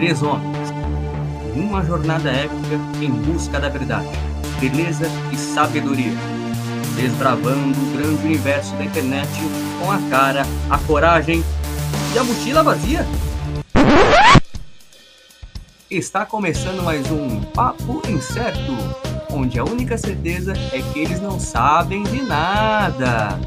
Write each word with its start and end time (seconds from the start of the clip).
Três 0.00 0.22
homens. 0.22 0.70
Uma 1.54 1.84
jornada 1.84 2.30
épica 2.30 2.80
em 3.02 3.10
busca 3.10 3.60
da 3.60 3.68
verdade, 3.68 4.08
beleza 4.58 5.06
e 5.30 5.36
sabedoria. 5.36 6.14
Desbravando 6.96 7.78
o 7.78 7.92
grande 7.92 8.24
universo 8.24 8.74
da 8.76 8.84
internet 8.86 9.28
com 9.78 9.92
a 9.92 9.98
cara, 10.08 10.46
a 10.70 10.78
coragem 10.78 11.44
e 12.14 12.18
a 12.18 12.24
mochila 12.24 12.62
vazia. 12.62 13.04
Está 15.90 16.24
começando 16.24 16.82
mais 16.82 17.10
um 17.10 17.42
Papo 17.52 18.00
Incerto, 18.08 18.72
onde 19.30 19.58
a 19.58 19.64
única 19.64 19.98
certeza 19.98 20.54
é 20.72 20.80
que 20.80 20.98
eles 20.98 21.20
não 21.20 21.38
sabem 21.38 22.04
de 22.04 22.22
nada. 22.22 23.38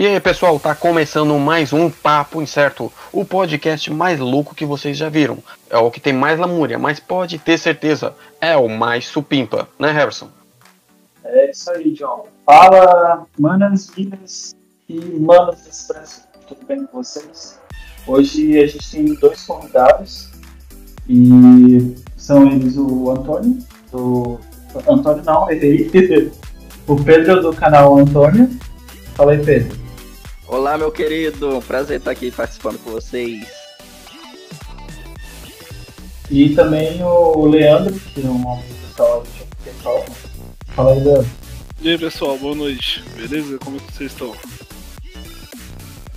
E 0.00 0.06
aí, 0.06 0.18
pessoal, 0.18 0.58
tá 0.58 0.74
começando 0.74 1.38
mais 1.38 1.74
um 1.74 1.90
Papo 1.90 2.40
Incerto, 2.40 2.90
o 3.12 3.22
podcast 3.22 3.92
mais 3.92 4.18
louco 4.18 4.54
que 4.54 4.64
vocês 4.64 4.96
já 4.96 5.10
viram. 5.10 5.36
É 5.68 5.76
o 5.76 5.90
que 5.90 6.00
tem 6.00 6.10
mais 6.10 6.38
lamúria, 6.38 6.78
mas 6.78 6.98
pode 6.98 7.38
ter 7.38 7.58
certeza, 7.58 8.14
é 8.40 8.56
o 8.56 8.66
mais 8.66 9.06
supimpa, 9.06 9.68
né, 9.78 9.90
Harrison? 9.90 10.30
É 11.22 11.50
isso 11.50 11.70
aí, 11.72 11.90
John. 11.90 12.26
Fala, 12.46 13.26
manas, 13.38 13.92
minas 13.94 14.56
e 14.88 14.98
manos 15.20 15.66
Expresso, 15.66 16.22
tudo 16.48 16.64
bem 16.66 16.86
com 16.86 17.02
vocês? 17.02 17.60
Hoje 18.06 18.58
a 18.58 18.66
gente 18.66 18.90
tem 18.90 19.04
dois 19.16 19.44
convidados 19.44 20.30
e 21.10 21.94
são 22.16 22.50
eles 22.50 22.74
o 22.78 23.10
Antônio, 23.10 23.58
do. 23.92 24.40
Antônio 24.88 25.22
não, 25.24 25.50
errei. 25.50 25.90
o 26.88 26.96
Pedro 26.96 27.42
do 27.42 27.52
canal 27.52 27.98
Antônio. 27.98 28.48
Fala 29.14 29.32
aí, 29.32 29.44
Pedro. 29.44 29.89
Olá, 30.52 30.76
meu 30.76 30.90
querido. 30.90 31.62
Prazer 31.64 31.98
estar 31.98 32.10
aqui 32.10 32.28
participando 32.28 32.76
com 32.82 32.90
vocês. 32.90 33.46
E 36.28 36.52
também 36.56 37.00
o 37.04 37.46
Leandro, 37.46 37.94
que 37.94 38.26
é 38.26 38.28
um 38.28 38.60
pessoal 38.88 39.24
pessoal. 39.62 40.04
Fala 40.74 40.92
aí, 40.92 41.04
Leandro. 41.04 41.30
E 41.80 41.90
aí, 41.90 41.96
pessoal, 41.96 42.36
boa 42.36 42.56
noite. 42.56 43.00
Beleza? 43.14 43.58
Como 43.58 43.76
é 43.76 43.78
que 43.78 43.92
vocês 43.92 44.10
estão? 44.10 44.34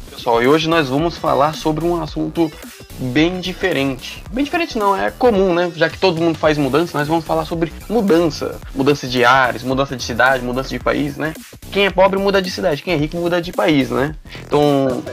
Pessoal, 0.10 0.42
e 0.42 0.48
hoje 0.48 0.68
nós 0.68 0.90
vamos 0.90 1.16
falar 1.16 1.54
sobre 1.54 1.86
um 1.86 2.02
assunto 2.02 2.52
bem 3.00 3.40
diferente. 3.40 4.24
Bem 4.32 4.44
diferente 4.44 4.78
não, 4.78 4.96
é 4.96 5.12
comum, 5.12 5.54
né? 5.54 5.72
Já 5.76 5.90
que 5.90 5.98
todo 5.98 6.22
mundo 6.22 6.38
faz 6.38 6.58
mudança, 6.58 6.98
nós 6.98 7.08
vamos 7.08 7.26
falar 7.26 7.46
sobre 7.46 7.72
mudança. 7.90 8.60
Mudança 8.74 9.08
de 9.08 9.24
ares, 9.26 9.64
mudança 9.64 9.96
de 9.96 10.04
cidade, 10.04 10.44
mudança 10.44 10.70
de 10.70 10.80
país, 10.80 11.18
né? 11.18 11.34
Quem 11.72 11.86
é 11.86 11.90
pobre 11.90 12.20
muda 12.20 12.42
de 12.42 12.52
cidade, 12.52 12.84
quem 12.84 12.94
é 12.94 12.98
rico 12.98 13.18
muda 13.18 13.42
de 13.42 13.52
país, 13.52 13.90
né? 13.90 14.16
Então, 14.46 15.04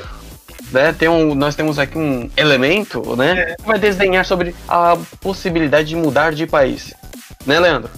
né, 0.70 0.92
tem 0.92 1.08
um, 1.08 1.34
nós 1.34 1.55
temos 1.55 1.78
aqui 1.78 1.98
um 1.98 2.31
elemento, 2.36 3.17
né? 3.17 3.56
Que 3.56 3.67
vai 3.67 3.78
desenhar 3.78 4.25
sobre 4.25 4.55
a 4.69 4.97
possibilidade 5.20 5.89
de 5.89 5.97
mudar 5.97 6.33
de 6.33 6.47
país. 6.47 6.95
Né, 7.47 7.58
Leandro? 7.58 7.91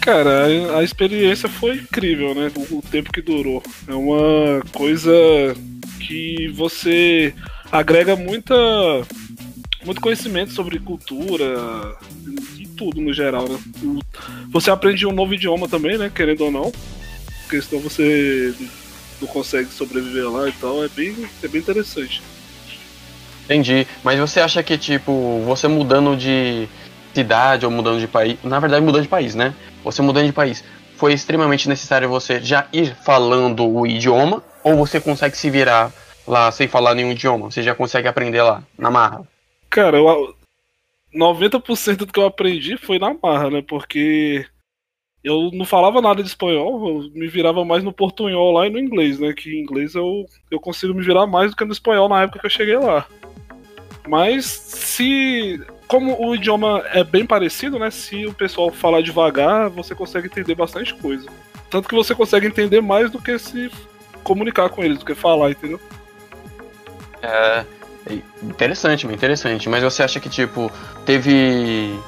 Cara, 0.00 0.46
a, 0.46 0.78
a 0.78 0.84
experiência 0.84 1.48
foi 1.48 1.74
incrível, 1.76 2.34
né? 2.34 2.50
O, 2.54 2.78
o 2.78 2.82
tempo 2.82 3.12
que 3.12 3.20
durou. 3.20 3.62
É 3.88 3.94
uma 3.94 4.62
coisa 4.72 5.12
que 5.98 6.48
você 6.54 7.34
agrega 7.70 8.16
muita 8.16 8.54
muito 9.84 10.00
conhecimento 10.00 10.52
sobre 10.52 10.80
cultura 10.80 11.96
e 12.58 12.66
tudo 12.66 13.00
no 13.00 13.12
geral, 13.12 13.48
né? 13.48 13.58
Você 14.50 14.70
aprende 14.70 15.06
um 15.06 15.12
novo 15.12 15.34
idioma 15.34 15.68
também, 15.68 15.96
né? 15.96 16.10
Querendo 16.12 16.44
ou 16.44 16.50
não. 16.50 16.72
Porque 17.42 17.62
senão 17.62 17.80
você 17.80 18.52
não 19.20 19.28
consegue 19.28 19.70
sobreviver 19.70 20.28
lá 20.28 20.48
e 20.48 20.52
tal. 20.52 20.84
É 20.84 20.88
bem, 20.88 21.14
é 21.42 21.48
bem 21.48 21.60
interessante. 21.60 22.20
Entendi. 23.44 23.86
Mas 24.02 24.18
você 24.18 24.40
acha 24.40 24.60
que, 24.62 24.76
tipo, 24.76 25.40
você 25.46 25.68
mudando 25.68 26.16
de 26.16 26.68
cidade 27.14 27.64
ou 27.64 27.70
mudando 27.70 28.00
de 28.00 28.08
país. 28.08 28.36
Na 28.42 28.58
verdade, 28.58 28.84
mudando 28.84 29.02
de 29.02 29.08
país, 29.08 29.36
né? 29.36 29.54
Você 29.84 30.02
mudando 30.02 30.26
de 30.26 30.32
país. 30.32 30.64
Foi 30.96 31.12
extremamente 31.12 31.68
necessário 31.68 32.08
você 32.08 32.40
já 32.40 32.66
ir 32.72 32.96
falando 33.04 33.64
o 33.64 33.86
idioma? 33.86 34.42
Ou 34.64 34.76
você 34.76 35.00
consegue 35.00 35.36
se 35.36 35.48
virar 35.48 35.92
lá 36.26 36.50
sem 36.50 36.68
falar 36.68 36.94
nenhum 36.94 37.12
idioma? 37.12 37.50
Você 37.50 37.62
já 37.62 37.74
consegue 37.74 38.08
aprender 38.08 38.42
lá, 38.42 38.62
na 38.78 38.90
marra? 38.90 39.26
Cara, 39.70 39.96
eu, 39.98 40.34
90% 41.14 41.96
do 41.98 42.12
que 42.12 42.20
eu 42.20 42.26
aprendi 42.26 42.76
foi 42.76 42.98
na 42.98 43.14
marra, 43.20 43.50
né? 43.50 43.62
Porque 43.66 44.46
eu 45.24 45.50
não 45.52 45.64
falava 45.64 46.00
nada 46.00 46.22
de 46.22 46.28
espanhol, 46.28 46.88
eu 46.88 47.10
me 47.12 47.26
virava 47.26 47.64
mais 47.64 47.82
no 47.82 47.92
portunhol 47.92 48.52
lá 48.52 48.66
e 48.66 48.70
no 48.70 48.78
inglês, 48.78 49.18
né? 49.18 49.32
Que 49.32 49.50
em 49.50 49.62
inglês 49.62 49.94
eu, 49.94 50.26
eu 50.50 50.60
consigo 50.60 50.94
me 50.94 51.02
virar 51.02 51.26
mais 51.26 51.50
do 51.50 51.56
que 51.56 51.64
no 51.64 51.72
espanhol 51.72 52.08
na 52.08 52.22
época 52.22 52.38
que 52.38 52.46
eu 52.46 52.50
cheguei 52.50 52.76
lá. 52.76 53.06
Mas 54.06 54.46
se. 54.46 55.60
Como 55.88 56.20
o 56.20 56.34
idioma 56.34 56.84
é 56.92 57.04
bem 57.04 57.24
parecido, 57.24 57.78
né? 57.78 57.90
Se 57.90 58.26
o 58.26 58.34
pessoal 58.34 58.70
falar 58.72 59.02
devagar, 59.02 59.70
você 59.70 59.94
consegue 59.94 60.26
entender 60.26 60.54
bastante 60.54 60.92
coisa. 60.94 61.28
Tanto 61.70 61.88
que 61.88 61.94
você 61.94 62.14
consegue 62.14 62.46
entender 62.46 62.80
mais 62.80 63.10
do 63.10 63.20
que 63.20 63.38
se 63.38 63.70
comunicar 64.24 64.68
com 64.68 64.82
eles, 64.82 64.98
do 64.98 65.04
que 65.04 65.14
falar, 65.14 65.50
entendeu? 65.50 65.80
É. 67.22 67.64
Interessante, 68.42 69.06
interessante. 69.06 69.68
Mas 69.68 69.82
você 69.82 70.02
acha 70.02 70.20
que, 70.20 70.28
tipo, 70.28 70.70
teve 71.04 71.98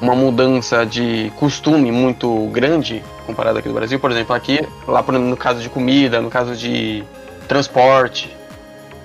uma 0.00 0.14
mudança 0.14 0.84
de 0.84 1.32
costume 1.36 1.92
muito 1.92 2.48
grande 2.48 3.02
comparado 3.24 3.58
aqui 3.58 3.68
do 3.68 3.74
Brasil? 3.74 4.00
Por 4.00 4.10
exemplo, 4.10 4.34
aqui, 4.34 4.60
lá 4.86 5.02
no 5.02 5.36
caso 5.36 5.60
de 5.60 5.68
comida, 5.68 6.20
no 6.20 6.28
caso 6.28 6.56
de 6.56 7.04
transporte. 7.46 8.36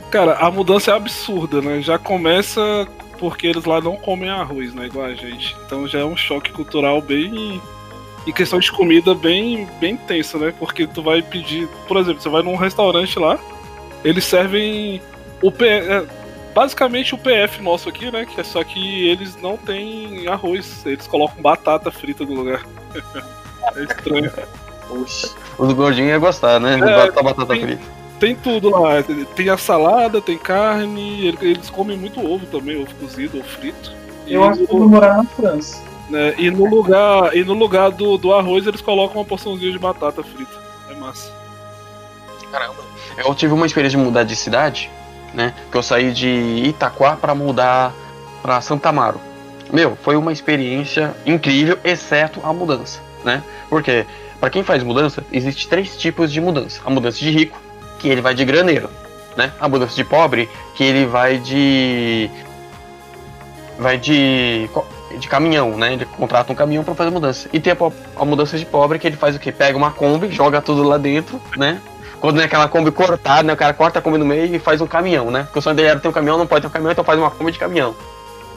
Cara, 0.10 0.34
a 0.36 0.50
mudança 0.50 0.92
é 0.92 0.96
absurda, 0.96 1.62
né? 1.62 1.82
Já 1.82 1.98
começa 1.98 2.88
porque 3.20 3.48
eles 3.48 3.66
lá 3.66 3.80
não 3.80 3.96
comem 3.96 4.30
arroz, 4.30 4.74
né? 4.74 4.86
Igual 4.88 5.06
a 5.06 5.14
gente. 5.16 5.56
Então 5.66 5.88
já 5.88 6.00
é 6.00 6.06
um 6.06 6.18
choque 6.18 6.52
cultural 6.52 7.02
bem. 7.02 7.62
E 8.26 8.32
questão 8.32 8.60
de 8.60 8.72
comida 8.72 9.14
bem, 9.14 9.68
bem 9.80 9.98
tensa, 9.98 10.38
né? 10.38 10.54
Porque 10.58 10.88
tu 10.88 11.04
vai 11.04 11.22
pedir. 11.22 11.68
Por 11.88 11.98
exemplo, 11.98 12.22
você 12.22 12.30
vai 12.30 12.42
num 12.42 12.56
restaurante 12.56 13.20
lá, 13.20 13.38
eles 14.04 14.24
servem 14.24 15.02
o 15.44 15.52
P... 15.52 16.08
basicamente 16.56 17.14
o 17.14 17.18
PF 17.18 17.62
nosso 17.62 17.90
aqui, 17.90 18.12
né? 18.12 18.26
Que 18.26 18.42
é 18.42 18.44
só 18.44 18.64
que 18.64 19.08
eles 19.10 19.36
não 19.42 19.58
têm 19.58 20.28
arroz, 20.28 20.86
eles 20.86 21.06
colocam 21.08 21.42
batata 21.42 21.92
frita 21.92 22.24
no 22.26 22.34
lugar. 22.34 22.66
é 23.76 23.84
estranho. 23.84 24.32
Poxa. 24.88 25.30
Os 25.58 25.74
gordinhos 25.74 26.10
iam 26.12 26.20
gostar, 26.20 26.60
né? 26.60 26.76
É, 26.76 27.08
Botar 27.08 27.24
batata 27.24 27.46
tem- 27.54 27.62
frita. 27.62 27.82
Tem 28.20 28.36
tudo 28.36 28.70
lá, 28.70 29.04
tem 29.36 29.50
a 29.50 29.58
salada, 29.58 30.22
tem 30.22 30.38
carne, 30.38 31.28
ele- 31.28 31.38
eles 31.42 31.70
comem 31.70 31.98
muito 31.98 32.22
ovo 32.26 32.46
também, 32.46 32.82
ovo 32.82 32.94
cozido, 32.96 33.40
ovo 33.40 33.48
frito. 33.48 33.92
E, 34.26 34.34
Eu 34.36 34.46
acho 34.46 34.66
que 34.66 34.72
eu 34.74 34.78
vou 34.80 34.88
morar 34.88 35.18
na 35.18 35.26
França. 35.26 35.82
né, 36.10 36.34
e 36.38 36.50
no 36.50 36.64
lugar, 36.66 37.36
e 37.36 37.44
no 37.44 37.54
lugar 37.54 37.92
do, 37.92 38.18
do 38.18 38.34
arroz 38.34 38.66
eles 38.66 38.80
colocam 38.80 39.18
uma 39.20 39.26
porçãozinha 39.26 39.72
de 39.74 39.80
batata 39.80 40.24
frita. 40.24 40.52
É 40.90 40.94
massa. 40.96 41.34
Caramba. 42.50 42.78
Eu 43.18 43.36
tive 43.36 43.54
uma 43.54 43.66
experiência 43.66 43.98
de 44.00 44.06
mudar 44.06 44.24
de 44.24 44.36
cidade, 44.38 44.90
né? 45.34 45.54
Que 45.72 45.78
eu 45.78 45.84
saí 45.84 46.12
de 46.12 46.28
Itaquá 46.28 47.16
pra 47.16 47.34
mudar 47.34 47.94
pra 48.42 48.62
Santa 48.62 48.90
Amaro. 48.90 49.20
Meu, 49.72 49.98
foi 50.02 50.16
uma 50.16 50.32
experiência 50.32 51.16
incrível, 51.26 51.78
exceto 51.84 52.40
a 52.44 52.54
mudança, 52.54 53.00
né? 53.24 53.42
Porque, 53.70 54.06
pra 54.40 54.50
quem 54.50 54.64
faz 54.64 54.84
mudança, 54.84 55.24
existe 55.32 55.68
três 55.68 55.98
tipos 55.98 56.32
de 56.32 56.40
mudança. 56.40 56.82
A 56.86 56.90
mudança 56.90 57.18
de 57.20 57.32
rico, 57.32 57.60
que 58.00 58.08
ele 58.08 58.22
vai 58.22 58.36
de 58.36 58.46
graneiro, 58.46 58.90
né? 59.36 59.52
A 59.60 59.68
mudança 59.68 59.96
de 59.96 60.04
pobre, 60.04 60.50
que 60.76 60.84
ele 60.84 61.06
vai 61.06 61.38
de 61.38 62.30
vai 63.80 63.98
de 63.98 64.70
de 65.18 65.28
caminhão, 65.28 65.78
né? 65.78 65.94
Ele 65.94 66.06
contrata 66.06 66.52
um 66.52 66.56
caminhão 66.56 66.84
pra 66.84 66.96
fazer 66.96 67.10
mudança. 67.10 67.48
E 67.54 67.60
tem 67.60 67.74
a, 67.74 68.22
a 68.22 68.26
mudança 68.26 68.58
de 68.58 68.66
pobre, 68.66 69.00
que 69.00 69.08
ele 69.08 69.16
faz 69.16 69.36
o 69.36 69.40
quê? 69.40 69.52
Pega 69.52 69.78
uma 69.78 69.92
Kombi, 69.92 70.32
joga 70.32 70.62
tudo 70.62 70.84
lá 70.84 70.98
dentro, 70.98 71.40
né? 71.56 71.80
Quando 72.24 72.40
é 72.40 72.46
aquela 72.46 72.70
Kombi 72.70 72.90
cortada, 72.90 73.44
né? 73.44 73.52
O 73.52 73.58
cara 73.58 73.74
corta 73.74 74.00
a 74.00 74.02
Kombi 74.02 74.18
no 74.18 74.24
meio 74.24 74.56
e 74.56 74.58
faz 74.58 74.80
um 74.80 74.88
caminhão, 74.88 75.30
né? 75.30 75.44
Porque 75.44 75.60
o 75.60 75.62
sonho 75.62 75.76
dele 75.76 75.90
era 75.90 76.00
ter 76.00 76.08
um 76.08 76.12
caminhão, 76.14 76.38
não 76.38 76.48
pode 76.48 76.62
ter 76.62 76.68
um 76.68 76.72
caminhão, 76.72 76.94
então 76.94 77.04
faz 77.04 77.20
uma 77.20 77.30
Kombi 77.30 77.52
de 77.52 77.60
caminhão, 77.60 77.94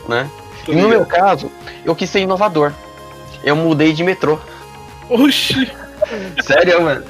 né? 0.08 0.30
E 0.68 0.76
no 0.76 0.88
meu 0.88 1.04
caso, 1.04 1.50
eu 1.84 1.92
quis 1.92 2.08
ser 2.08 2.20
inovador. 2.20 2.70
Eu 3.42 3.56
mudei 3.56 3.92
de 3.92 4.04
metrô. 4.04 4.38
Oxi! 5.10 5.68
Sério, 6.46 6.80
mano. 6.80 7.02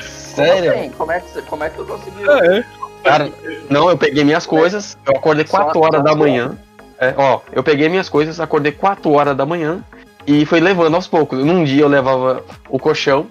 Sério. 0.00 0.72
Assim, 0.72 0.90
como, 0.90 1.12
é 1.12 1.20
que, 1.20 1.30
você- 1.30 1.42
como 1.42 1.62
é 1.62 1.70
que 1.70 1.76
tu 1.76 1.84
conseguiu? 1.84 2.32
É, 2.32 2.64
Cara, 3.04 3.30
não, 3.70 3.88
eu 3.88 3.96
peguei 3.96 4.24
minhas 4.24 4.44
coisas, 4.44 4.98
eu 5.06 5.16
acordei 5.16 5.46
Só 5.46 5.62
4 5.66 5.80
horas 5.80 6.02
da 6.02 6.16
manhã. 6.16 6.58
É, 6.98 7.14
ó, 7.16 7.38
eu 7.52 7.62
peguei 7.62 7.88
minhas 7.88 8.08
coisas, 8.08 8.40
acordei 8.40 8.72
4 8.72 9.08
horas 9.12 9.36
da 9.36 9.46
manhã 9.46 9.84
e 10.26 10.44
fui 10.46 10.58
levando 10.58 10.96
aos 10.96 11.06
poucos. 11.06 11.38
Num 11.44 11.62
dia 11.62 11.82
eu 11.82 11.88
levava 11.88 12.42
o 12.68 12.76
colchão, 12.80 13.28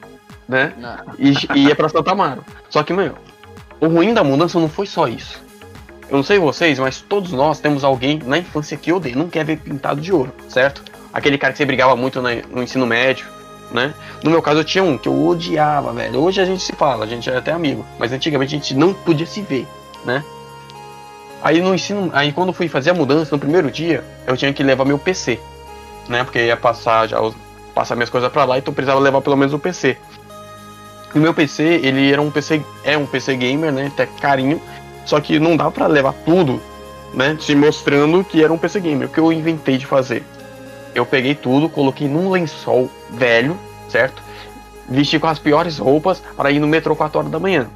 né? 0.51 0.73
E, 1.17 1.33
e 1.55 1.67
ia 1.67 1.75
pra 1.75 1.87
Santa 1.87 2.11
Amaro. 2.11 2.43
Só 2.69 2.83
que, 2.83 2.91
meu, 2.91 3.15
o 3.79 3.87
ruim 3.87 4.13
da 4.13 4.21
mudança 4.21 4.59
não 4.59 4.67
foi 4.67 4.85
só 4.85 5.07
isso. 5.07 5.41
Eu 6.09 6.17
não 6.17 6.23
sei 6.23 6.37
vocês, 6.37 6.77
mas 6.77 6.99
todos 6.99 7.31
nós 7.31 7.61
temos 7.61 7.85
alguém 7.85 8.19
na 8.25 8.37
infância 8.37 8.75
que 8.75 8.91
odeia, 8.91 9.15
não 9.15 9.29
quer 9.29 9.45
ver 9.45 9.57
pintado 9.57 10.01
de 10.01 10.11
ouro, 10.11 10.33
certo? 10.49 10.83
Aquele 11.13 11.37
cara 11.37 11.53
que 11.53 11.57
você 11.57 11.65
brigava 11.65 11.95
muito 11.95 12.21
no 12.21 12.61
ensino 12.61 12.85
médio, 12.85 13.25
né? 13.71 13.93
No 14.21 14.29
meu 14.29 14.41
caso 14.41 14.59
eu 14.59 14.65
tinha 14.65 14.83
um 14.83 14.97
que 14.97 15.07
eu 15.07 15.25
odiava, 15.25 15.93
velho. 15.93 16.19
Hoje 16.19 16.41
a 16.41 16.45
gente 16.45 16.61
se 16.61 16.73
fala, 16.73 17.05
a 17.05 17.07
gente 17.07 17.29
é 17.29 17.37
até 17.37 17.53
amigo, 17.53 17.85
mas 17.97 18.11
antigamente 18.11 18.53
a 18.53 18.57
gente 18.57 18.75
não 18.75 18.93
podia 18.93 19.25
se 19.25 19.41
ver, 19.41 19.65
né? 20.03 20.21
Aí 21.41 21.61
no 21.61 21.73
ensino, 21.73 22.09
aí 22.13 22.33
quando 22.33 22.49
eu 22.49 22.53
fui 22.53 22.67
fazer 22.67 22.89
a 22.89 22.93
mudança 22.93 23.33
no 23.33 23.39
primeiro 23.39 23.71
dia, 23.71 24.03
eu 24.27 24.35
tinha 24.35 24.51
que 24.51 24.61
levar 24.61 24.83
meu 24.83 24.99
PC, 24.99 25.39
né? 26.09 26.25
Porque 26.25 26.45
ia 26.45 26.57
passar 26.57 27.07
já 27.07 27.19
passar 27.73 27.95
minhas 27.95 28.09
coisas 28.09 28.29
pra 28.29 28.43
lá, 28.43 28.57
então 28.57 28.73
precisava 28.73 28.99
levar 28.99 29.21
pelo 29.21 29.37
menos 29.37 29.53
o 29.53 29.59
PC. 29.59 29.97
E 31.13 31.19
o 31.19 31.21
meu 31.21 31.33
PC, 31.33 31.63
ele 31.83 32.11
era 32.11 32.21
um 32.21 32.31
PC, 32.31 32.63
é 32.83 32.97
um 32.97 33.05
PC 33.05 33.35
gamer, 33.35 33.71
né? 33.71 33.87
Até 33.87 34.05
carinho, 34.05 34.61
só 35.05 35.19
que 35.19 35.39
não 35.39 35.57
dá 35.57 35.69
pra 35.69 35.87
levar 35.87 36.13
tudo, 36.25 36.61
né? 37.13 37.37
Se 37.39 37.53
mostrando 37.55 38.23
que 38.23 38.43
era 38.43 38.51
um 38.51 38.57
PC 38.57 38.79
gamer. 38.79 39.07
O 39.07 39.11
que 39.11 39.19
eu 39.19 39.31
inventei 39.31 39.77
de 39.77 39.85
fazer? 39.85 40.23
Eu 40.95 41.05
peguei 41.05 41.35
tudo, 41.35 41.69
coloquei 41.69 42.07
num 42.07 42.29
lençol 42.29 42.89
velho, 43.09 43.57
certo? 43.89 44.21
Vesti 44.89 45.19
com 45.19 45.27
as 45.27 45.39
piores 45.39 45.77
roupas 45.77 46.21
para 46.35 46.51
ir 46.51 46.59
no 46.59 46.67
metrô 46.67 46.95
4 46.95 47.19
horas 47.19 47.31
da 47.31 47.39
manhã. 47.39 47.67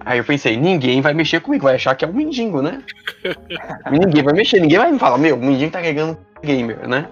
Aí 0.00 0.18
eu 0.18 0.24
pensei, 0.24 0.56
ninguém 0.56 1.02
vai 1.02 1.12
mexer 1.12 1.40
comigo, 1.40 1.64
vai 1.64 1.74
achar 1.74 1.94
que 1.94 2.04
é 2.04 2.08
um 2.08 2.12
mendigo, 2.12 2.62
né? 2.62 2.82
ninguém 3.90 4.22
vai 4.22 4.32
mexer, 4.32 4.58
ninguém 4.58 4.78
vai 4.78 4.90
me 4.90 4.98
falar, 4.98 5.18
meu, 5.18 5.36
o 5.36 5.44
mendigo 5.44 5.70
tá 5.70 5.78
carregando 5.78 6.16
gamer, 6.42 6.88
né? 6.88 7.06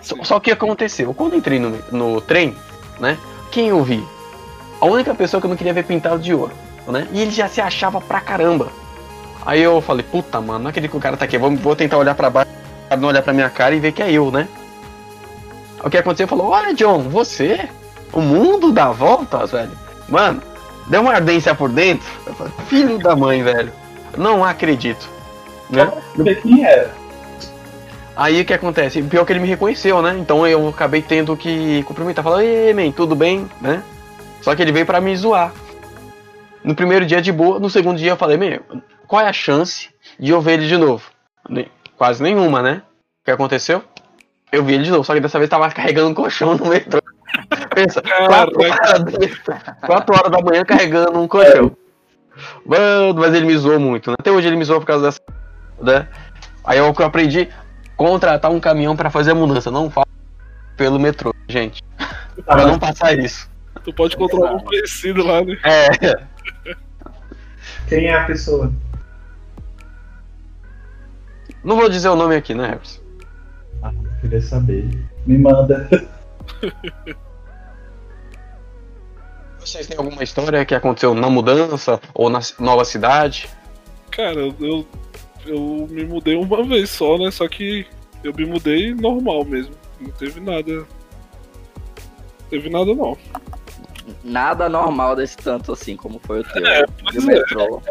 Só, 0.00 0.16
só 0.22 0.40
que 0.40 0.50
aconteceu, 0.50 1.12
quando 1.12 1.36
entrei 1.36 1.58
no, 1.58 1.78
no 1.92 2.20
trem, 2.22 2.56
né? 2.98 3.18
Quem 3.54 3.68
eu 3.68 3.84
vi? 3.84 4.04
A 4.80 4.86
única 4.86 5.14
pessoa 5.14 5.40
que 5.40 5.46
eu 5.46 5.48
não 5.48 5.56
queria 5.56 5.72
ver 5.72 5.84
pintado 5.84 6.18
de 6.18 6.34
ouro, 6.34 6.50
né? 6.88 7.06
E 7.12 7.22
ele 7.22 7.30
já 7.30 7.46
se 7.46 7.60
achava 7.60 8.00
pra 8.00 8.20
caramba. 8.20 8.66
Aí 9.46 9.62
eu 9.62 9.80
falei, 9.80 10.02
puta, 10.02 10.40
mano, 10.40 10.58
não 10.58 10.70
acredito 10.70 10.90
que 10.90 10.96
o 10.96 11.00
cara 11.00 11.16
tá 11.16 11.24
aqui, 11.24 11.38
vou, 11.38 11.54
vou 11.54 11.76
tentar 11.76 11.96
olhar 11.96 12.16
pra 12.16 12.28
baixo, 12.28 12.50
não 12.98 13.06
olhar 13.06 13.22
pra 13.22 13.32
minha 13.32 13.48
cara 13.48 13.72
e 13.72 13.78
ver 13.78 13.92
que 13.92 14.02
é 14.02 14.10
eu, 14.10 14.28
né? 14.32 14.48
O 15.84 15.88
que 15.88 15.96
aconteceu? 15.96 16.26
Falou, 16.26 16.48
olha, 16.48 16.74
John, 16.74 17.02
você? 17.02 17.68
O 18.12 18.20
mundo 18.20 18.72
dá 18.72 18.90
voltas, 18.90 19.52
velho. 19.52 19.70
Mano, 20.08 20.42
deu 20.88 21.02
uma 21.02 21.12
ardência 21.12 21.54
por 21.54 21.70
dentro. 21.70 22.08
Falei, 22.36 22.52
filho 22.66 22.98
da 22.98 23.14
mãe, 23.14 23.40
velho. 23.44 23.72
Não 24.18 24.44
acredito. 24.44 25.08
Né? 25.70 25.92
Ver 26.16 26.42
quem 26.42 26.66
era. 26.66 26.92
Aí 28.16 28.40
o 28.40 28.44
que 28.44 28.54
acontece? 28.54 29.02
Pior 29.02 29.24
que 29.24 29.32
ele 29.32 29.40
me 29.40 29.48
reconheceu, 29.48 30.00
né? 30.00 30.16
Então 30.18 30.46
eu 30.46 30.68
acabei 30.68 31.02
tendo 31.02 31.36
que 31.36 31.82
cumprimentar, 31.82 32.22
falar, 32.22 32.44
ei, 32.44 32.72
man, 32.72 32.92
tudo 32.92 33.16
bem, 33.16 33.48
né? 33.60 33.82
Só 34.40 34.54
que 34.54 34.62
ele 34.62 34.72
veio 34.72 34.86
pra 34.86 35.00
me 35.00 35.16
zoar. 35.16 35.52
No 36.62 36.74
primeiro 36.74 37.04
dia 37.04 37.20
de 37.20 37.32
boa, 37.32 37.58
no 37.58 37.68
segundo 37.68 37.98
dia 37.98 38.12
eu 38.12 38.16
falei, 38.16 38.36
meu, 38.36 38.62
qual 39.06 39.20
é 39.20 39.28
a 39.28 39.32
chance 39.32 39.90
de 40.18 40.30
eu 40.30 40.40
ver 40.40 40.54
ele 40.54 40.68
de 40.68 40.76
novo? 40.76 41.02
Quase 41.96 42.22
nenhuma, 42.22 42.62
né? 42.62 42.82
O 43.22 43.24
que 43.24 43.30
aconteceu? 43.30 43.82
Eu 44.52 44.64
vi 44.64 44.74
ele 44.74 44.84
de 44.84 44.90
novo, 44.90 45.02
só 45.02 45.12
que 45.12 45.20
dessa 45.20 45.38
vez 45.38 45.50
tava 45.50 45.68
carregando 45.70 46.10
um 46.10 46.14
colchão 46.14 46.56
no 46.56 46.66
metrô. 46.66 47.00
Pensa, 47.74 48.00
quatro 48.00 48.62
horas, 48.62 49.40
quatro 49.80 50.14
horas 50.14 50.30
da 50.30 50.40
manhã 50.40 50.64
carregando 50.64 51.18
um 51.18 51.26
colchão. 51.26 51.76
Mano, 52.64 53.14
mas 53.16 53.34
ele 53.34 53.46
me 53.46 53.56
zoou 53.56 53.80
muito, 53.80 54.10
né? 54.10 54.16
Até 54.18 54.30
hoje 54.30 54.46
ele 54.46 54.56
me 54.56 54.64
zoou 54.64 54.80
por 54.80 54.86
causa 54.86 55.06
dessa. 55.06 55.20
Né? 55.80 56.08
Aí 56.64 56.78
eu, 56.78 56.92
que 56.94 57.02
eu 57.02 57.06
aprendi 57.06 57.48
contratar 58.04 58.50
um 58.50 58.60
caminhão 58.60 58.94
pra 58.94 59.08
fazer 59.08 59.30
a 59.30 59.34
mudança. 59.34 59.70
Não 59.70 59.90
faça 59.90 60.06
pelo 60.76 61.00
metrô, 61.00 61.34
gente. 61.48 61.82
Pra 62.44 62.66
não 62.66 62.78
passar 62.78 63.18
isso. 63.18 63.48
Tu 63.82 63.94
pode 63.94 64.14
controlar 64.14 64.52
um 64.52 64.60
conhecido 64.60 65.24
lá, 65.24 65.42
né? 65.42 65.58
É. 65.64 66.22
Quem 67.88 68.06
é 68.06 68.14
a 68.14 68.24
pessoa? 68.24 68.70
Não 71.62 71.76
vou 71.76 71.88
dizer 71.88 72.10
o 72.10 72.16
nome 72.16 72.36
aqui, 72.36 72.52
né, 72.54 72.68
Harris? 72.68 73.00
Ah, 73.82 73.90
queria 74.20 74.42
saber. 74.42 75.02
Me 75.26 75.38
manda. 75.38 75.88
Vocês 79.58 79.86
têm 79.86 79.96
alguma 79.96 80.22
história 80.22 80.62
que 80.66 80.74
aconteceu 80.74 81.14
na 81.14 81.30
mudança 81.30 81.98
ou 82.12 82.28
na 82.28 82.40
nova 82.58 82.84
cidade? 82.84 83.48
Cara, 84.10 84.40
eu, 84.60 84.86
eu 85.46 85.86
me 85.90 86.04
mudei 86.04 86.36
uma 86.36 86.62
vez 86.62 86.90
só, 86.90 87.18
né? 87.18 87.30
Só 87.30 87.46
que 87.48 87.86
eu 88.22 88.32
me 88.34 88.46
mudei 88.46 88.94
normal 88.94 89.44
mesmo. 89.44 89.74
Não 90.00 90.10
teve 90.10 90.40
nada. 90.40 90.72
Não 90.72 90.86
teve 92.50 92.70
nada 92.70 92.94
não. 92.94 93.16
Nada 94.22 94.68
normal 94.68 95.16
desse 95.16 95.36
tanto 95.36 95.72
assim 95.72 95.96
como 95.96 96.20
foi 96.24 96.40
o 96.40 96.44
teu. 96.44 96.66
É, 96.66 96.84
do 96.86 97.20
é. 97.20 97.24
metrô. 97.24 97.82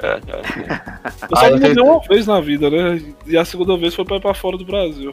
Eu 0.00 1.36
só 1.36 1.46
Ah, 1.46 1.50
me 1.50 1.60
mudei 1.60 1.82
uma 1.82 2.00
vez 2.00 2.26
na 2.26 2.40
vida, 2.40 2.70
né? 2.70 3.02
E 3.26 3.36
a 3.36 3.44
segunda 3.44 3.76
vez 3.76 3.94
foi 3.94 4.04
pra 4.04 4.16
ir 4.16 4.20
pra 4.20 4.34
fora 4.34 4.56
do 4.56 4.64
Brasil. 4.64 5.12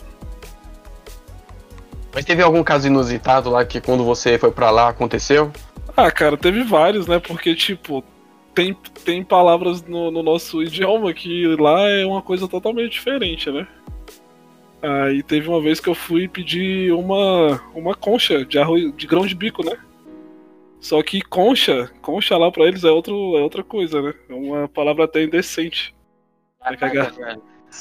Mas 2.14 2.24
teve 2.24 2.42
algum 2.42 2.64
caso 2.64 2.88
inusitado 2.88 3.50
lá 3.50 3.66
que 3.66 3.82
quando 3.82 4.06
você 4.06 4.38
foi 4.38 4.52
pra 4.52 4.70
lá 4.70 4.90
aconteceu? 4.90 5.52
Ah, 5.98 6.10
cara, 6.12 6.38
teve 6.38 6.64
vários, 6.64 7.08
né? 7.08 7.20
Porque, 7.20 7.54
tipo, 7.56 8.04
tem, 8.56 8.74
tem 9.04 9.24
palavras 9.24 9.84
no, 9.84 10.10
no 10.10 10.24
nosso 10.24 10.64
idioma 10.64 11.14
que 11.14 11.46
lá 11.60 11.88
é 11.90 12.06
uma 12.06 12.22
coisa 12.22 12.48
totalmente 12.48 12.94
diferente, 12.94 13.52
né? 13.52 13.68
Aí 14.82 15.22
teve 15.24 15.50
uma 15.50 15.62
vez 15.62 15.80
que 15.80 15.90
eu 15.90 15.96
fui 15.96 16.28
pedir 16.28 16.92
uma, 16.94 17.62
uma 17.74 17.94
concha 17.96 18.46
de 18.46 18.58
arroz 18.60 18.96
de 18.96 19.08
grão 19.08 19.26
de 19.26 19.36
bico, 19.36 19.64
né? 19.66 19.76
Só 20.80 21.02
que 21.02 21.22
concha, 21.22 21.90
concha 22.02 22.38
lá 22.38 22.52
pra 22.52 22.66
eles 22.66 22.84
é, 22.84 22.92
outro, 22.92 23.36
é 23.38 23.42
outra 23.42 23.64
coisa, 23.64 24.02
né? 24.02 24.14
É 24.30 24.34
uma 24.34 24.68
palavra 24.68 25.06
até 25.06 25.24
indecente. 25.24 25.96
É 26.64 26.76
que 26.76 26.86
a, 26.86 26.90
ga- 26.90 27.12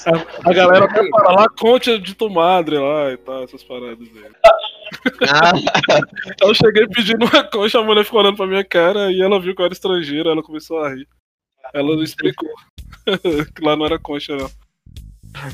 a- 0.06 0.48
a 0.50 0.52
galera 0.52 0.86
até 0.86 1.08
fala 1.10 1.32
lá 1.42 1.46
concha 1.48 1.98
de 1.98 2.14
tu 2.14 2.30
madre 2.30 2.78
lá 2.78 3.12
e 3.12 3.16
tal, 3.18 3.42
essas 3.44 3.62
paradas 3.62 4.08
aí. 4.16 4.30
Ah, 5.28 5.52
eu 6.42 6.54
cheguei 6.54 6.86
pedindo 6.88 7.24
uma 7.26 7.44
concha, 7.44 7.78
a 7.78 7.82
mulher 7.82 8.04
ficou 8.04 8.20
olhando 8.20 8.36
pra 8.36 8.46
minha 8.46 8.64
cara 8.64 9.10
e 9.12 9.20
ela 9.20 9.40
viu 9.40 9.54
que 9.54 9.60
eu 9.60 9.64
era 9.64 9.74
estrangeiro, 9.74 10.28
ela 10.28 10.42
começou 10.42 10.78
a 10.80 10.94
rir. 10.94 11.06
Ela 11.72 11.96
não 11.96 12.02
explicou 12.02 12.48
que 13.54 13.64
lá 13.64 13.76
não 13.76 13.86
era 13.86 13.98
concha, 13.98 14.36
não. 14.36 14.50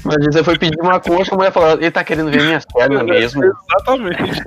mas 0.05 0.17
você 0.27 0.43
foi 0.45 0.59
pedir 0.59 0.81
uma 0.81 1.01
concha, 1.01 1.35
a 1.35 1.37
mulher 1.39 1.53
falou, 1.53 1.73
ele 1.73 1.91
tá 1.91 2.05
querendo 2.05 2.31
ver 2.31 2.43
minhas 2.43 2.65
pernas 2.67 3.05
mesmo. 3.05 3.43
Exatamente. 3.71 4.43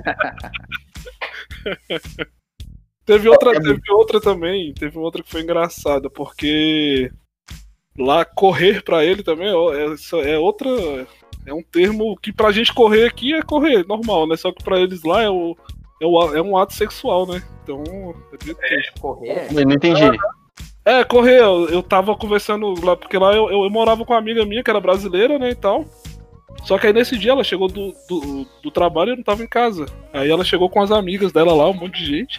teve, 3.04 3.28
outra, 3.28 3.52
teve 3.60 3.80
outra 3.92 4.20
também, 4.20 4.72
teve 4.74 4.98
outra 4.98 5.22
que 5.22 5.30
foi 5.30 5.42
engraçada, 5.42 6.08
porque 6.10 7.10
lá 7.98 8.24
correr 8.24 8.82
pra 8.82 9.04
ele 9.04 9.22
também 9.22 9.48
é, 9.48 9.52
é- 9.52 10.32
é 10.34 10.38
outra. 10.38 10.68
É 11.46 11.52
um 11.52 11.62
termo 11.62 12.16
que 12.16 12.32
pra 12.32 12.52
gente 12.52 12.72
correr 12.72 13.06
aqui 13.06 13.34
é 13.34 13.42
correr, 13.42 13.86
normal, 13.86 14.26
né? 14.26 14.36
Só 14.36 14.50
que 14.52 14.62
pra 14.64 14.78
eles 14.80 15.02
lá 15.02 15.22
é, 15.22 15.28
o, 15.30 15.56
é, 16.00 16.06
o- 16.06 16.36
é 16.36 16.40
um 16.42 16.56
ato 16.56 16.72
sexual, 16.74 17.26
né? 17.26 17.42
Então. 17.62 17.82
É 18.32 18.36
triste. 18.54 18.92
Correr. 19.00 19.46
Eu 19.54 19.64
não 19.66 19.72
entendi. 19.74 20.02
É, 20.86 21.02
correr, 21.02 21.40
eu, 21.40 21.68
eu 21.70 21.82
tava 21.82 22.14
conversando 22.16 22.74
lá, 22.84 22.94
porque 22.96 23.16
lá 23.18 23.34
eu, 23.34 23.50
eu, 23.50 23.64
eu 23.64 23.70
morava 23.70 24.04
com 24.04 24.12
uma 24.12 24.18
amiga 24.18 24.44
minha 24.44 24.62
que 24.62 24.70
era 24.70 24.80
brasileira, 24.80 25.38
né, 25.38 25.50
e 25.50 25.54
tal. 25.54 25.84
Só 26.64 26.78
que 26.78 26.86
aí 26.86 26.92
nesse 26.92 27.16
dia 27.18 27.32
ela 27.32 27.42
chegou 27.44 27.68
do, 27.68 27.92
do, 28.08 28.46
do 28.62 28.70
trabalho 28.70 29.10
e 29.10 29.12
eu 29.12 29.16
não 29.16 29.22
tava 29.24 29.42
em 29.42 29.46
casa. 29.48 29.86
Aí 30.12 30.30
ela 30.30 30.44
chegou 30.44 30.68
com 30.70 30.80
as 30.82 30.90
amigas 30.90 31.32
dela 31.32 31.52
lá, 31.54 31.68
um 31.68 31.74
monte 31.74 31.98
de 31.98 32.06
gente. 32.06 32.38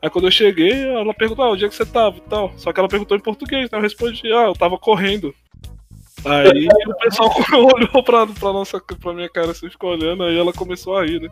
Aí 0.00 0.08
quando 0.08 0.26
eu 0.26 0.30
cheguei, 0.30 0.84
ela 0.86 1.12
perguntou, 1.12 1.44
ah, 1.44 1.50
onde 1.50 1.64
é 1.64 1.68
que 1.68 1.74
você 1.74 1.84
tava 1.84 2.16
e 2.18 2.20
tal. 2.22 2.52
Só 2.56 2.72
que 2.72 2.78
ela 2.80 2.88
perguntou 2.88 3.16
em 3.16 3.20
português, 3.20 3.70
né? 3.70 3.78
Eu 3.78 3.82
respondi, 3.82 4.32
ah, 4.32 4.44
eu 4.46 4.54
tava 4.54 4.78
correndo. 4.78 5.34
Aí 6.24 6.66
o 6.86 6.94
pessoal 6.98 7.30
olhou 7.74 8.02
pra, 8.02 8.26
pra, 8.26 8.52
nossa, 8.52 8.80
pra 9.00 9.12
minha 9.12 9.28
cara 9.28 9.50
assim, 9.52 9.68
ficou 9.70 9.90
olhando, 9.90 10.22
aí 10.24 10.36
ela 10.38 10.52
começou 10.52 10.96
a 10.96 11.04
rir, 11.04 11.20
né? 11.22 11.28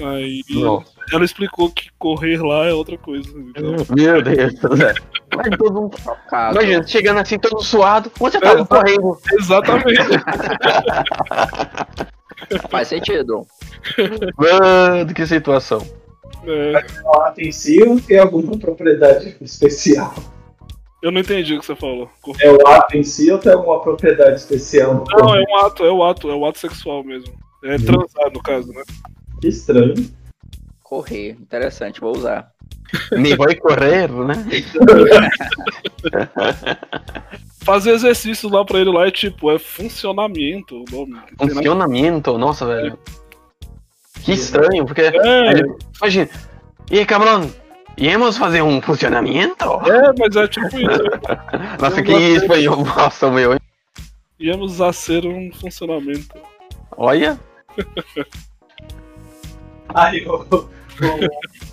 Aí 0.00 0.42
Nossa. 0.50 0.92
ela 1.12 1.24
explicou 1.24 1.72
que 1.72 1.88
correr 1.98 2.40
lá 2.40 2.66
é 2.66 2.72
outra 2.72 2.96
coisa. 2.96 3.28
Então, 3.36 3.74
Meu 3.96 4.22
Deus. 4.22 4.54
Mas 5.36 5.56
todo 5.58 5.72
mundo. 5.74 5.96
Trocado. 6.00 6.54
Imagina, 6.56 6.86
chegando 6.86 7.18
assim 7.18 7.36
todo 7.36 7.60
suado, 7.64 8.08
você 8.16 8.38
tava 8.38 8.60
É. 8.60 8.64
correndo? 8.64 9.18
exatamente. 9.40 9.98
Faz 12.70 12.86
sentido. 12.88 13.44
Mano, 14.36 15.12
que 15.12 15.26
situação. 15.26 15.84
É, 16.46 16.84
O 17.04 17.20
ato 17.22 17.40
em 17.40 17.50
si 17.50 17.82
ou 17.82 18.00
tem 18.00 18.18
alguma 18.20 18.56
propriedade 18.56 19.36
especial? 19.40 20.14
Eu 21.02 21.12
não 21.12 21.20
entendi 21.20 21.54
o 21.54 21.60
que 21.60 21.66
você 21.66 21.76
falou. 21.76 22.10
É 22.40 22.50
o 22.50 22.66
ato 22.66 22.96
em 22.96 23.04
si 23.04 23.30
ou 23.30 23.38
tem 23.38 23.52
alguma 23.52 23.80
propriedade 23.82 24.36
especial 24.36 24.94
no 24.94 24.98
Não, 25.00 25.04
corpo? 25.06 25.34
é 25.36 25.44
um 25.48 25.56
ato, 25.56 25.84
é 25.84 25.90
o 25.92 26.02
ato, 26.04 26.30
é 26.30 26.34
o 26.34 26.46
ato 26.46 26.58
sexual 26.58 27.04
mesmo. 27.04 27.32
É 27.64 27.76
transar, 27.76 28.32
no 28.32 28.42
caso, 28.42 28.72
né? 28.72 28.82
Que 29.40 29.48
estranho. 29.48 29.94
Correr. 30.82 31.36
Interessante, 31.40 32.00
vou 32.00 32.16
usar. 32.16 32.50
Me 33.12 33.36
vai 33.36 33.54
correr, 33.54 34.10
né? 34.10 34.34
Fazer 37.64 37.90
exercício 37.90 38.48
lá 38.48 38.64
pra 38.64 38.80
ele 38.80 38.90
lá 38.90 39.06
é 39.06 39.10
tipo, 39.10 39.50
é 39.50 39.58
funcionamento 39.58 40.76
o 40.76 40.84
nome. 40.90 41.12
Não 41.12 41.20
tem 41.20 41.36
nada- 41.48 41.54
Funcionamento, 41.54 42.38
nossa, 42.38 42.66
velho. 42.66 42.98
Que 44.22 44.32
estranho, 44.32 44.86
porque. 44.86 45.02
É, 45.02 45.52
Ele- 45.52 45.76
Imagina. 46.00 46.28
E 46.90 46.98
aí, 46.98 47.06
cabrão? 47.06 47.50
Íamos 47.98 48.38
fazer 48.38 48.62
um 48.62 48.80
funcionamento? 48.80 49.64
é, 49.64 50.12
mas 50.16 50.36
é 50.36 50.46
tipo 50.46 50.66
isso. 50.66 51.02
né? 51.02 51.76
Nossa, 51.82 52.02
que 52.02 52.12
espanhol. 52.12 52.84
Nossa, 52.84 53.30
meu. 53.30 53.58
a 54.80 54.92
ser 54.92 55.26
um 55.26 55.50
funcionamento. 55.52 56.36
Olha. 56.96 57.38
Aí 59.94 60.24
o, 60.26 60.34
o, 60.34 60.70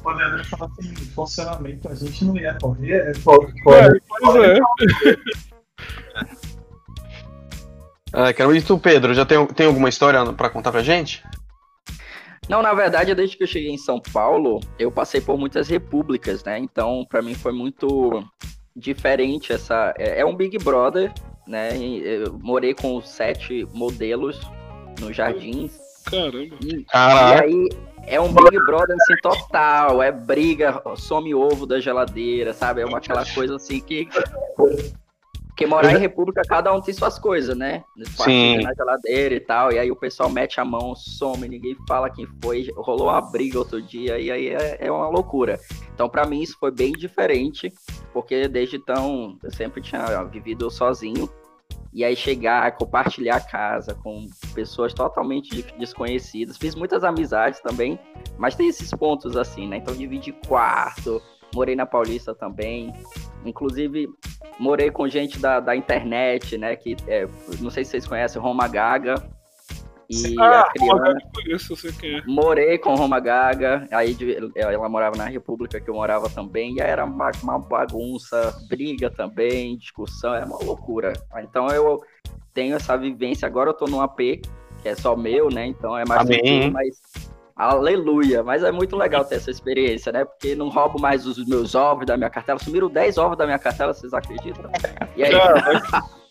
o 0.03 0.09
Leandro 0.09 0.45
fala 0.45 0.71
assim, 0.79 0.95
funcionamento, 1.13 1.89
a 1.89 1.95
gente 1.95 2.25
não 2.25 2.37
ia 2.37 2.57
correr, 2.59 3.09
é, 3.09 3.13
É, 3.75 3.89
pois 4.07 4.35
é. 4.43 4.59
Ah, 8.17 8.31
quero 8.31 8.61
tu, 8.63 8.79
Pedro. 8.79 9.13
Já 9.13 9.25
tem, 9.25 9.45
tem 9.47 9.67
alguma 9.67 9.89
história 9.89 10.23
pra 10.31 10.49
contar 10.49 10.71
pra 10.71 10.81
gente? 10.81 11.21
Não, 12.47 12.61
na 12.61 12.73
verdade, 12.73 13.13
desde 13.15 13.37
que 13.37 13.43
eu 13.43 13.47
cheguei 13.47 13.71
em 13.71 13.77
São 13.77 13.99
Paulo, 13.99 14.59
eu 14.77 14.91
passei 14.91 15.19
por 15.19 15.37
muitas 15.37 15.67
repúblicas, 15.67 16.43
né? 16.43 16.59
Então, 16.59 17.05
pra 17.09 17.21
mim 17.21 17.33
foi 17.33 17.51
muito 17.51 18.23
diferente 18.75 19.53
essa. 19.53 19.93
É 19.97 20.19
é 20.19 20.25
um 20.25 20.35
Big 20.35 20.57
Brother, 20.59 21.11
né? 21.47 21.75
Eu 21.77 22.37
morei 22.41 22.73
com 22.73 23.01
sete 23.01 23.67
modelos 23.73 24.39
no 24.99 25.11
jardim. 25.11 25.69
Caramba. 26.05 26.55
E, 26.61 26.85
e 26.93 27.41
aí 27.41 27.69
é 28.07 28.19
um 28.21 28.31
Big 28.31 28.57
Brother 28.65 28.95
assim 28.95 29.15
total, 29.21 30.01
é 30.01 30.11
briga, 30.11 30.81
some 30.95 31.33
ovo 31.33 31.65
da 31.65 31.79
geladeira, 31.79 32.53
sabe? 32.53 32.81
É 32.81 32.85
uma 32.85 32.99
aquela 32.99 33.25
coisa 33.25 33.55
assim 33.55 33.79
que. 33.79 34.07
Porque 35.55 35.65
morar 35.65 35.93
em 35.93 35.99
república, 35.99 36.41
cada 36.41 36.73
um 36.73 36.81
tem 36.81 36.93
suas 36.93 37.17
coisas, 37.17 37.55
né? 37.57 37.81
Sim. 38.25 38.57
Na 38.61 38.73
geladeira 38.73 39.35
e 39.35 39.39
tal. 39.39 39.71
E 39.71 39.79
aí 39.79 39.89
o 39.89 39.95
pessoal 39.95 40.29
mete 40.29 40.59
a 40.59 40.65
mão, 40.65 40.93
some, 40.93 41.47
ninguém 41.47 41.77
fala 41.87 42.09
quem 42.09 42.27
foi. 42.43 42.69
Rolou 42.75 43.07
uma 43.07 43.21
briga 43.21 43.59
outro 43.59 43.81
dia, 43.81 44.19
e 44.19 44.29
aí 44.29 44.49
é, 44.49 44.79
é 44.81 44.91
uma 44.91 45.07
loucura. 45.07 45.57
Então, 45.93 46.09
pra 46.09 46.25
mim, 46.25 46.41
isso 46.41 46.57
foi 46.59 46.71
bem 46.71 46.91
diferente, 46.91 47.71
porque 48.11 48.49
desde 48.49 48.75
então 48.75 49.37
eu 49.41 49.49
sempre 49.49 49.81
tinha 49.81 50.25
vivido 50.25 50.69
sozinho. 50.69 51.29
E 51.93 52.03
aí 52.03 52.17
chegar, 52.17 52.69
compartilhar 52.75 53.37
a 53.37 53.39
casa 53.39 53.95
com 54.03 54.27
pessoas 54.53 54.93
totalmente 54.93 55.49
de- 55.55 55.73
desconhecidas. 55.79 56.57
Fiz 56.57 56.75
muitas 56.75 57.05
amizades 57.05 57.61
também, 57.61 57.97
mas 58.37 58.55
tem 58.55 58.67
esses 58.67 58.91
pontos 58.91 59.37
assim, 59.37 59.69
né? 59.69 59.77
Então 59.77 59.95
dividi 59.95 60.33
quarto, 60.45 61.21
morei 61.53 61.77
na 61.77 61.85
Paulista 61.85 62.35
também. 62.35 62.91
Inclusive, 63.45 64.07
morei 64.59 64.89
com 64.91 65.07
gente 65.07 65.39
da, 65.39 65.59
da 65.59 65.75
internet, 65.75 66.57
né? 66.57 66.75
Que 66.75 66.95
é, 67.07 67.27
não 67.59 67.69
sei 67.69 67.85
se 67.85 67.91
vocês 67.91 68.07
conhecem 68.07 68.41
Roma 68.41 68.67
Gaga. 68.67 69.15
E 70.07 70.35
Ah, 70.39 70.61
a 70.61 70.69
Criana. 70.69 71.09
eu 71.19 71.31
conheço, 71.33 71.73
eu 71.73 71.77
sei 71.77 71.91
quem 71.91 72.17
é. 72.17 72.21
Morei 72.27 72.77
com 72.77 72.93
Roma 72.93 73.19
Gaga, 73.19 73.87
aí 73.91 74.13
de- 74.13 74.37
ela 74.55 74.87
morava 74.87 75.15
na 75.15 75.25
República 75.25 75.79
que 75.79 75.89
eu 75.89 75.95
morava 75.95 76.29
também, 76.29 76.75
e 76.75 76.81
aí 76.81 76.87
era 76.91 77.03
uma, 77.05 77.31
uma 77.41 77.57
bagunça, 77.57 78.55
briga 78.69 79.09
também, 79.09 79.75
discussão, 79.77 80.35
era 80.35 80.45
uma 80.45 80.59
loucura. 80.63 81.11
Então 81.39 81.67
eu 81.69 81.99
tenho 82.53 82.75
essa 82.75 82.95
vivência, 82.95 83.47
agora 83.47 83.71
eu 83.71 83.73
tô 83.73 83.85
num 83.85 83.99
AP, 83.99 84.41
que 84.83 84.89
é 84.89 84.93
só 84.95 85.15
meu, 85.15 85.49
né? 85.49 85.65
Então 85.65 85.97
é 85.97 86.05
mais 86.07 86.21
Amém. 86.21 86.39
tranquilo, 86.39 86.71
mas 86.71 87.01
aleluia. 87.55 88.43
Mas 88.43 88.63
é 88.63 88.71
muito 88.71 88.95
legal 88.95 89.23
ter 89.23 89.35
essa 89.35 89.49
experiência, 89.49 90.11
né? 90.11 90.25
Porque 90.25 90.55
não 90.55 90.69
roubo 90.69 90.99
mais 90.99 91.25
os 91.25 91.43
meus 91.45 91.75
ovos 91.75 92.05
da 92.05 92.17
minha 92.17 92.29
cartela. 92.29 92.59
Sumiram 92.59 92.89
10 92.89 93.17
ovos 93.17 93.37
da 93.37 93.45
minha 93.45 93.59
cartela, 93.59 93.93
vocês 93.93 94.13
acreditam? 94.13 94.69
E 95.15 95.23
aí, 95.23 95.31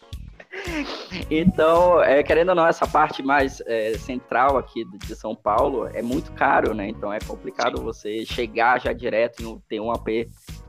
então, 1.31 2.03
é, 2.03 2.23
querendo 2.23 2.51
ou 2.51 2.55
não, 2.55 2.67
essa 2.67 2.87
parte 2.87 3.23
mais 3.23 3.63
é, 3.67 3.97
central 3.99 4.59
aqui 4.59 4.85
de 4.99 5.15
São 5.15 5.35
Paulo 5.35 5.87
é 5.89 6.03
muito 6.03 6.33
caro, 6.33 6.75
né? 6.75 6.89
Então 6.89 7.13
é 7.13 7.19
complicado 7.19 7.83
você 7.83 8.25
chegar 8.25 8.81
já 8.81 8.93
direto 8.93 9.43
e 9.43 9.61
ter 9.69 9.81
um 9.81 9.91
AP 9.91 10.29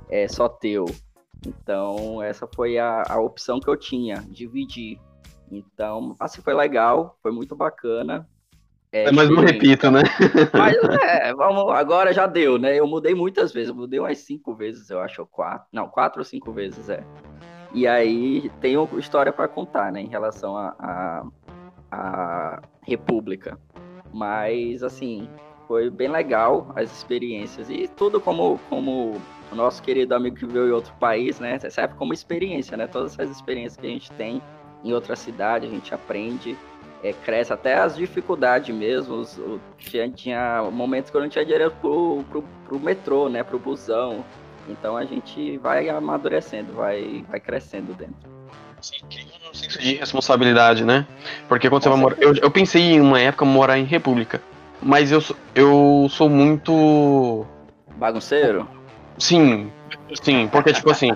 é, 0.10 0.28
só 0.28 0.48
teu. 0.48 0.86
Então, 1.46 2.24
essa 2.24 2.48
foi 2.48 2.78
a, 2.78 3.04
a 3.08 3.20
opção 3.20 3.60
que 3.60 3.70
eu 3.70 3.78
tinha, 3.78 4.24
dividir. 4.30 5.00
Então, 5.52 6.16
assim, 6.20 6.42
foi 6.42 6.54
legal, 6.54 7.18
foi 7.22 7.32
muito 7.32 7.56
bacana. 7.56 8.28
É, 8.96 9.12
Mas 9.12 9.30
não 9.30 9.42
repita, 9.42 9.92
né? 9.92 10.04
Mas 10.54 10.78
é, 11.04 11.34
vamos, 11.34 11.70
agora 11.74 12.14
já 12.14 12.26
deu, 12.26 12.58
né? 12.58 12.80
Eu 12.80 12.88
mudei 12.88 13.14
muitas 13.14 13.52
vezes, 13.52 13.68
eu 13.68 13.76
mudei 13.76 14.00
umas 14.00 14.20
cinco 14.20 14.56
vezes, 14.56 14.90
eu 14.90 15.02
acho, 15.02 15.20
ou 15.20 15.28
quatro. 15.28 15.68
Não, 15.70 15.90
quatro 15.90 16.22
ou 16.22 16.24
cinco 16.24 16.54
vezes, 16.54 16.88
é. 16.88 17.04
E 17.74 17.86
aí 17.86 18.50
tem 18.62 18.78
uma 18.78 18.98
história 18.98 19.34
para 19.34 19.50
contar, 19.50 19.92
né, 19.92 20.00
em 20.00 20.08
relação 20.08 20.56
à 20.56 20.74
a, 20.80 21.26
a, 21.92 22.62
República. 22.84 23.60
Mas, 24.14 24.82
assim, 24.82 25.28
foi 25.68 25.90
bem 25.90 26.08
legal 26.08 26.72
as 26.74 26.90
experiências. 26.90 27.70
E 27.70 27.90
tudo 27.90 28.22
como, 28.22 28.58
como 28.70 29.22
o 29.52 29.56
nosso 29.56 29.84
querido 29.84 30.16
amigo 30.16 30.38
que 30.38 30.46
veio 30.46 30.70
em 30.70 30.72
outro 30.72 30.94
país, 31.02 31.38
né? 31.38 31.60
Serve 31.60 31.96
como 31.96 32.14
experiência, 32.14 32.78
né? 32.78 32.88
Todas 32.88 33.12
essas 33.12 33.30
experiências 33.30 33.76
que 33.76 33.88
a 33.88 33.90
gente 33.90 34.10
tem 34.14 34.42
em 34.86 34.94
outra 34.94 35.18
cidade, 35.18 35.68
a 35.68 35.70
gente 35.70 35.94
aprende 35.94 36.58
é, 37.06 37.14
cresce 37.14 37.54
até 37.54 37.76
as 37.76 37.96
dificuldades 37.96 38.76
mesmo. 38.76 39.16
Os, 39.16 39.38
o- 39.38 39.60
tinha, 39.78 40.10
tinha 40.10 40.64
momentos 40.72 41.12
que 41.12 41.18
eu 41.18 41.22
não 41.22 41.30
tinha 41.30 41.46
dinheiro 41.46 41.72
pro, 41.82 42.24
pro, 42.30 42.44
pro 42.68 42.80
metrô, 42.80 43.30
né? 43.30 43.44
Pro 43.44 43.60
busão. 43.60 44.24
Então 44.68 44.98
a 44.98 45.06
gente 45.06 45.58
vai 45.60 45.88
amadurecendo, 45.90 46.74
vai, 46.74 47.24
vai 47.30 47.40
crescendo 47.40 47.94
dentro. 47.94 48.16
Sim, 48.82 48.96
cria 49.10 49.26
um 49.50 49.54
senso 49.54 49.80
de 49.80 49.94
responsabilidade, 49.96 50.84
né? 50.84 51.06
Porque 51.48 51.70
quando 51.70 51.84
você 51.84 51.90
Com 51.90 51.96
vai 51.96 52.02
morar. 52.04 52.18
Eu, 52.20 52.34
eu 52.36 52.52
pensei 52.52 52.82
em 52.82 53.02
uma 53.02 53.20
época 53.20 53.46
morar 53.46 53.78
em 53.78 53.84
República. 53.86 54.42
Mas 54.82 55.12
eu, 55.12 55.22
sou- 55.22 55.36
eu 55.54 56.08
sou 56.10 56.30
muito. 56.30 57.46
Bagunceiro? 57.96 58.68
Sim, 59.18 59.72
sim, 60.22 60.48
porque 60.48 60.74
tipo 60.74 60.90
assim. 60.92 61.12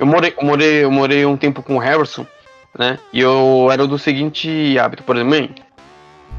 Eu 0.00 0.06
morei, 0.06 0.34
eu 0.36 0.44
morei, 0.44 0.84
eu 0.84 0.90
morei 0.90 1.26
um 1.26 1.36
tempo 1.36 1.62
com 1.62 1.76
o 1.76 1.78
Harrison, 1.78 2.26
né? 2.78 2.98
E 3.12 3.20
eu 3.20 3.68
era 3.70 3.86
do 3.86 3.98
seguinte 3.98 4.78
hábito, 4.78 5.02
por 5.02 5.16
exemplo, 5.16 5.30
mãe, 5.30 5.50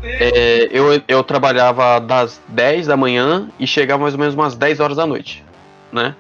é, 0.02 0.68
eu, 0.72 1.02
eu 1.08 1.24
trabalhava 1.24 2.00
das 2.00 2.42
10 2.48 2.88
da 2.88 2.98
manhã 2.98 3.50
e 3.60 3.66
chegava 3.66 4.02
mais 4.02 4.14
ou 4.14 4.20
menos 4.20 4.36
umas 4.36 4.56
10 4.56 4.80
horas 4.80 4.98
da 4.98 5.06
noite, 5.06 5.44
né? 5.92 6.16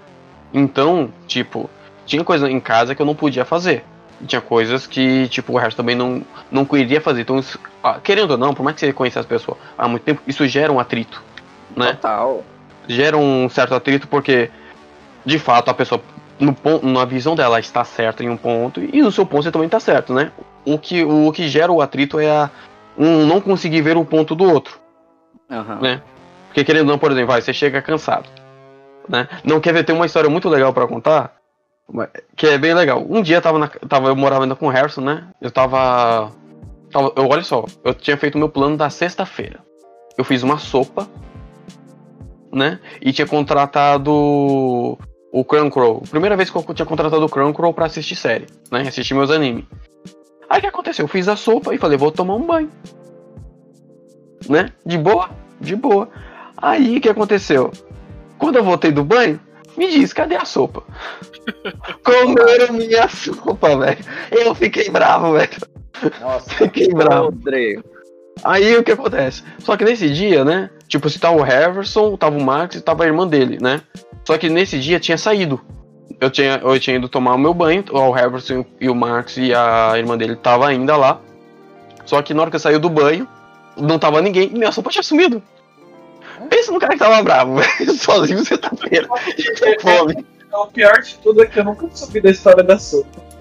Então, 0.53 1.11
tipo, 1.27 1.69
tinha 2.05 2.23
coisa 2.23 2.49
em 2.49 2.59
casa 2.59 2.93
que 2.95 3.01
eu 3.01 3.05
não 3.05 3.15
podia 3.15 3.43
fazer. 3.43 3.83
Tinha 4.25 4.39
coisas 4.39 4.87
que, 4.87 5.27
tipo, 5.27 5.51
o 5.53 5.57
Harrison 5.57 5.77
também 5.77 5.95
não, 5.95 6.21
não 6.49 6.63
queria 6.63 7.01
fazer. 7.01 7.21
Então, 7.21 7.39
isso- 7.39 7.59
ah, 7.83 7.99
querendo 8.01 8.31
ou 8.31 8.37
não, 8.37 8.53
por 8.53 8.63
mais 8.63 8.75
que 8.75 8.85
você 8.85 8.93
conheça 8.93 9.19
as 9.19 9.25
pessoas 9.25 9.57
há 9.77 9.87
muito 9.87 10.03
tempo, 10.03 10.21
isso 10.27 10.47
gera 10.47 10.71
um 10.71 10.79
atrito, 10.79 11.21
né? 11.75 11.93
Total. 11.93 12.43
gera 12.87 13.17
um 13.17 13.49
certo 13.49 13.73
atrito 13.73 14.07
porque 14.07 14.49
de 15.25 15.39
fato 15.39 15.69
a 15.69 15.73
pessoa 15.73 16.01
no 16.43 16.53
ponto, 16.53 16.85
na 16.85 17.05
visão 17.05 17.35
dela 17.35 17.59
está 17.59 17.83
certa 17.83 18.23
em 18.23 18.29
um 18.29 18.37
ponto 18.37 18.81
e 18.81 19.01
no 19.01 19.11
seu 19.11 19.25
ponto 19.25 19.43
você 19.43 19.51
também 19.51 19.67
está 19.67 19.79
certo, 19.79 20.13
né? 20.13 20.31
O 20.65 20.77
que 20.77 21.03
o 21.03 21.31
que 21.31 21.47
gera 21.47 21.71
o 21.71 21.81
atrito 21.81 22.19
é 22.19 22.29
a, 22.29 22.49
um 22.97 23.25
não 23.25 23.41
conseguir 23.41 23.81
ver 23.81 23.97
o 23.97 24.05
ponto 24.05 24.35
do 24.35 24.43
outro, 24.43 24.79
Aham. 25.49 25.79
né? 25.81 26.01
Porque 26.47 26.63
querendo 26.63 26.87
ou 26.87 26.93
não, 26.93 26.99
por 26.99 27.11
exemplo, 27.11 27.31
vai, 27.31 27.41
você 27.41 27.53
chega 27.53 27.81
cansado, 27.81 28.29
né? 29.07 29.27
Não 29.43 29.59
quer 29.59 29.73
ver 29.73 29.83
tem 29.83 29.95
uma 29.95 30.05
história 30.05 30.29
muito 30.29 30.47
legal 30.49 30.73
para 30.73 30.87
contar, 30.87 31.35
que 32.35 32.47
é 32.47 32.57
bem 32.57 32.73
legal. 32.73 33.05
Um 33.09 33.21
dia 33.21 33.37
eu 33.37 33.41
tava, 33.41 33.57
na, 33.57 33.67
tava 33.67 34.09
eu 34.09 34.15
morava 34.15 34.43
ainda 34.43 34.55
com 34.55 34.67
o 34.67 34.69
Harrison, 34.69 35.01
né? 35.01 35.27
Eu 35.41 35.51
tava, 35.51 36.31
tava 36.91 37.13
eu 37.15 37.27
olha 37.27 37.43
só, 37.43 37.65
eu 37.83 37.93
tinha 37.93 38.17
feito 38.17 38.37
meu 38.37 38.49
plano 38.49 38.77
da 38.77 38.89
sexta-feira. 38.89 39.59
Eu 40.15 40.23
fiz 40.23 40.43
uma 40.43 40.59
sopa 40.59 41.09
né? 42.53 42.79
E 43.01 43.11
tinha 43.11 43.27
contratado 43.27 44.97
o 45.33 45.43
Crunchyroll. 45.43 46.03
Primeira 46.11 46.37
vez 46.37 46.51
que 46.51 46.55
eu 46.55 46.73
tinha 46.75 46.85
contratado 46.85 47.25
o 47.25 47.29
Crunchyroll 47.29 47.73
pra 47.73 47.87
assistir 47.87 48.15
série, 48.15 48.45
né? 48.71 48.81
Assistir 48.81 49.15
meus 49.15 49.31
animes. 49.31 49.65
Aí 50.47 50.59
o 50.59 50.61
que 50.61 50.67
aconteceu? 50.67 51.05
Eu 51.05 51.09
fiz 51.09 51.27
a 51.27 51.35
sopa 51.35 51.73
e 51.73 51.79
falei, 51.79 51.97
vou 51.97 52.11
tomar 52.11 52.35
um 52.35 52.45
banho. 52.45 52.69
Né? 54.47 54.69
De 54.85 54.95
boa? 54.95 55.31
De 55.59 55.75
boa. 55.75 56.07
Aí 56.55 56.97
o 56.97 57.01
que 57.01 57.09
aconteceu? 57.09 57.71
Quando 58.37 58.57
eu 58.57 58.63
voltei 58.63 58.91
do 58.91 59.03
banho, 59.03 59.39
me 59.75 59.89
diz, 59.89 60.13
cadê 60.13 60.35
a 60.35 60.45
sopa? 60.45 60.83
Comeram 62.05 62.75
minha 62.75 63.07
sopa, 63.07 63.75
velho. 63.75 64.05
Eu 64.31 64.53
fiquei 64.53 64.87
bravo, 64.91 65.33
velho. 65.33 65.49
Nossa, 66.21 66.49
Fiquei 66.51 66.89
bravo. 66.89 67.31
podre. 67.31 67.83
Aí 68.43 68.77
o 68.77 68.83
que 68.83 68.91
acontece? 68.91 69.43
Só 69.57 69.75
que 69.75 69.83
nesse 69.83 70.11
dia, 70.11 70.45
né? 70.45 70.69
Tipo, 70.87 71.09
se 71.09 71.17
tava 71.17 71.37
o 71.37 71.41
Harrison, 71.41 72.15
tava 72.17 72.37
o 72.37 72.43
Max 72.43 72.75
e 72.75 72.81
tava 72.81 73.03
a 73.03 73.07
irmã 73.07 73.27
dele, 73.27 73.57
né? 73.59 73.81
Só 74.25 74.37
que 74.37 74.49
nesse 74.49 74.79
dia 74.79 74.99
tinha 74.99 75.17
saído. 75.17 75.59
Eu 76.19 76.29
tinha, 76.29 76.59
eu 76.63 76.79
tinha 76.79 76.95
ido 76.95 77.09
tomar 77.09 77.35
o 77.35 77.37
meu 77.37 77.53
banho, 77.53 77.83
o 77.91 78.11
Harrison 78.11 78.65
e 78.79 78.89
o 78.89 78.95
Max 78.95 79.35
e 79.37 79.53
a 79.53 79.93
irmã 79.97 80.17
dele 80.17 80.35
tava 80.35 80.67
ainda 80.67 80.95
lá. 80.95 81.19
Só 82.05 82.21
que 82.21 82.33
na 82.33 82.41
hora 82.41 82.49
que 82.49 82.55
eu 82.55 82.59
saí 82.59 82.77
do 82.77 82.89
banho, 82.89 83.27
não 83.77 83.99
tava 83.99 84.21
ninguém 84.21 84.49
e 84.49 84.57
minha 84.57 84.71
sopa 84.71 84.89
tinha 84.89 85.03
sumido. 85.03 85.41
Pensa 86.49 86.71
no 86.71 86.79
cara 86.79 86.93
que 86.93 86.99
tava 86.99 87.21
bravo, 87.23 87.55
velho. 87.59 87.93
Sozinho 87.93 88.39
você 88.39 88.57
tá 88.57 88.71
fome. 89.79 90.25
O 90.53 90.67
pior 90.67 91.01
de 91.01 91.15
tudo 91.15 91.43
é 91.43 91.45
que 91.47 91.59
eu 91.59 91.63
nunca 91.63 91.89
soube 91.93 92.21
da 92.21 92.29
história 92.29 92.63
da 92.63 92.77
sopa. 92.77 93.33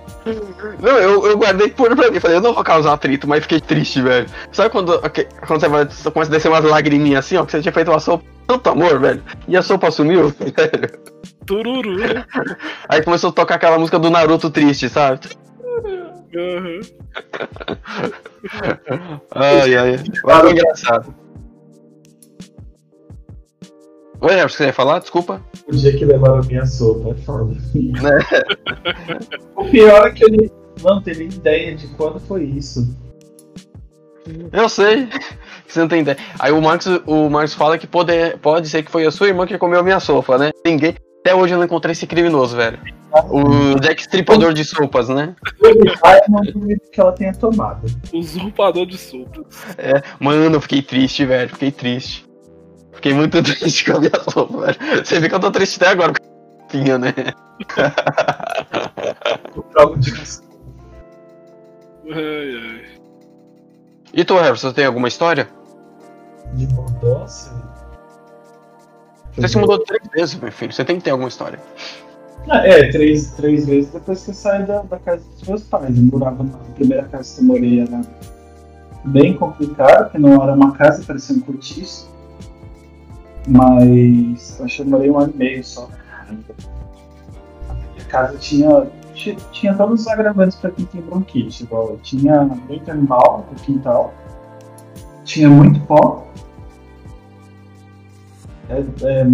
Não, 0.80 0.98
eu, 0.98 1.26
eu 1.26 1.36
guardei 1.36 1.68
por 1.68 1.94
pra 1.94 2.10
mim. 2.10 2.20
Falei, 2.20 2.36
eu 2.36 2.40
não 2.40 2.54
vou 2.54 2.64
causar 2.64 2.92
atrito, 2.92 3.28
mas 3.28 3.42
fiquei 3.42 3.60
triste, 3.60 4.00
velho. 4.00 4.26
Sabe 4.52 4.70
quando, 4.70 5.00
quando 5.00 5.60
você, 5.60 5.68
vai, 5.68 5.84
você 5.84 6.10
começa 6.10 6.30
a 6.30 6.34
descer 6.34 6.48
umas 6.48 6.64
lagriminhas 6.64 7.24
assim, 7.24 7.36
ó, 7.36 7.44
que 7.44 7.52
você 7.52 7.60
tinha 7.60 7.72
feito 7.72 7.90
uma 7.90 8.00
sopa, 8.00 8.24
tanto 8.58 8.70
amor, 8.70 9.00
velho. 9.00 9.22
E 9.48 9.56
a 9.56 9.62
sopa 9.62 9.90
sumiu, 9.90 10.28
velho. 10.38 11.00
Tururu, 11.46 11.96
né? 11.98 12.24
Aí 12.88 13.02
começou 13.02 13.30
a 13.30 13.32
tocar 13.32 13.54
aquela 13.56 13.78
música 13.78 13.98
do 13.98 14.10
Naruto 14.10 14.50
triste, 14.50 14.88
sabe? 14.88 15.20
Aham. 16.34 16.80
Ai, 19.34 19.74
ai. 19.76 19.96
Mas 20.24 20.40
foi 20.40 20.50
engraçado. 20.52 21.14
Oi, 24.20 24.34
Everson, 24.34 24.56
você 24.58 24.64
ia 24.66 24.72
falar? 24.72 25.00
Desculpa. 25.00 25.42
O 25.66 25.72
dia 25.72 25.96
que 25.96 26.04
levaram 26.04 26.36
a 26.38 26.42
minha 26.42 26.64
sopa, 26.64 27.10
é 27.10 27.14
foda. 27.22 27.56
o 29.56 29.64
pior 29.68 30.06
é 30.06 30.10
que 30.12 30.24
eu 30.24 30.28
nem- 30.30 30.50
não 30.82 31.02
tenho 31.02 31.18
nem 31.18 31.26
ideia 31.28 31.74
de 31.74 31.88
quando 31.88 32.20
foi 32.20 32.44
isso. 32.44 32.96
Eu 34.52 34.68
sei. 34.68 35.08
Você 35.72 35.80
não 35.80 35.88
tem 35.88 36.00
ideia. 36.02 36.18
Aí 36.38 36.52
o 36.52 36.60
Marcos, 36.60 36.86
o 37.06 37.30
Marcos 37.30 37.54
fala 37.54 37.78
que 37.78 37.86
pode, 37.86 38.12
pode 38.42 38.68
ser 38.68 38.82
que 38.82 38.90
foi 38.90 39.06
a 39.06 39.10
sua 39.10 39.28
irmã 39.28 39.46
que 39.46 39.56
comeu 39.56 39.80
a 39.80 39.82
minha 39.82 39.98
sopa, 39.98 40.36
né? 40.36 40.50
Ninguém. 40.66 40.94
Até 41.20 41.34
hoje 41.34 41.54
eu 41.54 41.58
não 41.58 41.64
encontrei 41.64 41.92
esse 41.92 42.06
criminoso, 42.06 42.54
velho. 42.54 42.78
O 43.30 43.80
Jack 43.80 44.02
Stripador 44.02 44.52
de 44.52 44.64
sopas, 44.64 45.08
né? 45.08 45.34
Que 46.92 47.00
ela 47.00 47.12
tenha 47.12 47.32
tomado. 47.32 47.86
Usurpador 48.12 48.84
de 48.84 48.98
sopa. 48.98 49.46
Mano, 50.20 50.56
eu 50.56 50.60
fiquei 50.60 50.82
triste, 50.82 51.24
velho. 51.24 51.48
Fiquei 51.48 51.70
triste. 51.70 52.26
Fiquei 52.92 53.14
muito 53.14 53.40
triste 53.42 53.86
com 53.86 53.96
a 53.96 54.00
minha 54.00 54.20
sopa, 54.28 54.66
velho. 54.66 54.78
Você 55.02 55.20
vê 55.20 55.28
que 55.30 55.34
eu 55.34 55.40
tô 55.40 55.50
triste 55.50 55.76
até 55.76 55.88
agora 55.88 56.12
com 56.12 56.78
a 56.78 56.98
né? 56.98 57.14
O 59.56 59.64
Ai, 62.12 62.18
ai. 62.18 62.92
E 64.12 64.24
tu, 64.24 64.36
Harrison, 64.36 64.68
você 64.68 64.74
tem 64.74 64.84
alguma 64.84 65.08
história? 65.08 65.48
De 66.52 66.66
mudança. 66.74 67.52
Você 69.36 69.48
se 69.48 69.58
mudou 69.58 69.78
três 69.78 70.02
vezes, 70.12 70.34
meu 70.34 70.52
filho. 70.52 70.72
Você 70.72 70.84
tem 70.84 70.98
que 70.98 71.04
ter 71.04 71.10
alguma 71.10 71.28
história. 71.28 71.58
Ah, 72.48 72.66
É, 72.66 72.90
três, 72.90 73.30
três 73.32 73.66
vezes 73.66 73.90
depois 73.90 74.24
que 74.24 74.30
eu 74.30 74.34
saí 74.34 74.66
da, 74.66 74.82
da 74.82 74.98
casa 74.98 75.22
dos 75.38 75.48
meus 75.48 75.62
pais. 75.62 75.96
Eu 75.96 76.04
morava 76.04 76.42
na 76.42 76.58
primeira 76.74 77.04
casa 77.04 77.36
que 77.36 77.40
eu 77.40 77.44
morei, 77.46 77.80
era 77.80 78.00
bem 79.04 79.34
complicado, 79.34 80.04
porque 80.04 80.18
não 80.18 80.42
era 80.42 80.52
uma 80.52 80.72
casa, 80.72 81.04
parecia 81.04 81.36
um 81.36 81.40
cortiço. 81.40 82.10
Mas 83.46 84.58
eu 84.58 84.64
acho 84.64 84.76
que 84.76 84.82
eu 84.82 84.86
morei 84.86 85.10
um 85.10 85.18
ano 85.18 85.32
e 85.34 85.38
meio 85.38 85.64
só. 85.64 85.88
A 87.68 88.04
casa 88.08 88.36
tinha, 88.38 88.86
tinha, 89.14 89.36
tinha 89.52 89.74
todos 89.74 90.02
os 90.02 90.08
agravantes 90.08 90.56
para 90.58 90.70
quem 90.72 90.84
tem 90.84 91.00
bronquite. 91.00 91.62
Igual, 91.62 91.96
tinha 92.02 92.42
muito 92.42 92.90
animal 92.90 93.46
no 93.50 93.58
quintal, 93.60 94.12
tinha 95.24 95.48
muito 95.48 95.80
pó. 95.86 96.26
É, 98.68 98.80
é, 99.06 99.26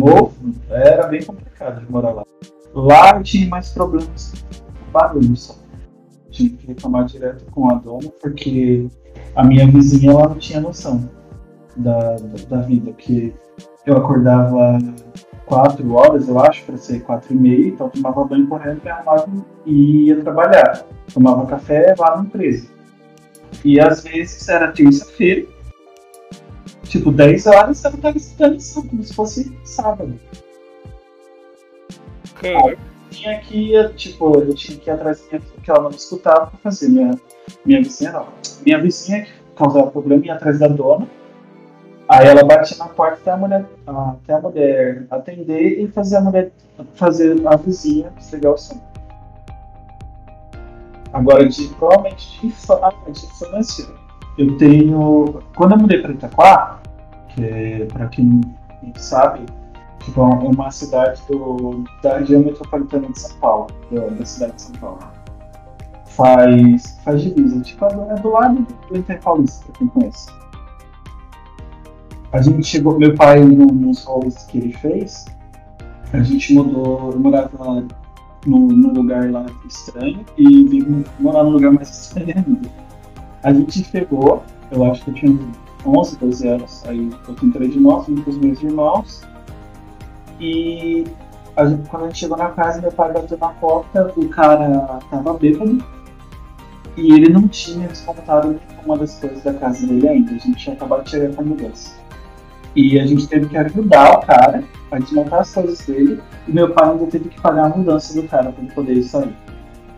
era 0.71 1.07
bem 1.07 1.23
complicado 1.23 1.85
de 1.85 1.90
morar 1.90 2.12
lá. 2.12 2.25
Lá 2.75 3.16
eu 3.16 3.23
tinha 3.23 3.49
mais 3.49 3.71
problemas 3.71 4.33
com 4.85 4.92
barulho 4.92 5.37
só. 5.37 5.54
Tinha 6.30 6.50
que 6.50 6.66
reclamar 6.66 7.07
direto 7.07 7.45
com 7.50 7.71
a 7.71 7.75
dona, 7.75 8.11
porque 8.21 8.87
a 9.35 9.45
minha 9.45 9.66
vizinha 9.66 10.12
ela 10.12 10.28
não 10.28 10.38
tinha 10.38 10.61
noção 10.61 11.09
da, 11.76 12.16
da, 12.16 12.57
da 12.57 12.61
vida, 12.62 12.92
porque 12.92 13.33
eu 13.87 13.97
acordava 13.97 14.78
quatro 15.47 15.95
horas, 15.95 16.28
eu 16.28 16.38
acho, 16.38 16.64
para 16.64 16.76
ser 16.76 17.00
quatro 17.00 17.33
e 17.33 17.37
meia, 17.37 17.68
então 17.68 17.88
tomava 17.88 18.25
banho 18.25 18.47
correndo, 18.47 18.83
me 18.85 18.90
arrumava 18.90 19.28
e 19.64 20.07
ia 20.07 20.21
trabalhar. 20.21 20.85
Tomava 21.12 21.47
café 21.47 21.95
lá 21.99 22.16
na 22.16 22.25
empresa. 22.25 22.68
E 23.64 23.80
às 23.80 24.02
vezes 24.02 24.47
era 24.49 24.71
terça-feira, 24.71 25.47
tipo 26.88 27.12
10 27.12 27.47
horas, 27.47 27.85
eu 27.85 27.97
tava 27.99 28.16
estudando 28.16 28.54
lição, 28.54 28.87
como 28.87 29.02
se 29.02 29.14
fosse 29.14 29.59
sábado 29.64 30.18
Caraca. 32.35 32.78
tinha 33.11 33.38
que 33.40 33.75
ir, 33.75 33.95
tipo, 33.95 34.38
eu 34.38 34.54
tinha 34.54 34.78
que 34.78 34.88
ir 34.88 34.92
atrás 34.92 35.21
da 35.21 35.38
minha 35.38 35.42
que 35.62 35.71
ela 35.71 35.83
não 35.83 35.90
me 35.90 35.97
escutava 35.97 36.47
pra 36.47 36.59
fazer. 36.62 36.88
Minha, 36.88 37.18
minha 37.64 37.83
vizinha 37.83 38.12
não. 38.12 38.28
Minha 38.64 38.80
vizinha 38.80 39.25
que 39.25 39.33
causava 39.57 39.90
problema 39.90 40.25
ia 40.25 40.35
atrás 40.35 40.59
da 40.59 40.68
dona. 40.68 41.07
Aí 42.09 42.26
ela 42.26 42.42
batia 42.42 42.77
na 42.79 42.87
porta 42.87 43.16
até 43.20 43.31
a 43.33 43.37
mulher, 43.37 43.66
até 43.87 44.35
a 44.35 44.40
mulher 44.40 45.07
atender 45.11 45.83
e 45.83 45.88
fazer 45.88 46.16
a 46.16 46.20
mulher 46.22 46.53
fazer 46.94 47.46
a 47.46 47.57
vizinha 47.57 48.11
desligar 48.16 48.53
o 48.53 48.57
som. 48.57 48.81
Agora, 51.12 51.46
de, 51.46 51.68
provavelmente 51.74 52.40
de, 52.40 52.46
infância, 52.46 53.87
eu 54.38 54.57
tenho. 54.57 55.42
Quando 55.55 55.72
eu 55.72 55.79
mudei 55.79 56.01
para 56.01 56.12
Itaquá, 56.12 56.77
é, 57.40 57.85
para 57.87 58.09
quem 58.09 58.40
sabe, 58.96 59.46
tipo, 60.01 60.20
é 60.20 60.24
uma 60.24 60.70
cidade 60.70 61.20
do, 61.29 61.85
da 62.03 62.18
região 62.18 62.42
metropolitana 62.42 63.09
de 63.09 63.18
São 63.18 63.37
Paulo, 63.38 63.66
da, 63.90 64.07
da 64.07 64.24
cidade 64.24 64.55
de 64.55 64.62
São 64.62 64.74
Paulo. 64.77 64.98
Faz, 66.07 66.98
faz 67.05 67.22
divisa, 67.22 67.61
tipo, 67.61 67.85
é 67.85 68.14
do 68.20 68.31
lado 68.31 68.66
do 68.88 68.98
Inter 68.98 69.20
Paulista, 69.20 69.64
pra 69.66 69.79
quem 69.79 69.88
conhece. 69.88 70.31
A 72.33 72.42
gente 72.42 72.66
chegou, 72.66 72.98
meu 72.98 73.14
pai, 73.14 73.40
nos 73.40 74.05
rolos 74.05 74.44
que 74.44 74.59
ele 74.59 74.72
fez, 74.72 75.24
a 76.12 76.20
gente 76.20 76.55
mudou, 76.55 77.18
morava 77.18 77.51
lá 77.59 77.83
num, 78.46 78.66
num 78.66 78.92
lugar 78.92 79.31
lá 79.31 79.46
estranho 79.66 80.24
e 80.37 80.64
vim 80.64 81.05
morar 81.18 81.44
num 81.44 81.51
lugar 81.51 81.72
mais 81.72 81.88
estranho 81.90 82.35
ainda. 82.37 82.68
A 83.42 83.53
gente 83.53 83.83
pegou, 83.85 84.42
eu 84.70 84.85
acho 84.85 85.05
que 85.05 85.11
eu 85.11 85.14
tinha 85.14 85.38
11, 85.86 86.18
12 86.18 86.48
anos, 86.48 86.82
aí 86.86 87.10
eu 87.28 87.34
tenho 87.34 87.52
três 87.52 87.74
irmãos, 87.74 88.06
vim 88.06 88.16
com 88.16 88.30
os 88.30 88.38
meus 88.38 88.62
irmãos, 88.62 89.22
e 90.40 91.04
a 91.56 91.66
gente- 91.66 91.88
quando 91.88 92.04
a 92.04 92.06
gente 92.06 92.18
chegou 92.18 92.36
na 92.36 92.50
casa, 92.50 92.80
meu 92.80 92.92
pai 92.92 93.12
bateu 93.12 93.38
na 93.38 93.48
porta, 93.48 94.12
o 94.16 94.28
cara 94.28 94.98
tava 95.10 95.34
bêbado 95.34 95.78
e 96.96 97.12
ele 97.12 97.32
não 97.32 97.48
tinha 97.48 97.88
desmontado 97.88 98.60
nenhuma 98.76 98.98
das 98.98 99.18
coisas 99.18 99.42
da 99.42 99.54
casa 99.54 99.86
dele 99.86 100.08
ainda. 100.08 100.32
A 100.32 100.38
gente 100.38 100.56
tinha 100.56 100.74
acabado 100.74 101.04
de 101.04 101.10
chegar 101.10 101.34
com 101.34 101.42
a 101.42 101.44
mudança. 101.44 101.96
E 102.76 103.00
a 103.00 103.06
gente 103.06 103.26
teve 103.26 103.46
que 103.46 103.56
ajudar 103.56 104.18
o 104.18 104.20
cara 104.26 104.62
a 104.90 104.98
desmontar 104.98 105.40
as 105.40 105.52
coisas 105.52 105.80
dele 105.80 106.20
e 106.46 106.52
meu 106.52 106.72
pai 106.72 106.90
ainda 106.90 107.06
teve 107.06 107.28
que 107.28 107.40
pagar 107.40 107.66
a 107.66 107.68
mudança 107.70 108.14
do 108.20 108.28
cara 108.28 108.52
para 108.52 108.62
ele 108.62 108.72
poder 108.72 109.02
sair. 109.02 109.34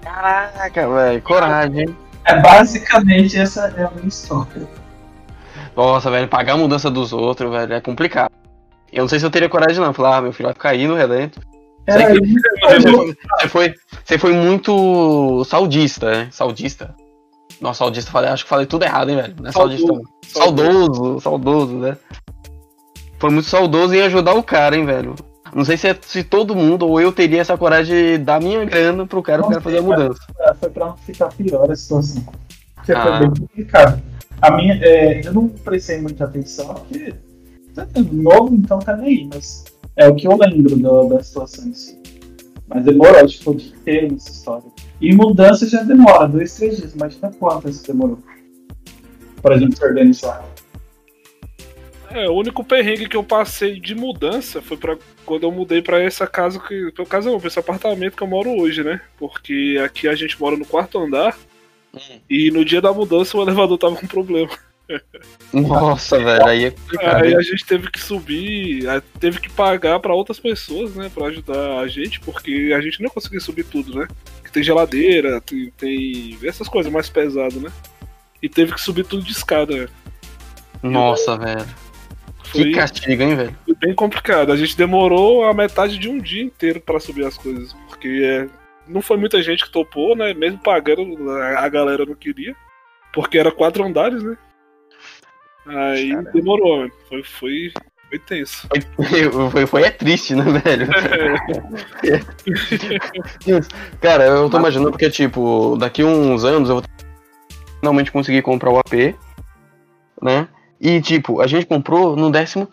Caraca, 0.02 0.88
velho. 0.88 1.22
Coragem. 1.22 1.96
É 2.24 2.40
basicamente 2.40 3.38
essa 3.38 3.66
é 3.76 3.84
a 3.84 3.90
minha 3.90 4.08
história. 4.08 4.66
Nossa, 5.80 6.10
velho. 6.10 6.28
Pagar 6.28 6.52
a 6.52 6.56
mudança 6.58 6.90
dos 6.90 7.10
outros, 7.12 7.50
velho, 7.50 7.72
é 7.72 7.80
complicado. 7.80 8.32
Eu 8.92 9.02
não 9.02 9.08
sei 9.08 9.18
se 9.18 9.24
eu 9.24 9.30
teria 9.30 9.48
coragem, 9.48 9.80
não. 9.80 9.94
Falar, 9.94 10.18
ah, 10.18 10.20
meu 10.20 10.32
filho 10.32 10.48
vai 10.48 10.54
ficar 10.54 10.70
aí 10.70 10.86
no 10.86 10.94
relento. 10.94 11.40
Era 11.86 12.06
Sei 12.06 12.20
isso. 12.20 12.42
Você 12.60 12.80
foi, 12.82 13.14
você 13.40 13.48
foi, 13.48 13.74
você 14.04 14.18
foi 14.18 14.32
muito 14.34 15.42
saudista, 15.44 16.10
né? 16.10 16.28
Saudista. 16.30 16.94
Nossa, 17.60 17.78
saudista, 17.78 18.10
falei, 18.10 18.30
acho 18.30 18.44
que 18.44 18.50
falei 18.50 18.66
tudo 18.66 18.84
errado, 18.84 19.10
hein, 19.10 19.16
velho? 19.16 19.34
Não 19.40 19.48
é 19.48 19.52
saudista, 19.52 19.86
não. 19.92 20.02
Saudoso, 20.26 21.20
saudoso, 21.20 21.72
né? 21.74 21.96
Foi 23.18 23.30
muito 23.30 23.48
saudoso 23.48 23.94
em 23.94 24.02
ajudar 24.02 24.34
o 24.34 24.42
cara, 24.42 24.76
hein, 24.76 24.84
velho? 24.84 25.14
Não 25.54 25.64
sei 25.64 25.76
se, 25.76 25.88
é- 25.88 25.98
se 26.00 26.22
todo 26.22 26.54
mundo 26.54 26.86
ou 26.86 27.00
eu 27.00 27.10
teria 27.12 27.40
essa 27.40 27.56
coragem 27.56 27.94
de 27.94 28.18
dar 28.18 28.40
minha 28.40 28.64
grana 28.64 29.06
pro 29.06 29.22
cara, 29.22 29.42
pro 29.42 29.50
cara 29.50 29.60
fazer 29.60 29.78
a 29.78 29.82
mudança. 29.82 30.20
É, 30.40 30.54
foi 30.54 30.70
pra 30.70 30.92
ficar 30.94 31.28
pior 31.28 31.70
a 31.70 31.74
situação. 31.76 32.24
Porque 32.76 32.92
Ah. 32.92 33.02
foi 33.02 33.18
bem 33.18 33.28
complicado. 33.30 34.09
A 34.40 34.50
minha, 34.56 34.74
é, 34.82 35.20
eu 35.26 35.34
não 35.34 35.48
prestei 35.48 36.00
muita 36.00 36.24
atenção, 36.24 36.74
porque 36.74 37.12
tá 37.74 37.86
novo, 38.10 38.54
então 38.54 38.78
tá 38.78 38.96
nem 38.96 39.08
aí, 39.08 39.28
mas 39.32 39.64
é 39.96 40.08
o 40.08 40.14
que 40.14 40.26
eu 40.26 40.36
lembro 40.36 40.76
da, 40.76 41.16
da 41.16 41.22
situação 41.22 41.68
em 41.68 41.74
si. 41.74 41.98
Mas 42.66 42.84
demorou, 42.84 43.26
tipo, 43.26 43.50
o 43.50 43.54
dia 43.54 43.74
inteiro 43.74 44.12
nessa 44.12 44.30
história. 44.30 44.64
E 45.00 45.14
mudança 45.14 45.68
já 45.68 45.82
demora, 45.82 46.26
dois, 46.26 46.54
três 46.54 46.76
dias, 46.78 46.94
imagina 46.94 47.30
quantas 47.38 47.82
demorou 47.82 48.18
pra 49.42 49.58
gente 49.58 49.76
se 49.76 49.84
organizar. 49.84 50.44
É, 52.10 52.28
o 52.28 52.34
único 52.34 52.64
perrengue 52.64 53.08
que 53.08 53.16
eu 53.16 53.22
passei 53.22 53.78
de 53.78 53.94
mudança 53.94 54.60
foi 54.60 54.76
para 54.76 54.96
quando 55.24 55.44
eu 55.44 55.52
mudei 55.52 55.80
pra 55.80 56.02
essa 56.02 56.26
casa 56.26 56.58
que. 56.58 56.90
Pra 56.92 57.06
casa 57.06 57.30
não, 57.30 57.38
pra 57.38 57.46
esse 57.46 57.58
apartamento 57.58 58.16
que 58.16 58.22
eu 58.22 58.26
moro 58.26 58.50
hoje, 58.50 58.82
né? 58.82 59.00
Porque 59.16 59.80
aqui 59.84 60.08
a 60.08 60.14
gente 60.14 60.40
mora 60.40 60.56
no 60.56 60.66
quarto 60.66 60.98
andar 60.98 61.36
e 62.28 62.50
no 62.50 62.64
dia 62.64 62.80
da 62.80 62.92
mudança 62.92 63.36
o 63.36 63.42
elevador 63.42 63.78
tava 63.78 63.96
com 63.96 64.06
problema. 64.06 64.50
Nossa, 65.52 66.18
velho, 66.18 66.46
aí 66.46 66.64
é 66.64 66.70
complicado. 66.70 67.22
Aí 67.22 67.34
a 67.34 67.40
gente 67.40 67.64
teve 67.64 67.90
que 67.90 68.00
subir, 68.00 68.84
teve 69.18 69.40
que 69.40 69.48
pagar 69.48 70.00
pra 70.00 70.14
outras 70.14 70.40
pessoas, 70.40 70.94
né, 70.94 71.10
Pra 71.12 71.26
ajudar 71.26 71.78
a 71.78 71.88
gente, 71.88 72.20
porque 72.20 72.72
a 72.76 72.80
gente 72.80 73.02
não 73.02 73.10
conseguia 73.10 73.40
subir 73.40 73.64
tudo, 73.64 73.94
né? 73.94 74.08
Que 74.44 74.50
tem 74.50 74.62
geladeira, 74.62 75.40
tem, 75.40 75.72
tem 75.76 76.38
essas 76.42 76.68
coisas 76.68 76.92
mais 76.92 77.08
pesadas, 77.08 77.54
né? 77.54 77.70
E 78.42 78.48
teve 78.48 78.72
que 78.72 78.80
subir 78.80 79.04
tudo 79.04 79.22
de 79.22 79.32
escada. 79.32 79.76
né? 79.76 79.88
Nossa, 80.82 81.36
velho. 81.36 81.66
Que 82.52 82.72
castigo, 82.72 83.22
hein, 83.22 83.36
velho? 83.36 83.56
foi 83.64 83.74
bem 83.76 83.94
complicado. 83.94 84.50
A 84.50 84.56
gente 84.56 84.76
demorou 84.76 85.44
a 85.44 85.54
metade 85.54 85.98
de 85.98 86.08
um 86.08 86.18
dia 86.18 86.42
inteiro 86.42 86.80
pra 86.80 86.98
subir 86.98 87.24
as 87.24 87.36
coisas, 87.36 87.72
porque 87.88 88.08
é, 88.24 88.48
não 88.90 89.00
foi 89.00 89.16
muita 89.16 89.42
gente 89.42 89.64
que 89.64 89.70
topou, 89.70 90.16
né? 90.16 90.34
Mesmo 90.34 90.58
pagando, 90.58 91.30
a 91.30 91.68
galera 91.68 92.04
não 92.04 92.14
queria, 92.14 92.54
porque 93.12 93.38
era 93.38 93.52
quatro 93.52 93.84
andares, 93.84 94.22
né? 94.22 94.36
Aí 95.66 96.10
Caramba. 96.10 96.30
demorou, 96.32 96.78
mano. 96.78 96.92
Foi, 97.08 97.22
foi, 97.22 97.72
foi 98.08 98.18
tenso. 98.18 98.68
Foi, 99.50 99.66
foi 99.66 99.82
é 99.84 99.90
triste, 99.90 100.34
né, 100.34 100.44
velho? 100.44 100.88
Cara, 104.00 104.24
eu 104.24 104.50
tô 104.50 104.58
imaginando 104.58 104.90
porque, 104.90 105.10
tipo, 105.10 105.76
daqui 105.78 106.02
uns 106.02 106.44
anos 106.44 106.68
eu 106.68 106.76
vou 106.76 106.84
finalmente 107.78 108.10
conseguir 108.10 108.42
comprar 108.42 108.70
o 108.70 108.78
AP, 108.78 109.14
né? 110.20 110.48
E, 110.80 111.00
tipo, 111.00 111.40
a 111.40 111.46
gente 111.46 111.66
comprou 111.66 112.16
no 112.16 112.32
15 112.32 112.66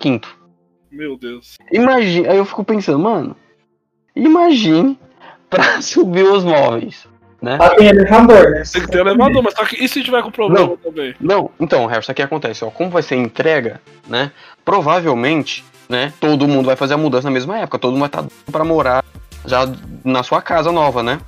Meu 0.89 1.17
Deus. 1.17 1.57
Imagine, 1.71 2.27
aí 2.27 2.37
eu 2.37 2.45
fico 2.45 2.63
pensando, 2.63 2.99
mano, 2.99 3.35
imagine 4.15 4.97
pra 5.49 5.81
subir 5.81 6.23
os 6.23 6.43
móveis, 6.43 7.05
né? 7.41 7.57
Ah, 7.61 7.69
tem 7.75 7.87
elevador, 7.87 8.49
né? 8.51 8.63
Tem 8.71 8.81
que 8.81 8.87
ter 8.87 8.99
elevador, 8.99 9.43
mas 9.43 9.53
só 9.53 9.65
que 9.65 9.83
e 9.83 9.87
se 9.87 10.03
tiver 10.03 10.21
com 10.23 10.31
problema 10.31 10.67
Não. 10.67 10.77
também? 10.77 11.15
Não, 11.19 11.51
então, 11.59 11.85
Harrison, 11.85 12.11
o 12.11 12.15
que 12.15 12.21
acontece? 12.21 12.63
Ó, 12.65 12.69
como 12.69 12.89
vai 12.89 13.01
ser 13.03 13.15
entrega, 13.15 13.79
né? 14.07 14.31
Provavelmente, 14.65 15.63
né? 15.87 16.11
Todo 16.19 16.47
mundo 16.47 16.65
vai 16.65 16.75
fazer 16.75 16.93
a 16.95 16.97
mudança 16.97 17.27
na 17.27 17.31
mesma 17.33 17.57
época. 17.59 17.79
Todo 17.79 17.91
mundo 17.91 18.01
vai 18.01 18.07
estar 18.09 18.25
pra 18.51 18.63
morar 18.63 19.03
já 19.45 19.61
na 20.03 20.23
sua 20.23 20.41
casa 20.41 20.71
nova, 20.71 21.01
né? 21.01 21.19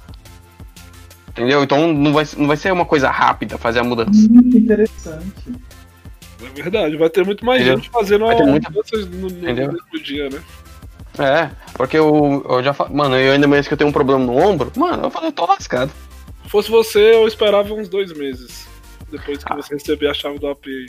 Entendeu? 1.29 1.63
Então 1.63 1.93
não 1.93 2.11
vai, 2.11 2.25
não 2.37 2.47
vai 2.47 2.57
ser 2.57 2.71
uma 2.73 2.85
coisa 2.85 3.09
rápida 3.09 3.57
fazer 3.57 3.79
a 3.79 3.83
mudança. 3.83 4.11
Hum, 4.29 4.49
que 4.49 4.57
interessante. 4.57 5.53
É 6.43 6.49
verdade, 6.61 6.97
vai 6.97 7.09
ter 7.09 7.25
muito 7.25 7.45
mais 7.45 7.61
Entendeu? 7.61 7.77
gente 7.79 7.89
fazendo 7.89 8.25
Vai 8.25 8.39
a 8.41 8.45
muita- 8.45 8.69
mudança 8.69 8.97
no, 8.97 9.29
no 9.29 9.43
mesmo 9.43 10.03
dia, 10.03 10.29
né? 10.29 10.39
É, 11.19 11.49
porque 11.73 11.97
eu, 11.97 12.45
eu 12.49 12.63
já 12.63 12.73
fa- 12.73 12.87
Mano, 12.89 13.15
eu 13.17 13.33
ainda 13.33 13.47
mais 13.47 13.67
que 13.67 13.73
eu 13.73 13.77
tenho 13.77 13.89
um 13.89 13.93
problema 13.93 14.23
no 14.23 14.37
ombro, 14.37 14.71
mano, 14.75 15.03
eu 15.03 15.09
falei, 15.11 15.31
tô 15.31 15.45
lascado. 15.45 15.91
Se 16.43 16.49
fosse 16.49 16.71
você, 16.71 17.13
eu 17.15 17.27
esperava 17.27 17.73
uns 17.73 17.89
dois 17.89 18.11
meses. 18.13 18.67
Depois 19.11 19.39
Ah. 19.45 19.49
que 19.55 19.55
você 19.63 19.73
receber 19.75 20.07
a 20.07 20.13
chave 20.13 20.39
do 20.39 20.47
AP 20.47 20.65
aí. 20.67 20.85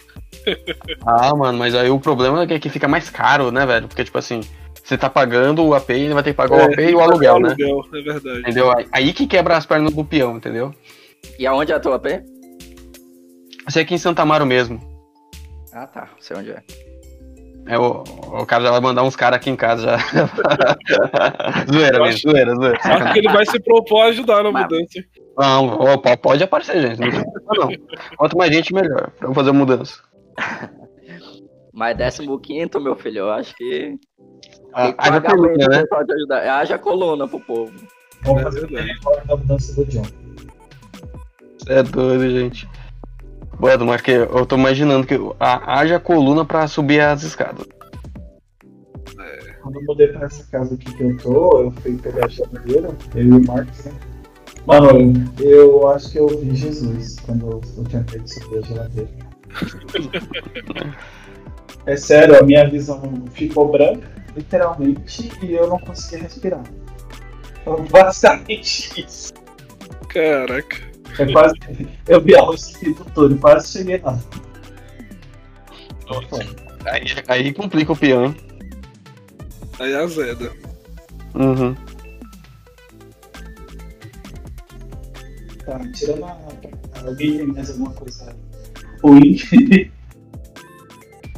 Ah, 1.06 1.34
mano, 1.34 1.58
mas 1.58 1.74
aí 1.74 1.90
o 1.90 1.98
problema 1.98 2.42
é 2.42 2.58
que 2.58 2.68
fica 2.70 2.86
mais 2.88 3.10
caro, 3.10 3.50
né, 3.50 3.66
velho? 3.66 3.88
Porque, 3.88 4.04
tipo 4.04 4.16
assim, 4.18 4.40
você 4.82 4.96
tá 4.96 5.10
pagando 5.10 5.64
o 5.64 5.74
AP 5.74 5.90
e 5.90 6.02
ainda 6.02 6.14
vai 6.14 6.22
ter 6.22 6.30
que 6.30 6.36
pagar 6.36 6.56
o 6.56 6.62
AP 6.64 6.78
e 6.78 6.94
o 6.94 7.00
aluguel, 7.00 7.40
né? 7.40 7.48
aluguel, 7.48 7.80
é 7.92 8.02
verdade. 8.02 8.40
Entendeu? 8.40 8.72
Aí- 8.92 9.12
que 9.12 9.26
quebra 9.26 9.56
as 9.56 9.66
pernas 9.66 9.92
do 9.92 10.04
peão, 10.04 10.36
entendeu? 10.36 10.74
E 11.38 11.46
aonde 11.46 11.72
é 11.72 11.74
a 11.74 11.80
tua 11.80 11.98
P? 11.98 12.22
Você 13.68 13.80
aqui 13.80 13.94
em 13.94 13.98
Santa 13.98 14.22
Amaro 14.22 14.46
mesmo. 14.46 14.80
Ah, 15.72 15.86
tá. 15.86 16.08
Sei 16.20 16.36
onde 16.36 16.50
é. 16.50 16.62
É, 17.66 17.78
o, 17.78 18.02
o 18.02 18.46
cara 18.46 18.64
já 18.64 18.70
vai 18.72 18.80
mandar 18.80 19.02
uns 19.02 19.14
caras 19.14 19.36
aqui 19.36 19.50
em 19.50 19.56
casa 19.56 19.82
já. 19.82 19.98
zoeira 21.72 21.98
mesmo, 21.98 22.04
acho- 22.04 22.28
zoeira, 22.30 22.54
zoeira. 22.54 22.78
Acho 22.82 23.12
que 23.12 23.18
ele 23.18 23.28
vai 23.32 23.46
se 23.46 23.60
propor 23.60 24.02
a 24.02 24.04
ajudar 24.06 24.42
na 24.42 24.50
Mas- 24.50 24.62
mudança. 24.64 25.04
Não, 25.38 25.98
po- 25.98 26.18
pode 26.18 26.42
aparecer, 26.42 26.96
gente. 26.96 27.00
Não 27.00 27.10
tem 27.10 27.22
não. 27.58 27.68
Quanto 28.16 28.36
mais 28.36 28.52
gente, 28.52 28.74
melhor. 28.74 29.10
Pra 29.18 29.28
eu 29.28 29.34
fazer 29.34 29.50
a 29.50 29.52
mudança. 29.54 30.02
Mas 31.72 31.96
15, 32.38 32.70
meu 32.80 32.96
filho, 32.96 33.18
eu 33.20 33.30
acho 33.30 33.54
que. 33.54 33.94
Ah, 34.74 34.92
haja 34.98 35.20
coluna, 35.20 35.66
né? 35.68 35.84
te 36.04 36.12
ajudar. 36.14 36.60
Haja 36.60 36.78
coluna 36.78 37.28
pro 37.28 37.40
povo. 37.40 37.72
Vamos 38.22 38.40
É 38.40 38.44
fazer 38.44 38.66
agora 39.00 39.24
da 39.24 39.36
mudança 39.36 39.74
do 39.74 39.84
John. 39.86 40.02
É 41.68 41.82
doido, 41.82 42.28
gente. 42.30 42.68
Mano, 43.60 43.84
mas 43.86 44.00
que 44.00 44.10
eu 44.12 44.46
tô 44.46 44.56
imaginando 44.56 45.06
que 45.06 45.14
a- 45.38 45.78
haja 45.80 46.00
coluna 46.00 46.44
pra 46.44 46.66
subir 46.66 47.00
as 47.00 47.22
escadas. 47.22 47.66
Quando 49.62 49.76
eu 49.76 49.84
mudei 49.84 50.08
pra 50.08 50.24
essa 50.24 50.42
casa 50.50 50.74
aqui 50.74 50.92
que 50.94 51.02
eu 51.02 51.16
tô, 51.18 51.60
eu 51.60 51.70
fui 51.82 51.96
pegar 51.98 52.24
a 52.24 52.28
geladeira, 52.28 52.88
eu 53.14 53.22
e 53.24 53.30
o 53.32 53.46
Marcos, 53.46 53.84
né? 53.84 53.92
Mano, 54.66 55.30
eu 55.38 55.88
acho 55.88 56.10
que 56.12 56.18
eu 56.18 56.28
vi 56.28 56.54
Jesus 56.54 57.16
quando 57.20 57.60
eu 57.76 57.84
tinha 57.84 58.04
feito 58.04 58.28
subir 58.32 58.58
a 58.58 58.62
geladeira. 58.62 59.10
É 61.86 61.96
sério, 61.96 62.38
a 62.38 62.42
minha 62.42 62.68
visão 62.68 63.02
ficou 63.32 63.70
branca, 63.70 64.06
literalmente, 64.34 65.30
e 65.42 65.52
eu 65.52 65.66
não 65.68 65.78
conseguia 65.78 66.20
respirar. 66.22 66.62
Foi 67.64 67.82
basicamente 67.88 69.04
isso. 69.06 69.32
Caraca. 70.08 70.89
Eu 71.18 71.32
quase. 71.32 71.54
Eu 72.06 72.20
vi 72.20 72.34
a 72.36 72.42
luz 72.42 72.72
do 72.82 73.04
tudo, 73.14 73.36
quase 73.38 73.72
cheguei 73.72 73.98
lá. 73.98 74.18
Aí, 76.84 77.04
aí 77.28 77.52
complica 77.52 77.92
o 77.92 77.96
peão, 77.96 78.26
hein? 78.26 78.36
Aí 79.78 79.94
a 79.94 80.06
Zeda. 80.06 80.52
Uhum. 81.34 81.74
Tá, 85.64 85.80
tirando 85.94 86.24
a. 86.24 86.36
Alguém 87.06 87.38
tem 87.38 87.46
mais 87.46 87.70
alguma 87.70 87.92
coisa 87.92 88.36
ruim? 89.02 89.36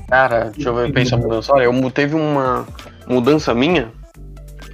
Cara, 0.09 0.51
deixa 0.51 0.69
eu 0.69 0.75
ver, 0.75 0.93
mudança. 1.17 1.53
Olha, 1.55 1.65
eu 1.65 1.73
teve 1.91 2.15
uma 2.15 2.67
mudança 3.07 3.55
minha, 3.55 3.91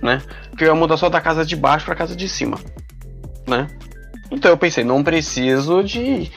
né? 0.03 0.23
Que 0.57 0.65
eu 0.65 0.69
ia 0.69 0.75
mudar 0.75 0.97
só 0.97 1.09
da 1.09 1.21
casa 1.21 1.45
de 1.45 1.55
baixo 1.55 1.87
pra 1.87 1.95
casa 1.95 2.17
de 2.17 2.29
cima, 2.29 2.59
né? 3.47 3.69
Então 4.31 4.51
eu 4.51 4.59
pensei, 4.59 4.85
não 4.85 5.03
preciso 5.03 5.83
de. 5.83 6.31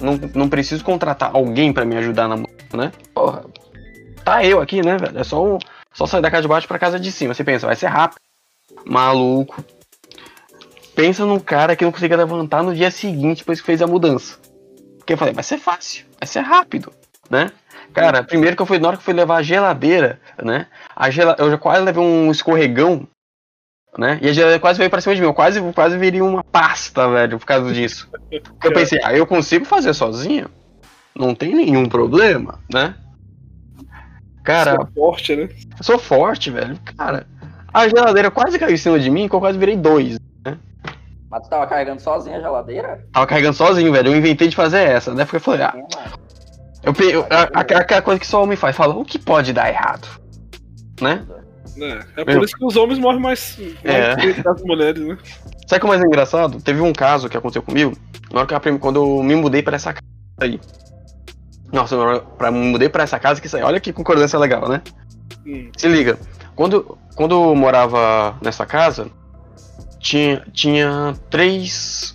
não, 0.00 0.16
não 0.34 0.48
preciso 0.48 0.84
contratar 0.84 1.30
alguém 1.32 1.72
pra 1.72 1.84
me 1.84 1.96
ajudar 1.96 2.28
na 2.28 2.36
mudança, 2.36 2.76
né? 2.76 2.92
Porra, 3.14 3.44
tá 4.24 4.44
eu 4.44 4.60
aqui, 4.60 4.82
né, 4.82 4.96
velho? 4.98 5.18
É 5.18 5.24
só, 5.24 5.58
só 5.92 6.06
sair 6.06 6.20
da 6.22 6.30
casa 6.30 6.42
de 6.42 6.48
baixo 6.48 6.68
pra 6.68 6.78
casa 6.78 7.00
de 7.00 7.10
cima. 7.10 7.34
Você 7.34 7.42
pensa, 7.42 7.66
vai 7.66 7.76
ser 7.76 7.86
rápido. 7.86 8.20
Maluco. 8.84 9.64
Pensa 10.94 11.24
num 11.24 11.38
cara 11.38 11.74
que 11.74 11.84
não 11.84 11.92
conseguia 11.92 12.16
levantar 12.16 12.62
no 12.62 12.74
dia 12.74 12.90
seguinte 12.90 13.38
depois 13.38 13.60
que 13.60 13.66
fez 13.66 13.80
a 13.80 13.86
mudança. 13.86 14.38
Porque 14.98 15.14
eu 15.14 15.18
falei, 15.18 15.32
vai 15.32 15.42
ser 15.42 15.58
fácil, 15.58 16.04
vai 16.20 16.26
ser 16.26 16.40
rápido, 16.40 16.92
né? 17.30 17.50
Cara, 17.92 18.22
primeiro 18.22 18.56
que 18.56 18.62
eu 18.62 18.66
fui, 18.66 18.78
na 18.78 18.88
hora 18.88 18.96
que 18.96 19.00
eu 19.00 19.04
fui 19.04 19.14
levar 19.14 19.36
a 19.36 19.42
geladeira, 19.42 20.20
né? 20.42 20.66
A 20.94 21.10
gela, 21.10 21.34
eu 21.38 21.50
já 21.50 21.58
quase 21.58 21.84
levei 21.84 22.02
um 22.02 22.30
escorregão, 22.30 23.06
né? 23.98 24.18
E 24.22 24.28
a 24.28 24.32
geladeira 24.32 24.60
quase 24.60 24.78
veio 24.78 24.90
pra 24.90 25.00
cima 25.00 25.14
de 25.14 25.20
mim. 25.20 25.26
Eu 25.26 25.34
quase, 25.34 25.60
quase 25.72 25.96
viria 25.98 26.24
uma 26.24 26.42
pasta, 26.44 27.08
velho, 27.10 27.38
por 27.38 27.46
causa 27.46 27.72
disso. 27.72 28.08
Eu 28.30 28.72
pensei, 28.72 28.98
ah, 29.04 29.14
eu 29.14 29.26
consigo 29.26 29.64
fazer 29.64 29.92
sozinho? 29.94 30.48
Não 31.14 31.34
tem 31.34 31.54
nenhum 31.54 31.86
problema, 31.88 32.58
né? 32.72 32.94
Cara, 34.42 34.74
Sua 34.76 34.86
forte, 34.94 35.36
né? 35.36 35.48
eu 35.78 35.84
sou 35.84 35.98
forte, 35.98 36.50
velho. 36.50 36.78
Cara, 36.96 37.26
a 37.72 37.86
geladeira 37.88 38.30
quase 38.30 38.58
caiu 38.58 38.74
em 38.74 38.78
cima 38.78 38.98
de 38.98 39.08
mim, 39.10 39.28
que 39.28 39.34
eu 39.34 39.40
quase 39.40 39.58
virei 39.58 39.76
dois. 39.76 40.18
Mas 41.30 41.44
tu 41.44 41.48
tava 41.48 41.66
carregando 41.66 42.02
sozinho 42.02 42.36
a 42.36 42.40
geladeira? 42.40 43.06
Tava 43.12 43.26
carregando 43.26 43.56
sozinho, 43.56 43.90
velho. 43.90 44.08
Eu 44.12 44.16
inventei 44.16 44.48
de 44.48 44.56
fazer 44.56 44.80
essa, 44.82 45.14
né? 45.14 45.24
Porque 45.24 45.36
eu 45.36 45.40
falei, 45.40 45.62
ah, 45.62 45.74
É, 46.82 46.88
eu, 46.88 46.92
eu, 47.10 47.22
a- 47.30 47.48
a- 47.54 47.60
aquela 47.80 48.02
coisa 48.02 48.20
que 48.20 48.26
só 48.26 48.42
homem 48.42 48.56
faz. 48.56 48.76
Fala, 48.76 48.94
o 48.94 49.02
que 49.04 49.18
pode 49.18 49.50
dar 49.52 49.68
errado? 49.70 50.06
Né? 51.00 51.24
É, 51.76 52.00
é 52.20 52.24
Meu. 52.24 52.36
por 52.36 52.44
isso 52.44 52.56
que 52.56 52.64
os 52.64 52.76
homens 52.76 52.98
morrem 52.98 53.20
mais, 53.20 53.56
mais 53.58 53.76
É. 53.84 54.16
que 54.16 54.48
as 54.48 54.62
mulheres, 54.62 55.02
né? 55.02 55.16
Sabe 55.66 55.76
o 55.76 55.80
que 55.80 55.86
é 55.86 55.88
mais 55.88 56.04
engraçado? 56.04 56.60
Teve 56.60 56.80
um 56.80 56.92
caso 56.92 57.28
que 57.28 57.36
aconteceu 57.36 57.62
comigo, 57.62 57.96
na 58.30 58.40
hora 58.40 58.60
que 58.60 58.68
eu, 58.68 58.78
quando 58.78 58.96
eu 58.96 59.22
me 59.22 59.34
mudei 59.34 59.62
pra 59.62 59.76
essa 59.76 59.92
casa 59.92 60.04
aí. 60.40 60.60
Nossa, 61.72 61.96
pra, 62.36 62.50
me 62.50 62.58
mudei 62.58 62.88
pra 62.88 63.02
essa 63.02 63.18
casa 63.18 63.40
que 63.40 63.56
aí. 63.56 63.62
Olha 63.62 63.80
que 63.80 63.92
concordância 63.92 64.38
legal, 64.38 64.68
né? 64.68 64.82
Hum. 65.46 65.70
Se 65.76 65.88
liga, 65.88 66.18
quando, 66.54 66.98
quando 67.14 67.34
eu 67.34 67.54
morava 67.54 68.36
nessa 68.42 68.66
casa, 68.66 69.10
tinha, 69.98 70.44
tinha 70.52 71.14
três. 71.30 72.14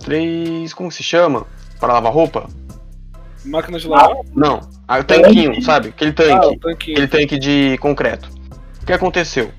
Três. 0.00 0.74
Como 0.74 0.92
se 0.92 1.02
chama? 1.02 1.46
Para 1.80 1.94
lavar 1.94 2.12
roupa? 2.12 2.48
Máquina 3.44 3.78
de 3.78 3.88
lavar? 3.88 4.16
Não, 4.34 4.60
ah, 4.88 4.98
o 4.98 5.04
tanquinho, 5.04 5.60
sabe? 5.62 5.88
Aquele 5.88 6.10
Ah, 6.10 6.14
tanque. 6.14 6.58
tanquinho. 6.58 6.96
aquele 6.96 7.08
tanque 7.08 7.38
de 7.38 7.78
concreto. 7.78 8.28
O 8.82 8.86
que 8.86 8.92
aconteceu? 8.92 9.50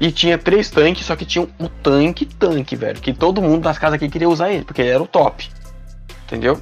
E 0.00 0.12
tinha 0.12 0.38
três 0.38 0.70
tanques, 0.70 1.04
só 1.04 1.16
que 1.16 1.24
tinha 1.24 1.46
um 1.58 1.66
tanque 1.82 2.24
tanque, 2.24 2.76
velho. 2.76 3.00
Que 3.00 3.12
todo 3.12 3.42
mundo 3.42 3.62
das 3.62 3.78
casas 3.78 3.94
aqui 3.96 4.08
queria 4.08 4.28
usar 4.28 4.52
ele, 4.52 4.64
porque 4.64 4.80
ele 4.82 4.90
era 4.90 5.02
o 5.02 5.06
top. 5.08 5.48
Entendeu? 6.24 6.60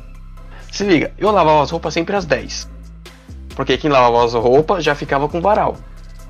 Se 0.73 0.85
liga, 0.85 1.13
eu 1.19 1.31
lavava 1.31 1.63
as 1.63 1.71
roupas 1.71 1.93
sempre 1.93 2.17
às 2.17 2.25
10. 2.25 2.69
Porque 3.55 3.77
quem 3.77 3.91
lavava 3.91 4.25
as 4.25 4.33
roupas 4.33 4.83
já 4.83 4.95
ficava 4.95 5.29
com 5.29 5.41
varal. 5.41 5.77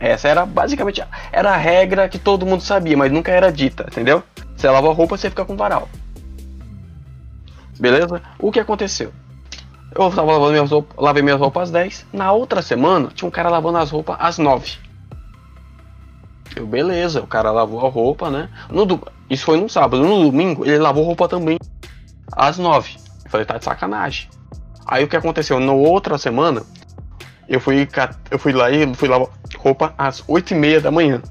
Essa 0.00 0.28
era 0.28 0.44
basicamente 0.44 1.02
era 1.32 1.52
a 1.52 1.56
regra 1.56 2.08
que 2.08 2.18
todo 2.18 2.44
mundo 2.44 2.60
sabia, 2.62 2.96
mas 2.96 3.10
nunca 3.10 3.30
era 3.32 3.50
dita, 3.52 3.84
entendeu? 3.90 4.22
Você 4.56 4.68
lava 4.68 4.90
a 4.90 4.92
roupa, 4.92 5.16
você 5.16 5.30
fica 5.30 5.44
com 5.44 5.56
varal. 5.56 5.88
Beleza? 7.78 8.20
O 8.38 8.50
que 8.50 8.60
aconteceu? 8.60 9.12
Eu 9.98 10.10
tava 10.10 10.30
lavando 10.30 10.52
minhas 10.52 10.70
roupas, 10.70 10.96
lavei 11.02 11.22
minhas 11.22 11.40
roupas 11.40 11.62
às 11.64 11.70
10. 11.70 12.06
Na 12.12 12.30
outra 12.30 12.60
semana, 12.60 13.08
tinha 13.14 13.26
um 13.26 13.30
cara 13.30 13.48
lavando 13.48 13.78
as 13.78 13.90
roupas 13.90 14.16
às 14.20 14.36
9. 14.36 14.76
Eu, 16.54 16.66
beleza, 16.66 17.22
o 17.22 17.26
cara 17.26 17.50
lavou 17.50 17.84
a 17.86 17.88
roupa, 17.88 18.30
né? 18.30 18.50
No 18.70 18.86
Isso 19.30 19.46
foi 19.46 19.58
no 19.58 19.70
sábado. 19.70 20.04
No 20.04 20.30
domingo, 20.30 20.66
ele 20.66 20.78
lavou 20.78 21.02
roupa 21.02 21.26
também 21.26 21.58
às 22.30 22.58
9. 22.58 22.94
Eu 23.24 23.30
falei, 23.30 23.46
tá 23.46 23.56
de 23.56 23.64
sacanagem. 23.64 24.28
Aí 24.86 25.02
o 25.02 25.08
que 25.08 25.16
aconteceu? 25.16 25.58
Na 25.58 25.72
outra 25.72 26.18
semana, 26.18 26.62
eu 27.48 27.58
fui, 27.58 27.88
eu 28.30 28.38
fui 28.38 28.52
lá 28.52 28.70
e 28.70 28.94
fui 28.94 29.08
lavar 29.08 29.28
roupa 29.56 29.94
às 29.96 30.22
8 30.28 30.52
e 30.52 30.56
meia 30.56 30.80
da 30.80 30.90
manhã. 30.90 31.22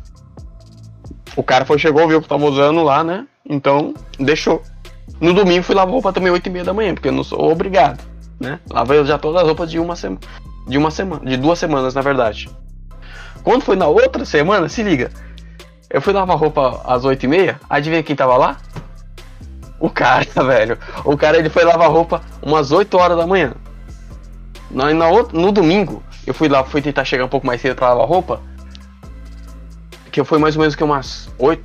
O 1.35 1.43
cara 1.43 1.65
foi, 1.65 1.77
chegou, 1.77 2.07
viu 2.07 2.19
que 2.19 2.25
eu 2.25 2.29
tava 2.29 2.49
usando 2.49 2.81
lá, 2.81 3.03
né? 3.03 3.27
Então, 3.47 3.93
deixou. 4.19 4.63
No 5.21 5.33
domingo 5.33 5.63
fui 5.63 5.75
lavar 5.75 5.93
roupa 5.93 6.11
também 6.11 6.31
8 6.31 6.47
e 6.47 6.49
meia 6.49 6.65
da 6.65 6.73
manhã, 6.73 6.95
porque 6.95 7.09
eu 7.09 7.13
não 7.13 7.23
sou 7.23 7.51
obrigado, 7.51 8.03
né? 8.39 8.59
Lavei 8.69 9.03
já 9.05 9.17
todas 9.17 9.41
as 9.41 9.47
roupas 9.47 9.69
de 9.69 9.79
uma 9.79 9.95
semana. 9.95 10.19
De 10.67 10.77
uma 10.77 10.91
semana. 10.91 11.25
De 11.25 11.37
duas 11.37 11.59
semanas, 11.59 11.93
na 11.93 12.01
verdade. 12.01 12.49
Quando 13.43 13.63
foi 13.63 13.75
na 13.75 13.87
outra 13.87 14.25
semana, 14.25 14.67
se 14.67 14.81
liga. 14.83 15.11
Eu 15.89 16.01
fui 16.01 16.11
lavar 16.11 16.37
roupa 16.37 16.81
às 16.83 17.05
8 17.05 17.23
e 17.23 17.27
meia, 17.27 17.59
adivinha 17.69 18.03
quem 18.03 18.15
tava 18.15 18.35
lá? 18.37 18.57
O 19.79 19.89
cara, 19.89 20.25
velho. 20.43 20.77
O 21.03 21.15
cara 21.15 21.37
ele 21.37 21.49
foi 21.49 21.63
lavar 21.63 21.89
roupa 21.89 22.21
umas 22.41 22.71
8 22.71 22.97
horas 22.97 23.17
da 23.17 23.27
manhã. 23.27 23.53
Na, 24.71 24.93
na 24.93 25.09
no 25.31 25.51
domingo, 25.51 26.03
eu 26.25 26.33
fui 26.33 26.49
lá, 26.49 26.63
fui 26.63 26.81
tentar 26.81 27.05
chegar 27.05 27.25
um 27.25 27.29
pouco 27.29 27.45
mais 27.45 27.61
cedo 27.61 27.75
pra 27.75 27.89
lavar 27.89 28.07
roupa. 28.07 28.41
Que 30.11 30.23
foi 30.23 30.39
mais 30.39 30.55
ou 30.55 30.61
menos 30.61 30.75
que 30.75 30.83
umas 30.83 31.29
8, 31.37 31.63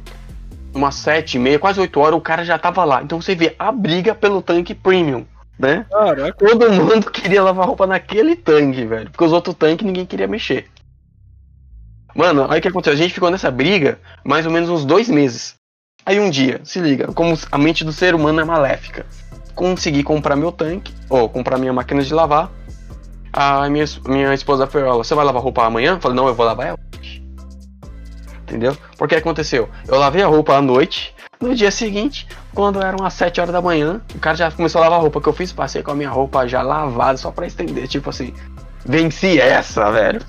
umas 0.75 0.97
7 0.97 1.35
e 1.35 1.39
meia, 1.41 1.59
quase 1.59 1.81
8 1.81 1.99
horas, 1.99 2.19
o 2.19 2.21
cara 2.21 2.45
já 2.45 2.59
tava 2.59 2.85
lá. 2.85 3.03
Então 3.03 3.21
você 3.21 3.35
vê 3.35 3.55
a 3.59 3.73
briga 3.73 4.15
pelo 4.15 4.43
tanque 4.43 4.75
premium, 4.75 5.25
né? 5.61 5.85
Caraca. 5.91 6.33
Todo 6.33 6.73
mundo 6.73 7.11
queria 7.11 7.43
lavar 7.43 7.67
roupa 7.67 7.87
naquele 7.87 8.35
tanque, 8.35 8.85
velho. 8.87 9.11
Porque 9.11 9.25
os 9.25 9.33
outros 9.33 9.55
tanques 9.55 9.87
ninguém 9.87 10.07
queria 10.07 10.27
mexer. 10.27 10.67
Mano, 12.15 12.47
aí 12.49 12.59
o 12.59 12.63
que 12.63 12.69
aconteceu? 12.69 12.95
A 12.95 12.97
gente 12.97 13.15
ficou 13.15 13.31
nessa 13.31 13.51
briga 13.51 14.01
mais 14.25 14.47
ou 14.47 14.53
menos 14.53 14.71
uns 14.71 14.85
dois 14.85 15.09
meses. 15.09 15.55
Aí 16.05 16.19
um 16.19 16.31
dia, 16.31 16.61
se 16.65 16.81
liga, 16.81 17.09
como 17.13 17.39
a 17.53 17.59
mente 17.59 17.85
do 17.85 17.93
ser 17.93 18.15
humano 18.15 18.41
é 18.41 18.45
maléfica. 18.45 19.05
Consegui 19.55 20.03
comprar 20.03 20.35
meu 20.35 20.51
tanque, 20.51 20.95
ou 21.11 21.29
comprar 21.29 21.59
minha 21.59 21.73
máquina 21.73 22.03
de 22.03 22.15
lavar. 22.15 22.51
A 23.33 23.69
minha, 23.69 23.85
minha 24.09 24.35
esposa 24.35 24.67
falou, 24.67 25.05
você 25.05 25.15
vai 25.15 25.25
lavar 25.25 25.43
roupa 25.43 25.65
amanhã? 25.65 25.93
Eu 25.93 26.01
falei, 26.01 26.17
não, 26.17 26.27
eu 26.27 26.35
vou 26.35 26.47
lavar 26.47 26.69
ela. 26.69 26.79
Entendeu? 28.43 28.77
Porque 28.97 29.15
aconteceu? 29.15 29.69
Eu 29.87 29.99
lavei 29.99 30.23
a 30.23 30.27
roupa 30.27 30.57
à 30.57 30.63
noite. 30.63 31.15
No 31.41 31.55
dia 31.55 31.71
seguinte, 31.71 32.29
quando 32.55 32.83
eram 32.83 33.05
as 33.05 33.15
7 33.15 33.41
horas 33.41 33.53
da 33.53 33.63
manhã, 33.63 34.03
o 34.15 34.19
cara 34.19 34.37
já 34.37 34.51
começou 34.51 34.81
a 34.81 34.85
lavar 34.85 34.99
a 34.99 35.03
roupa 35.03 35.23
que 35.23 35.29
eu 35.29 35.33
fiz, 35.33 35.51
passei 35.51 35.83
com 35.83 35.91
a 35.91 35.95
minha 35.95 36.11
roupa 36.11 36.47
já 36.47 36.61
lavada, 36.61 37.17
só 37.17 37.31
pra 37.31 37.47
estender. 37.47 37.89
Tipo 37.89 38.11
assim, 38.11 38.35
venci 38.85 39.41
essa, 39.41 39.91
velho. 39.91 40.21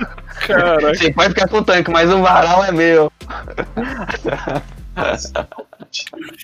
Caraca. 0.48 0.88
Você 0.96 1.12
pode 1.12 1.30
ficar 1.30 1.50
com 1.50 1.58
o 1.58 1.64
tanque, 1.64 1.92
mas 1.92 2.10
o 2.10 2.22
varal 2.22 2.64
é 2.64 2.72
meu. 2.72 3.12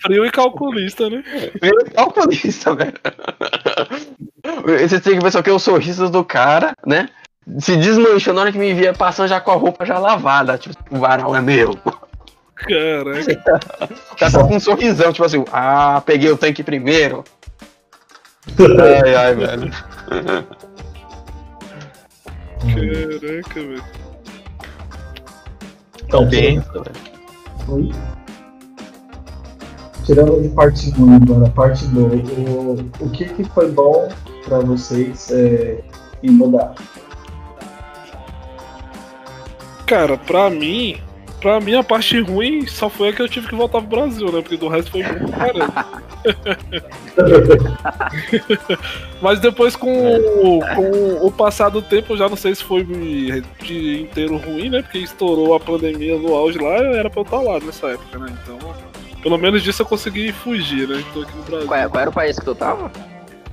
Frio 0.01 0.25
e 0.25 0.31
calculista, 0.31 1.09
né? 1.09 1.23
Meu 1.61 1.85
calculista, 1.95 2.75
velho. 2.75 2.93
Você 4.85 4.99
tem 4.99 5.17
que 5.17 5.23
ver 5.23 5.31
só 5.31 5.41
que 5.41 5.49
os 5.49 5.63
sorrisos 5.63 6.09
do 6.09 6.25
cara, 6.25 6.73
né? 6.85 7.07
Se 7.59 7.77
desmanchou 7.77 8.33
na 8.33 8.41
hora 8.41 8.51
que 8.51 8.57
me 8.57 8.73
via 8.73 8.93
passando 8.93 9.29
já 9.29 9.39
com 9.39 9.51
a 9.51 9.55
roupa 9.55 9.85
já 9.85 9.97
lavada. 9.97 10.57
Tipo, 10.57 10.75
o 10.91 10.99
varal 10.99 11.33
é 11.33 11.41
meu. 11.41 11.77
Caraca. 12.57 13.89
Tá 14.17 14.31
com 14.31 14.55
um 14.55 14.59
sorrisão, 14.59 15.13
tipo 15.13 15.25
assim, 15.25 15.43
ah, 15.51 16.01
peguei 16.05 16.31
o 16.31 16.37
tanque 16.37 16.63
primeiro. 16.63 17.23
Ai, 18.59 19.15
ai, 19.15 19.35
velho. 19.35 19.71
Caraca, 22.59 23.53
velho. 23.53 23.83
Então, 26.03 26.25
Bem, 26.25 26.63
Oi? 27.67 27.91
Tirando 30.05 30.41
de 30.41 30.47
parte 30.49 30.89
ruim 30.91 31.15
agora, 31.15 31.49
parte 31.49 31.85
boa, 31.87 32.15
o, 32.15 32.79
o 33.01 33.09
que, 33.09 33.25
que 33.25 33.43
foi 33.43 33.69
bom 33.69 34.07
pra 34.45 34.59
vocês 34.59 35.29
é, 35.31 35.83
em 36.23 36.31
mudar? 36.31 36.73
Cara, 39.85 40.17
pra 40.17 40.49
mim, 40.49 40.97
pra 41.47 41.61
mim 41.61 41.75
a 41.75 41.83
parte 41.83 42.19
ruim 42.19 42.67
só 42.67 42.89
foi 42.89 43.07
a 43.09 43.13
que 43.13 43.21
eu 43.21 43.29
tive 43.29 43.47
que 43.47 43.55
voltar 43.55 43.79
pro 43.79 43.87
Brasil, 43.87 44.25
né? 44.29 44.41
Porque 44.41 44.57
do 44.57 44.67
resto 44.67 44.91
foi 44.91 45.01
bom 45.03 45.27
pra 45.31 45.37
caramba. 45.45 45.85
Mas 49.21 49.39
depois 49.39 49.73
com, 49.75 49.87
o- 50.17 50.59
com 50.75 51.25
o 51.25 51.31
passar 51.31 51.69
do 51.69 51.81
tempo, 51.81 52.13
eu 52.13 52.17
já 52.17 52.27
não 52.27 52.35
sei 52.35 52.53
se 52.53 52.63
foi 52.63 52.83
de 52.83 54.01
inteiro 54.01 54.35
ruim, 54.35 54.69
né? 54.69 54.81
Porque 54.81 54.97
estourou 54.99 55.55
a 55.55 55.59
pandemia 55.59 56.17
no 56.17 56.35
auge 56.35 56.57
lá, 56.59 56.75
era 56.75 57.09
pra 57.09 57.21
eu 57.21 57.25
estar 57.25 57.39
lá 57.41 57.59
nessa 57.61 57.87
época, 57.87 58.19
né? 58.19 58.37
Então, 58.43 58.57
pelo 59.23 59.37
menos 59.37 59.63
disso 59.63 59.81
eu 59.83 59.85
consegui 59.85 60.33
fugir, 60.33 60.85
né? 60.87 61.01
Tô 61.13 61.21
aqui 61.21 61.31
no 61.37 61.43
Brasil. 61.43 61.67
Qual, 61.67 61.79
é- 61.79 61.87
qual 61.87 62.01
era 62.01 62.09
o 62.09 62.13
país 62.13 62.37
que 62.37 62.43
tu 62.43 62.53
tava? 62.55 62.91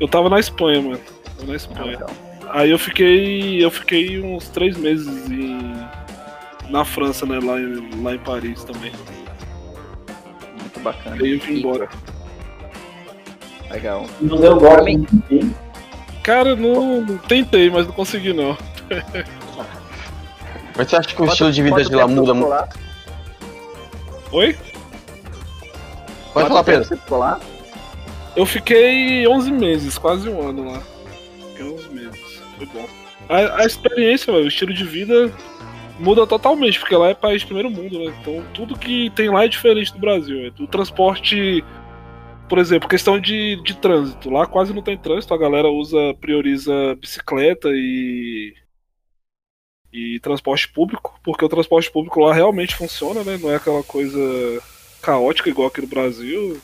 Eu 0.01 0.09
tava 0.09 0.29
na 0.29 0.41
Espanha, 0.41 0.83
mano. 0.83 0.99
Tava 1.39 1.47
na 1.47 1.53
Ah, 1.53 1.57
Espanha. 1.57 1.93
então. 1.95 2.09
Aí 2.51 2.71
eu 2.71 2.79
fiquei. 2.79 3.65
Eu 3.65 3.71
fiquei 3.71 4.21
uns 4.21 4.49
três 4.49 4.77
meses 4.77 5.31
em. 5.31 5.73
Na 6.69 6.85
França, 6.85 7.27
né? 7.27 7.39
Lá 7.43 7.59
em, 7.61 8.03
lá 8.03 8.15
em 8.15 8.19
Paris 8.19 8.65
também. 8.65 8.93
Muito 10.61 10.81
bacana. 10.81 11.17
Aí 11.17 11.33
eu 11.35 11.41
vim 11.41 11.59
embora. 11.59 11.89
Legal. 13.71 14.07
Não 14.21 14.37
deu 14.41 14.57
golpe 14.59 14.91
em 14.93 15.07
ninguém? 15.31 15.55
Cara, 16.23 16.57
não, 16.57 17.19
tentei, 17.29 17.71
mas 17.71 17.87
não 17.87 17.93
consegui 17.93 18.33
não. 18.33 18.57
Mas 20.77 20.89
você 20.89 20.97
acha 20.97 21.09
que 21.09 21.15
o 21.15 21.19
Quanto- 21.19 21.33
estilo 21.33 21.53
de 21.53 21.63
vida 21.63 21.85
de 21.85 21.95
lá 21.95 22.07
muda 22.09 22.35
muito? 22.35 22.49
lá? 22.49 22.69
Oi? 24.33 24.57
Pode 26.33 26.49
falar, 26.49 26.65
Pedro. 26.65 26.85
Você 26.85 26.97
ficou 26.97 27.19
lá? 27.19 27.39
Eu 28.35 28.45
fiquei 28.45 29.27
11 29.29 29.53
meses, 29.53 29.97
quase 29.99 30.29
um 30.29 30.49
ano 30.49 30.73
lá. 30.73 30.83
Fiquei 31.51 31.73
11 31.73 31.89
meses. 31.91 32.21
Foi 32.57 32.67
bom. 32.67 32.87
A, 33.29 33.63
a 33.63 33.65
experiência, 33.67 34.33
velho, 34.33 34.45
o 34.45 34.49
estilo 34.49 34.75
de 34.75 34.85
vida 34.85 35.33
muda 35.99 36.27
totalmente, 36.27 36.79
porque 36.79 36.97
lá 36.97 37.09
é 37.09 37.15
país 37.15 37.41
de 37.41 37.47
primeiro 37.47 37.71
mundo, 37.71 37.99
né? 37.99 38.15
Então 38.21 38.45
tudo 38.53 38.79
que 38.79 39.11
tem 39.11 39.31
lá 39.31 39.45
é 39.45 39.49
diferente 39.49 39.93
do 39.93 39.99
Brasil. 39.99 40.43
né? 40.43 40.53
O 40.61 40.67
transporte, 40.67 41.65
por 42.49 42.59
exemplo, 42.59 42.89
questão 42.89 43.19
de, 43.21 43.61
de 43.63 43.77
trânsito. 43.77 44.31
Lá 44.31 44.47
quase 44.47 44.73
não 44.75 44.83
tem 44.83 44.99
trânsito, 44.99 45.35
a 45.35 45.39
galera 45.39 45.69
usa, 45.69 46.15
prioriza 46.21 46.73
bicicleta 47.01 47.69
e. 47.73 48.55
E 49.97 50.19
transporte 50.19 50.69
público, 50.69 51.21
porque 51.23 51.45
o 51.45 51.49
transporte 51.49 51.89
público 51.89 52.19
lá 52.19 52.35
realmente 52.35 52.75
funciona, 52.75 53.23
né? 53.23 53.39
Não 53.41 53.49
é 53.49 53.55
aquela 53.57 53.81
coisa 53.85 54.19
caótica 55.01 55.49
igual 55.49 55.69
aqui 55.69 55.81
no 55.81 55.87
Brasil. 55.87 56.61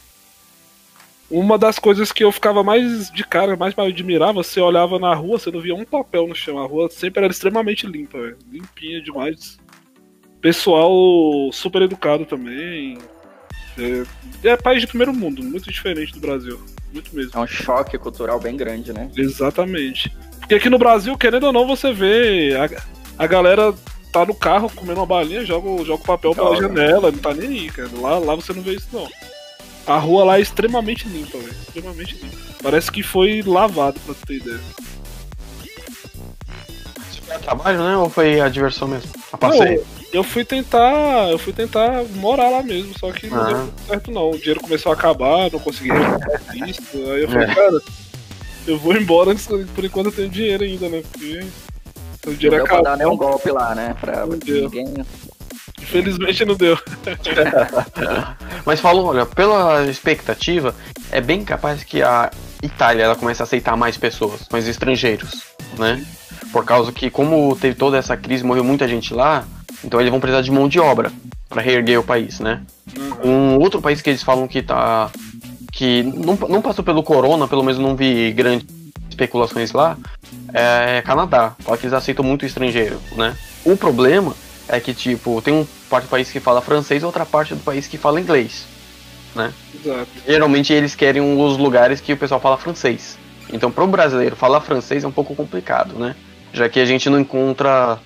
Uma 1.30 1.56
das 1.56 1.78
coisas 1.78 2.10
que 2.10 2.24
eu 2.24 2.32
ficava 2.32 2.64
mais 2.64 3.10
de 3.10 3.24
cara, 3.24 3.56
mais 3.56 3.74
me 3.74 3.86
admirava, 3.86 4.42
você 4.42 4.60
olhava 4.60 4.98
na 4.98 5.14
rua, 5.14 5.38
você 5.38 5.50
não 5.50 5.60
via 5.60 5.74
um 5.74 5.84
papel 5.84 6.26
no 6.26 6.34
chão. 6.34 6.58
A 6.58 6.66
rua 6.66 6.88
sempre 6.90 7.22
era 7.22 7.32
extremamente 7.32 7.86
limpa, 7.86 8.18
velho. 8.18 8.38
limpinha 8.50 9.00
demais. 9.00 9.58
Pessoal 10.40 10.90
super 11.52 11.82
educado 11.82 12.26
também. 12.26 12.98
É, 13.78 14.48
é 14.48 14.56
país 14.56 14.80
de 14.80 14.88
primeiro 14.88 15.14
mundo, 15.14 15.42
muito 15.42 15.70
diferente 15.70 16.12
do 16.12 16.20
Brasil. 16.20 16.60
Muito 16.92 17.14
mesmo. 17.14 17.30
É 17.34 17.38
um 17.38 17.46
choque 17.46 17.96
cultural 17.96 18.40
bem 18.40 18.56
grande, 18.56 18.92
né? 18.92 19.08
Exatamente. 19.16 20.10
Porque 20.40 20.56
aqui 20.56 20.68
no 20.68 20.78
Brasil, 20.78 21.16
querendo 21.16 21.44
ou 21.44 21.52
não, 21.52 21.64
você 21.64 21.92
vê 21.92 22.56
a, 22.56 23.22
a 23.22 23.26
galera 23.28 23.72
tá 24.12 24.26
no 24.26 24.34
carro 24.34 24.68
comendo 24.74 24.98
uma 24.98 25.06
balinha, 25.06 25.44
joga, 25.44 25.84
joga 25.84 26.02
o 26.02 26.06
papel 26.06 26.34
pela 26.34 26.56
janela, 26.56 27.12
não 27.12 27.18
tá 27.18 27.32
nem 27.32 27.46
aí, 27.46 27.70
cara. 27.70 27.88
Lá, 27.94 28.18
lá 28.18 28.34
você 28.34 28.52
não 28.52 28.62
vê 28.62 28.72
isso, 28.72 28.88
não. 28.92 29.08
A 29.90 29.98
rua 29.98 30.22
lá 30.24 30.38
é 30.38 30.40
extremamente 30.40 31.08
limpa, 31.08 31.36
velho. 31.38 31.50
Extremamente 31.50 32.14
limpa. 32.22 32.36
Parece 32.62 32.92
que 32.92 33.02
foi 33.02 33.42
lavado, 33.42 33.98
pra 34.00 34.14
tu 34.14 34.24
ter 34.26 34.34
ideia. 34.34 34.60
Isso 37.10 37.22
foi 37.22 37.34
a 37.34 37.38
trabalho, 37.40 37.78
né? 37.82 37.96
Ou 37.96 38.08
foi 38.08 38.40
a 38.40 38.48
diversão 38.48 38.86
mesmo? 38.86 39.10
A 39.32 39.36
passeio? 39.36 39.84
Eu 40.12 40.22
fui 40.22 40.44
tentar. 40.44 41.28
Eu 41.30 41.38
fui 41.38 41.52
tentar 41.52 42.04
morar 42.14 42.50
lá 42.50 42.62
mesmo, 42.62 42.92
só 42.98 43.10
que 43.10 43.26
não 43.26 43.40
Ah. 43.40 43.44
deu 43.46 43.72
certo 43.88 44.10
não. 44.12 44.30
O 44.30 44.38
dinheiro 44.38 44.60
começou 44.60 44.90
a 44.90 44.94
acabar, 44.94 45.50
não 45.50 45.58
consegui 45.58 45.88
isso. 46.68 46.82
Aí 47.12 47.22
eu 47.22 47.28
falei, 47.28 47.48
É. 47.50 47.54
cara, 47.54 47.80
eu 48.68 48.78
vou 48.78 48.94
embora 48.96 49.34
por 49.74 49.84
enquanto 49.84 50.06
eu 50.06 50.12
tenho 50.12 50.28
dinheiro 50.28 50.62
ainda, 50.62 50.88
né? 50.88 51.02
Porque 51.10 51.40
o 52.26 52.30
Não 52.30 52.34
dinheiro 52.34 52.56
deu 52.56 52.64
pra 52.64 52.80
dar 52.82 52.94
acabou. 52.94 52.96
nenhum 52.98 53.16
golpe 53.16 53.50
lá, 53.50 53.74
né? 53.74 53.96
Pra 54.00 54.24
Não 54.26 54.36
ninguém. 54.36 54.94
Infelizmente 55.82 56.44
não 56.44 56.54
deu. 56.54 56.78
Mas 58.64 58.80
falou, 58.80 59.06
olha, 59.06 59.26
pela 59.26 59.86
expectativa, 59.86 60.74
é 61.10 61.20
bem 61.20 61.44
capaz 61.44 61.82
que 61.82 62.02
a 62.02 62.30
Itália 62.62 63.04
ela 63.04 63.16
comece 63.16 63.42
a 63.42 63.44
aceitar 63.44 63.76
mais 63.76 63.96
pessoas, 63.96 64.46
mais 64.50 64.68
estrangeiros, 64.68 65.42
né? 65.78 66.04
Por 66.52 66.64
causa 66.64 66.92
que, 66.92 67.10
como 67.10 67.56
teve 67.56 67.74
toda 67.74 67.96
essa 67.96 68.16
crise, 68.16 68.44
morreu 68.44 68.64
muita 68.64 68.86
gente 68.86 69.14
lá, 69.14 69.44
então 69.84 70.00
eles 70.00 70.10
vão 70.10 70.20
precisar 70.20 70.42
de 70.42 70.50
mão 70.50 70.68
de 70.68 70.78
obra 70.78 71.10
para 71.48 71.62
reerguer 71.62 71.98
o 71.98 72.04
país, 72.04 72.40
né? 72.40 72.62
Um 73.24 73.56
outro 73.58 73.80
país 73.80 74.02
que 74.02 74.10
eles 74.10 74.22
falam 74.22 74.46
que 74.46 74.62
tá. 74.62 75.10
que 75.72 76.02
não, 76.02 76.36
não 76.48 76.62
passou 76.62 76.84
pelo 76.84 77.02
corona, 77.02 77.48
pelo 77.48 77.62
menos 77.62 77.78
não 77.78 77.96
vi 77.96 78.32
grandes 78.32 78.66
especulações 79.08 79.72
lá, 79.72 79.96
é 80.52 81.02
Canadá. 81.02 81.54
Fala 81.60 81.76
que 81.76 81.86
eles 81.86 81.94
aceitam 81.94 82.24
muito 82.24 82.44
estrangeiro, 82.44 83.00
né? 83.16 83.34
O 83.64 83.76
problema 83.76 84.34
é 84.70 84.80
que, 84.80 84.94
tipo, 84.94 85.42
tem 85.42 85.52
um 85.52 85.66
parte 85.88 86.04
do 86.04 86.10
país 86.10 86.30
que 86.30 86.40
fala 86.40 86.60
francês 86.60 87.02
e 87.02 87.06
outra 87.06 87.26
parte 87.26 87.54
do 87.54 87.60
país 87.60 87.86
que 87.86 87.98
fala 87.98 88.20
inglês. 88.20 88.66
Exato. 89.74 90.08
Geralmente 90.26 90.72
eles 90.72 90.94
querem 90.94 91.20
os 91.20 91.56
lugares 91.56 92.00
que 92.00 92.12
o 92.12 92.16
pessoal 92.16 92.40
fala 92.40 92.56
francês. 92.56 93.18
Então, 93.52 93.70
para 93.70 93.84
o 93.84 93.88
brasileiro 93.88 94.36
falar 94.36 94.60
francês 94.60 95.02
é 95.02 95.08
um 95.08 95.12
pouco 95.12 95.34
complicado, 95.34 95.98
né? 95.98 96.14
Já 96.52 96.68
que 96.68 96.80
a 96.80 96.84
gente 96.84 97.10
não 97.10 97.18
encontra, 97.18 97.98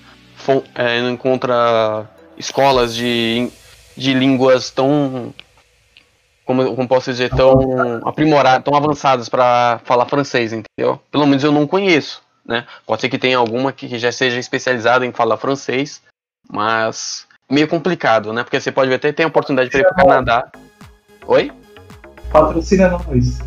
é, 0.73 1.01
não 1.01 1.11
encontra 1.11 2.09
escolas 2.37 2.95
de, 2.95 3.49
de 3.95 4.13
línguas 4.13 4.71
tão, 4.71 5.33
como, 6.45 6.75
como 6.75 6.87
posso 6.87 7.11
dizer, 7.11 7.29
tão 7.29 8.01
aprimoradas, 8.07 8.63
tão 8.63 8.75
avançadas 8.75 9.29
para 9.29 9.79
falar 9.83 10.05
francês, 10.07 10.51
entendeu? 10.51 10.99
Pelo 11.11 11.25
menos 11.25 11.43
eu 11.43 11.51
não 11.51 11.67
conheço, 11.67 12.21
né? 12.45 12.65
Pode 12.85 13.01
ser 13.01 13.09
que 13.09 13.17
tenha 13.17 13.37
alguma 13.37 13.71
que 13.71 13.99
já 13.99 14.11
seja 14.11 14.39
especializada 14.39 15.05
em 15.05 15.11
falar 15.11 15.37
francês, 15.37 16.01
mas 16.51 17.25
meio 17.49 17.67
complicado, 17.67 18.33
né? 18.33 18.43
Porque 18.43 18.59
você 18.59 18.71
pode 18.71 18.89
ver 18.89 18.95
até 18.95 19.11
tem 19.11 19.23
a 19.23 19.27
oportunidade 19.27 19.69
para 19.69 19.79
ir 19.79 19.83
para 19.83 19.93
o 19.93 20.07
Canadá. 20.07 20.47
Oi? 21.27 21.51
Patrocina 22.31 22.89
nós. 22.89 23.39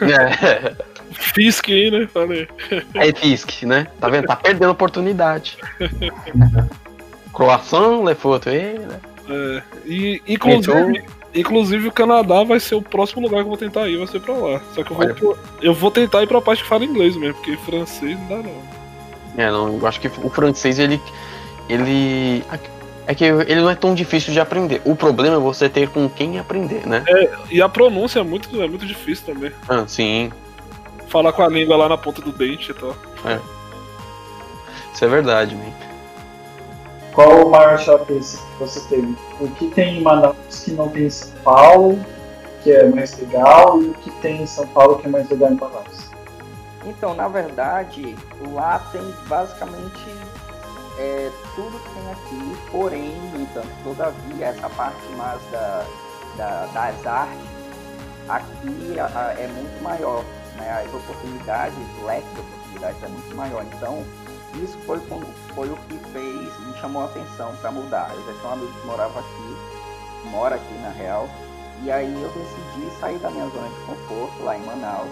É. 0.00 0.76
Fisk 1.12 1.68
aí, 1.68 1.90
né? 1.90 2.06
Falei. 2.12 2.48
É 2.94 3.12
Fisk, 3.12 3.62
né? 3.64 3.86
Tá 4.00 4.08
vendo? 4.08 4.26
Tá 4.26 4.36
perdendo 4.36 4.70
oportunidade. 4.70 5.56
Croissant, 7.32 8.02
Lefoto, 8.04 8.50
né? 8.50 8.74
É, 9.28 9.62
e, 9.86 10.22
inclusive, 10.28 11.04
inclusive 11.34 11.88
o 11.88 11.92
Canadá 11.92 12.44
vai 12.44 12.60
ser 12.60 12.74
o 12.74 12.82
próximo 12.82 13.22
lugar 13.22 13.38
que 13.38 13.44
eu 13.44 13.48
vou 13.48 13.56
tentar 13.56 13.88
ir, 13.88 13.96
vai 13.98 14.06
ser 14.06 14.20
pra 14.20 14.34
lá. 14.34 14.60
Só 14.74 14.82
que 14.84 14.90
eu 14.92 14.96
vou, 14.96 15.04
Olha. 15.06 15.14
pro- 15.14 15.38
eu 15.62 15.74
vou 15.74 15.90
tentar 15.90 16.22
ir 16.22 16.26
pra 16.28 16.40
parte 16.40 16.62
que 16.62 16.68
fala 16.68 16.84
inglês 16.84 17.16
mesmo, 17.16 17.34
porque 17.34 17.56
francês 17.58 18.18
não 18.18 18.28
dá 18.28 18.36
não. 18.36 18.62
É, 19.36 19.50
não, 19.50 19.78
eu 19.78 19.86
acho 19.86 20.00
que 20.00 20.08
o 20.08 20.30
francês, 20.30 20.78
ele. 20.78 21.00
Ele. 21.68 22.44
É 23.06 23.14
que 23.14 23.22
ele 23.22 23.60
não 23.60 23.68
é 23.68 23.74
tão 23.74 23.94
difícil 23.94 24.32
de 24.32 24.40
aprender. 24.40 24.80
O 24.84 24.96
problema 24.96 25.36
é 25.36 25.38
você 25.38 25.68
ter 25.68 25.90
com 25.90 26.08
quem 26.08 26.38
aprender, 26.38 26.86
né? 26.86 27.04
E 27.50 27.60
a 27.60 27.68
pronúncia 27.68 28.20
é 28.20 28.22
muito, 28.22 28.48
é 28.62 28.66
muito 28.66 28.86
difícil 28.86 29.26
também. 29.26 29.52
Ah, 29.68 29.84
sim. 29.86 30.32
Falar 31.08 31.32
com 31.32 31.42
a 31.42 31.48
língua 31.48 31.76
lá 31.76 31.88
na 31.88 31.98
ponta 31.98 32.22
do 32.22 32.32
dente 32.32 32.70
e 32.70 32.74
tal. 32.74 32.96
Isso 34.94 35.04
é 35.04 35.08
verdade, 35.08 35.54
man. 35.54 35.72
Qual 37.12 37.46
o 37.46 37.50
maior 37.50 37.78
esse 38.08 38.38
que 38.38 38.58
você 38.58 38.80
teve? 38.88 39.14
O 39.38 39.48
que 39.50 39.68
tem 39.68 39.98
em 39.98 40.02
Manaus 40.02 40.36
que 40.64 40.72
não 40.72 40.88
tem 40.88 41.04
em 41.04 41.10
São 41.10 41.30
Paulo, 41.44 42.04
que 42.62 42.72
é 42.72 42.88
mais 42.88 43.16
legal, 43.18 43.82
e 43.82 43.86
o 43.86 43.94
que 43.94 44.10
tem 44.22 44.42
em 44.42 44.46
São 44.46 44.66
Paulo 44.68 44.98
que 44.98 45.06
é 45.06 45.10
mais 45.10 45.28
legal 45.28 45.52
em 45.52 45.56
Manaus? 45.56 46.10
Então, 46.86 47.14
na 47.14 47.28
verdade, 47.28 48.16
lá 48.52 48.78
tem 48.90 49.02
basicamente 49.26 50.06
é, 50.98 51.30
tudo 51.54 51.78
que 51.82 51.90
tem 51.94 52.10
aqui, 52.12 52.56
porém, 52.70 53.10
no 53.32 53.40
entanto, 53.42 53.68
todavia, 53.82 54.46
essa 54.46 54.68
parte 54.70 55.06
mais 55.16 55.40
da, 55.50 55.84
da- 56.36 56.66
das 56.72 57.06
artes, 57.06 57.46
aqui 58.28 58.98
a- 58.98 59.06
a- 59.06 59.34
é 59.40 59.46
muito 59.48 59.82
maior, 59.82 60.24
né? 60.56 60.84
As 60.86 60.94
oportunidades, 60.94 61.74
o 62.00 62.04
leque 62.06 62.26
de 62.34 62.40
oportunidades 62.40 63.02
é 63.02 63.08
muito 63.08 63.36
maior. 63.36 63.64
Então, 63.64 64.04
isso 64.62 64.78
foi, 64.86 65.00
foi 65.54 65.68
o 65.70 65.76
que 65.88 65.98
fez, 66.12 66.58
me 66.66 66.74
chamou 66.80 67.02
a 67.02 67.06
atenção 67.06 67.54
para 67.56 67.70
mudar. 67.72 68.10
Eu 68.14 68.24
já 68.26 68.32
tinha 68.40 68.50
um 68.50 68.52
amigo 68.52 68.72
que 68.80 68.86
morava 68.86 69.18
aqui, 69.20 69.56
mora 70.30 70.54
aqui 70.56 70.74
na 70.74 70.90
real, 70.90 71.28
e 71.82 71.90
aí 71.90 72.22
eu 72.22 72.28
decidi 72.30 73.00
sair 73.00 73.18
da 73.18 73.30
minha 73.30 73.48
zona 73.48 73.68
de 73.68 73.84
conforto 73.84 74.42
lá 74.44 74.56
em 74.56 74.64
Manaus. 74.64 75.10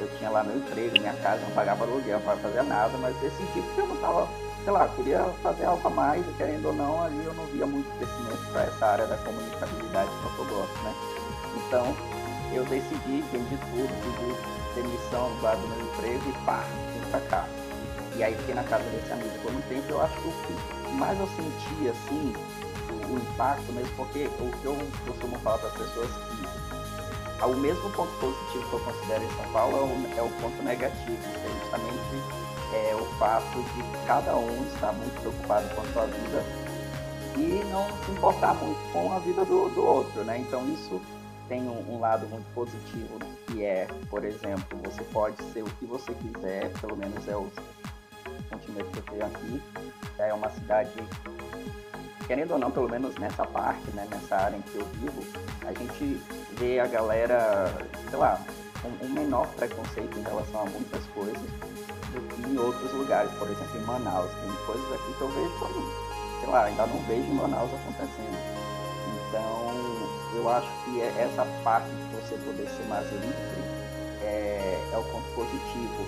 Eu 0.00 0.08
tinha 0.18 0.30
lá 0.30 0.42
meu 0.42 0.56
emprego, 0.56 0.98
minha 0.98 1.14
casa, 1.14 1.40
não 1.42 1.50
pagava 1.50 1.84
aluguel, 1.84 2.20
não 2.20 2.36
fazia 2.36 2.62
nada, 2.62 2.96
mas 2.98 3.16
decidi 3.16 3.62
porque 3.62 3.80
eu 3.80 3.86
não 3.86 3.96
tava, 3.96 4.28
sei 4.64 4.72
lá, 4.72 4.84
eu 4.84 4.90
queria 4.90 5.24
fazer 5.42 5.64
algo 5.64 5.86
a 5.86 5.90
mais, 5.90 6.24
querendo 6.36 6.66
ou 6.66 6.74
não, 6.74 7.02
ali 7.02 7.24
eu 7.24 7.34
não 7.34 7.44
via 7.46 7.66
muito 7.66 7.88
crescimento 7.96 8.52
para 8.52 8.62
essa 8.62 8.86
área 8.86 9.06
da 9.06 9.16
comunicabilidade 9.18 10.10
que 10.10 10.38
eu 10.38 10.44
gosto, 10.46 10.82
né? 10.82 10.94
Então, 11.56 11.96
eu 12.52 12.64
decidi, 12.64 13.24
vendi 13.32 13.56
tudo, 13.56 14.74
pedi 14.74 14.82
demissão 14.82 15.30
lá 15.40 15.54
do 15.54 15.68
meu 15.68 15.80
emprego 15.80 16.28
e 16.28 16.44
pá, 16.44 16.64
vim 16.92 17.10
pra 17.10 17.20
cá. 17.20 17.46
E 18.16 18.22
aí 18.22 18.34
fiquei 18.36 18.54
na 18.54 18.64
casa 18.64 18.84
desse 18.90 19.12
amigo 19.12 19.38
por 19.42 19.52
um 19.52 19.60
tempo, 19.62 19.84
eu 19.88 20.02
acho 20.02 20.14
que 20.20 20.28
o 20.28 20.32
que 20.32 20.92
mais 20.94 21.18
eu 21.18 21.26
senti, 21.28 21.88
assim, 21.88 22.32
o, 22.90 23.12
o 23.12 23.18
impacto 23.18 23.72
mesmo, 23.72 23.92
porque 23.96 24.26
o 24.38 24.52
que 24.52 24.64
eu 24.64 24.76
costumo 25.06 25.38
falar 25.40 25.58
para 25.58 25.68
as 25.68 25.74
pessoas 25.74 26.08
que 26.08 26.63
o 27.46 27.56
mesmo 27.56 27.90
ponto 27.90 28.12
positivo 28.18 28.68
que 28.68 28.72
eu 28.72 28.80
considero 28.80 29.24
em 29.24 29.30
São 29.30 29.52
Paulo 29.52 29.76
é 29.76 29.80
o, 29.80 30.18
é 30.18 30.22
o 30.22 30.30
ponto 30.40 30.62
negativo, 30.62 31.16
que 31.16 31.46
é 31.46 31.60
justamente 31.62 32.44
é, 32.74 32.94
o 32.94 33.04
fato 33.18 33.62
de 33.74 34.06
cada 34.06 34.36
um 34.36 34.64
estar 34.74 34.92
muito 34.92 35.20
preocupado 35.20 35.68
com 35.74 35.80
a 35.80 35.84
sua 35.92 36.06
vida 36.06 36.44
e 37.36 37.64
não 37.70 37.86
se 38.04 38.12
importar 38.12 38.54
muito 38.54 38.92
com 38.92 39.12
a 39.12 39.18
vida 39.18 39.44
do, 39.44 39.68
do 39.70 39.84
outro, 39.84 40.22
né? 40.24 40.38
Então 40.38 40.66
isso 40.72 41.00
tem 41.48 41.62
um, 41.62 41.94
um 41.94 42.00
lado 42.00 42.26
muito 42.28 42.46
positivo, 42.54 43.18
que 43.46 43.64
é, 43.64 43.86
por 44.08 44.24
exemplo, 44.24 44.78
você 44.82 45.02
pode 45.04 45.42
ser 45.52 45.62
o 45.62 45.70
que 45.78 45.84
você 45.84 46.12
quiser, 46.14 46.70
pelo 46.80 46.96
menos 46.96 47.26
é 47.28 47.36
o 47.36 47.50
sentimento 48.48 48.90
que 48.90 48.98
eu 48.98 49.02
tenho 49.02 49.26
aqui. 49.26 49.62
É 50.18 50.32
uma 50.32 50.48
cidade, 50.50 50.90
querendo 52.26 52.52
ou 52.52 52.58
não, 52.58 52.70
pelo 52.70 52.88
menos 52.88 53.14
nessa 53.16 53.44
parte, 53.46 53.90
né, 53.92 54.06
nessa 54.10 54.36
área 54.36 54.56
em 54.56 54.62
que 54.62 54.76
eu 54.76 54.86
vivo, 54.94 55.22
a 55.66 55.72
gente 55.72 56.20
vê 56.58 56.80
a 56.80 56.86
galera, 56.86 57.72
sei 58.08 58.18
lá, 58.18 58.40
com 58.82 58.88
um 59.04 59.08
menor 59.08 59.46
preconceito 59.54 60.18
em 60.18 60.22
relação 60.22 60.62
a 60.62 60.64
muitas 60.66 61.04
coisas 61.14 61.42
do 62.12 62.20
que 62.28 62.50
em 62.50 62.58
outros 62.58 62.92
lugares, 62.92 63.30
por 63.32 63.48
exemplo, 63.48 63.76
em 63.76 63.84
Manaus. 63.84 64.30
Tem 64.30 64.66
coisas 64.66 64.92
aqui 64.92 65.14
que 65.14 65.20
eu 65.20 65.28
vejo 65.28 65.58
como, 65.58 65.92
sei 66.40 66.48
lá, 66.48 66.64
ainda 66.64 66.86
não 66.86 66.98
vejo 67.06 67.22
em 67.22 67.34
Manaus 67.34 67.70
acontecendo. 67.72 68.64
Então, 69.28 69.74
eu 70.36 70.48
acho 70.48 70.68
que 70.84 71.00
é 71.00 71.08
essa 71.18 71.44
parte 71.62 71.88
de 71.88 72.16
você 72.16 72.36
poder 72.44 72.68
ser 72.68 72.84
mais 72.88 73.10
livre 73.10 73.34
é, 74.22 74.90
é 74.92 74.98
o 74.98 75.02
ponto 75.04 75.28
positivo. 75.34 76.06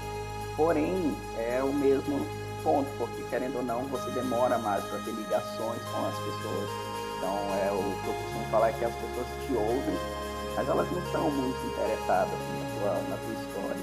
Porém, 0.57 1.17
é 1.39 1.63
o 1.63 1.73
mesmo 1.73 2.27
ponto, 2.67 2.91
porque 2.99 3.23
querendo 3.31 3.59
ou 3.59 3.63
não, 3.63 3.85
você 3.85 4.11
demora 4.11 4.59
mais 4.59 4.85
para 4.87 4.99
ter 4.99 5.13
ligações 5.13 5.81
com 5.93 6.05
as 6.05 6.19
pessoas. 6.19 6.69
Então, 7.17 7.39
é 7.63 7.71
o 7.71 8.03
que 8.03 8.09
eu 8.09 8.15
costumo 8.15 8.45
falar 8.51 8.71
é 8.71 8.73
que 8.73 8.85
as 8.85 8.95
pessoas 8.95 9.27
te 9.47 9.55
ouvem, 9.55 9.97
mas 10.57 10.69
elas 10.69 10.91
não 10.91 10.99
estão 10.99 11.31
muito 11.31 11.67
interessadas 11.69 12.33
na 12.33 12.81
tua, 12.81 12.93
na 13.09 13.17
tua 13.17 13.35
história. 13.35 13.83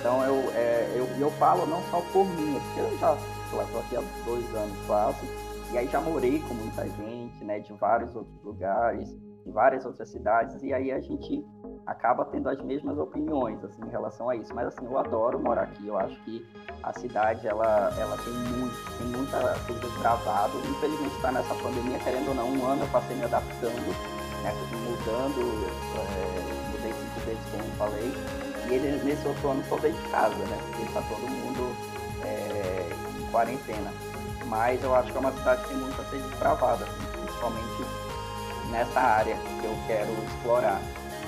Então, 0.00 0.24
eu, 0.24 0.52
é, 0.56 0.92
eu, 0.96 1.06
eu 1.20 1.30
falo 1.38 1.66
não 1.66 1.80
só 1.88 2.00
por 2.12 2.26
mim, 2.26 2.60
porque 2.60 2.80
eu 2.80 2.98
já 2.98 3.16
tô 3.50 3.78
aqui 3.78 3.96
há 3.96 4.02
dois 4.24 4.54
anos 4.56 4.76
quase, 4.88 5.24
e 5.72 5.78
aí 5.78 5.86
já 5.86 6.00
morei 6.00 6.40
com 6.40 6.54
muita 6.54 6.84
gente, 6.84 7.44
né, 7.44 7.60
de 7.60 7.72
vários 7.74 8.14
outros 8.16 8.42
lugares, 8.42 9.08
em 9.46 9.50
várias 9.52 9.86
outras 9.86 10.08
cidades, 10.08 10.60
e 10.62 10.74
aí 10.74 10.90
a 10.90 11.00
gente 11.00 11.44
acaba 11.86 12.24
tendo 12.24 12.48
as 12.48 12.60
mesmas 12.62 12.98
opiniões, 12.98 13.62
assim, 13.62 13.80
em 13.86 13.90
relação 13.90 14.28
a 14.28 14.34
isso. 14.34 14.52
Mas, 14.52 14.66
assim, 14.66 14.84
eu 14.84 14.98
adoro 14.98 15.38
morar 15.38 15.62
aqui, 15.62 15.86
eu 15.86 15.96
acho 15.96 16.20
que 16.24 16.44
a 16.82 16.92
cidade, 16.92 17.46
ela, 17.46 17.94
ela 17.96 18.16
tem 18.18 18.32
muito, 18.32 18.98
tem 18.98 19.06
muita 19.06 19.38
coisa 19.66 19.80
desbravado. 19.80 20.58
Infelizmente 20.68 21.14
está 21.14 21.30
nessa 21.30 21.54
pandemia, 21.54 21.98
querendo 22.00 22.28
ou 22.28 22.34
não, 22.34 22.48
um 22.48 22.66
ano 22.66 22.82
eu 22.82 22.88
passei 22.88 23.16
me 23.16 23.24
adaptando, 23.24 23.86
né, 24.42 24.52
mudando, 24.90 25.40
é, 25.94 26.72
mudei 26.72 26.92
cinco 26.92 27.20
vezes, 27.20 27.44
como 27.52 27.62
falei, 27.78 28.12
e 28.68 28.74
ele, 28.74 29.04
nesse 29.04 29.26
outro 29.28 29.50
ano 29.50 29.62
dentro 29.62 29.92
de 29.92 30.08
casa, 30.10 30.34
né, 30.34 30.58
porque 30.66 30.82
está 30.82 31.00
todo 31.02 31.30
mundo 31.30 31.72
é, 32.24 32.88
em 33.20 33.30
quarentena. 33.30 33.92
Mas 34.46 34.82
eu 34.82 34.94
acho 34.94 35.10
que 35.10 35.16
é 35.16 35.20
uma 35.20 35.32
cidade 35.32 35.62
que 35.62 35.68
tem 35.68 35.76
muito 35.76 36.00
a 36.00 36.04
ser 36.04 36.18
desbravada, 36.18 36.84
assim, 36.84 37.20
principalmente 37.20 38.05
nessa 38.70 39.00
área 39.00 39.36
que 39.60 39.66
eu 39.66 39.76
quero 39.86 40.12
explorar, 40.24 40.80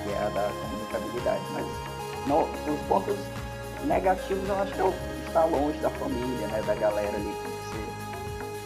que 0.03 0.11
é 0.11 0.19
a 0.19 0.29
da 0.31 0.51
comunicabilidade. 0.63 1.43
Mas 1.53 1.67
os 2.69 2.81
pontos 2.89 3.17
negativos 3.85 4.49
eu 4.49 4.57
acho 4.57 4.75
que 4.75 4.81
é 4.81 4.93
estar 5.27 5.45
longe 5.45 5.79
da 5.79 5.91
família, 5.91 6.47
né, 6.49 6.63
da 6.67 6.75
galera 6.75 7.17
ali 7.17 7.33
que 7.33 7.49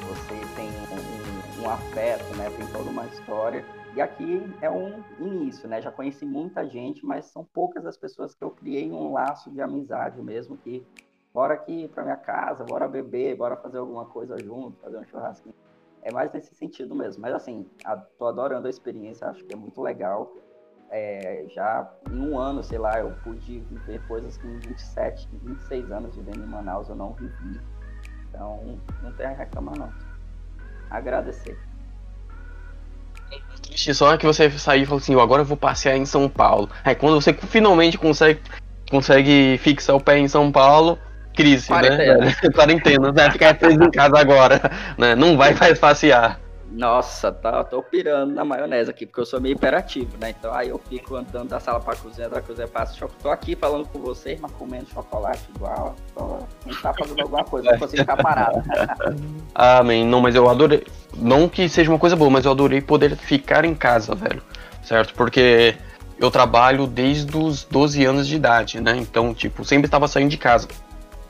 você, 0.08 0.35
você 0.35 0.54
tem 0.56 0.68
um, 0.68 1.62
um, 1.62 1.66
um 1.66 1.70
afeto, 1.70 2.37
né, 2.37 2.50
tem 2.56 2.66
toda 2.68 2.90
uma 2.90 3.06
história. 3.06 3.64
E 3.94 4.00
aqui 4.00 4.42
é 4.62 4.70
um 4.70 5.04
início, 5.18 5.68
né? 5.68 5.82
Já 5.82 5.92
conheci 5.92 6.24
muita 6.24 6.66
gente, 6.66 7.04
mas 7.04 7.26
são 7.26 7.44
poucas 7.44 7.85
as 7.85 7.94
pessoas 7.94 8.35
que 8.35 8.42
eu 8.42 8.50
criei 8.50 8.90
um 8.90 9.12
laço 9.12 9.50
de 9.50 9.61
amizade 9.61 10.20
mesmo, 10.22 10.56
que 10.56 10.82
bora 11.32 11.52
aqui 11.52 11.88
para 11.88 12.02
minha 12.02 12.16
casa, 12.16 12.64
bora 12.64 12.88
beber, 12.88 13.37
bora 13.37 13.54
fazer 13.54 13.76
alguma 13.76 14.06
coisa 14.06 14.38
junto, 14.38 14.80
fazer 14.80 14.96
um 14.96 15.04
churrasquinho. 15.04 15.54
É 16.03 16.12
mais 16.12 16.33
nesse 16.33 16.55
sentido 16.55 16.95
mesmo. 16.95 17.23
Mas 17.23 17.35
assim, 17.35 17.67
a, 17.85 17.97
tô 17.97 18.27
adorando 18.27 18.67
a 18.67 18.71
experiência, 18.71 19.29
acho 19.29 19.45
que 19.45 19.55
é 19.55 19.57
muito 19.57 19.81
legal. 19.81 20.33
É, 20.91 21.47
já 21.49 21.91
em 22.11 22.21
um 22.21 22.38
ano, 22.38 22.62
sei 22.62 22.79
lá, 22.79 22.99
eu 22.99 23.12
pude 23.23 23.61
viver 23.61 24.01
coisas 24.07 24.37
que 24.37 24.47
em 24.47 24.59
27, 24.59 25.29
26 25.33 25.91
anos 25.91 26.15
vivendo 26.15 26.45
em 26.45 26.47
Manaus 26.47 26.88
eu 26.88 26.97
não 26.97 27.15
vivi. 27.15 27.61
Então, 28.29 28.79
não 29.03 29.12
tem 29.12 29.27
a 29.27 29.33
reclamar 29.33 29.79
não. 29.79 29.93
Agradecer. 30.91 31.59
Triste 33.62 33.95
só 33.95 34.13
é 34.13 34.19
que 34.19 34.27
você 34.27 34.50
sair 34.50 34.83
e 34.83 34.87
falou 34.87 34.98
assim, 34.98 35.19
agora 35.19 35.42
eu 35.42 35.46
vou 35.46 35.57
passear 35.57 35.96
em 35.96 36.05
São 36.05 36.29
Paulo. 36.29 36.69
Aí 36.85 36.94
quando 36.94 37.21
você 37.21 37.33
finalmente 37.33 37.96
consegue, 37.96 38.40
consegue 38.90 39.57
fixar 39.59 39.96
o 39.96 40.00
pé 40.00 40.19
em 40.19 40.29
São 40.29 40.53
Paulo, 40.53 40.98
crise, 41.35 41.68
Quarentena. 41.68 42.18
né? 42.18 42.35
Quarentena, 42.54 43.12
né? 43.12 43.30
Ficar 43.30 43.54
preso 43.54 43.83
em 43.83 43.90
casa 43.90 44.18
agora, 44.18 44.60
né? 44.98 45.14
Não 45.14 45.37
vai 45.37 45.54
mais 45.54 45.78
passear. 45.78 46.40
Nossa, 46.74 47.30
tá, 47.30 47.62
tô 47.62 47.83
pirando 47.83 48.33
na 48.33 48.46
maionese 48.46 48.88
aqui, 48.90 49.04
porque 49.04 49.20
eu 49.20 49.26
sou 49.26 49.38
meio 49.38 49.52
hiperativo, 49.52 50.16
né? 50.18 50.30
Então 50.30 50.54
aí 50.54 50.70
eu 50.70 50.80
fico 50.88 51.16
andando 51.16 51.50
da 51.50 51.60
sala 51.60 51.78
pra 51.78 51.94
cozinha, 51.94 52.30
da 52.30 52.40
cozinha 52.40 52.66
pra 52.66 52.87
chocolate. 52.87 53.22
Tô 53.22 53.30
aqui 53.30 53.54
falando 53.54 53.87
com 53.87 53.98
vocês, 53.98 54.40
mas 54.40 54.50
comendo 54.52 54.87
chocolate 54.88 55.42
igual. 55.54 55.94
Tô, 56.14 56.38
não 56.64 56.80
tá 56.80 56.94
fazendo 56.94 57.20
alguma 57.20 57.44
coisa, 57.44 57.70
não 57.70 57.78
consigo 57.78 58.00
ficar 58.02 58.16
parado. 58.16 58.62
Ah, 59.54 59.83
man, 59.83 60.06
não, 60.06 60.22
mas 60.22 60.35
eu 60.35 60.48
adorei. 60.48 60.87
Não 61.14 61.46
que 61.46 61.68
seja 61.68 61.90
uma 61.90 61.98
coisa 61.98 62.16
boa, 62.16 62.30
mas 62.30 62.46
eu 62.46 62.50
adorei 62.50 62.80
poder 62.80 63.14
ficar 63.16 63.66
em 63.66 63.74
casa, 63.74 64.14
velho. 64.14 64.42
Certo? 64.83 65.12
Porque 65.12 65.76
eu 66.18 66.30
trabalho 66.30 66.87
desde 66.87 67.37
os 67.37 67.64
12 67.64 68.02
anos 68.04 68.26
de 68.26 68.37
idade, 68.37 68.80
né? 68.80 68.96
Então, 68.96 69.35
tipo, 69.35 69.62
sempre 69.62 69.87
estava 69.87 70.08
saindo 70.08 70.30
de 70.30 70.38
casa. 70.38 70.68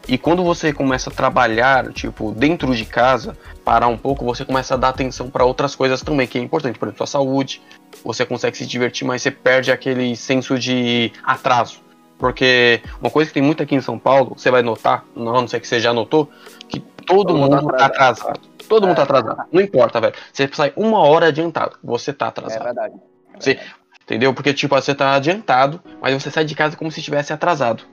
E 0.08 0.18
quando 0.18 0.42
você 0.42 0.72
começa 0.72 1.10
a 1.10 1.12
trabalhar, 1.12 1.92
tipo, 1.92 2.32
dentro 2.32 2.74
de 2.74 2.84
casa, 2.84 3.36
parar 3.64 3.86
um 3.86 3.96
pouco, 3.96 4.24
você 4.24 4.44
começa 4.44 4.74
a 4.74 4.76
dar 4.76 4.88
atenção 4.88 5.30
para 5.30 5.44
outras 5.44 5.74
coisas 5.76 6.02
também, 6.02 6.26
que 6.26 6.38
é 6.38 6.40
importante, 6.40 6.78
por 6.78 6.86
exemplo, 6.88 7.06
sua 7.06 7.20
saúde. 7.20 7.62
Você 8.04 8.26
consegue 8.26 8.56
se 8.56 8.66
divertir, 8.66 9.06
mas 9.06 9.22
você 9.22 9.30
perde 9.30 9.70
aquele 9.70 10.16
senso 10.16 10.58
de 10.58 11.12
atraso. 11.22 11.80
Porque 12.18 12.80
uma 13.00 13.10
coisa 13.10 13.28
que 13.30 13.34
tem 13.34 13.42
muito 13.42 13.62
aqui 13.62 13.74
em 13.74 13.80
São 13.80 13.98
Paulo, 13.98 14.34
você 14.36 14.50
vai 14.50 14.62
notar, 14.62 15.04
não, 15.14 15.46
sei 15.46 15.60
que 15.60 15.66
você 15.68 15.80
já 15.80 15.92
notou, 15.92 16.30
que 16.68 16.78
todo, 16.78 17.28
Todo 17.28 17.36
mundo 17.36 17.56
mundo 17.62 17.70
tá 17.72 17.78
tá 17.78 17.86
atrasado. 17.86 18.40
Todo 18.68 18.86
mundo 18.86 18.96
tá 18.96 19.02
atrasado. 19.02 19.42
Não 19.52 19.60
importa, 19.60 20.00
velho. 20.00 20.14
Você 20.32 20.48
sai 20.52 20.72
uma 20.76 20.98
hora 21.00 21.26
adiantado, 21.26 21.76
você 21.82 22.12
tá 22.12 22.26
É 22.26 22.28
atrasado. 22.28 22.64
verdade. 22.64 22.94
Sim. 23.40 23.56
Entendeu? 24.04 24.34
Porque, 24.34 24.52
tipo, 24.52 24.74
você 24.74 24.94
tá 24.94 25.14
adiantado, 25.14 25.80
mas 26.00 26.14
você 26.20 26.30
sai 26.30 26.44
de 26.44 26.54
casa 26.54 26.76
como 26.76 26.90
se 26.90 27.00
estivesse 27.00 27.32
atrasado. 27.32 27.84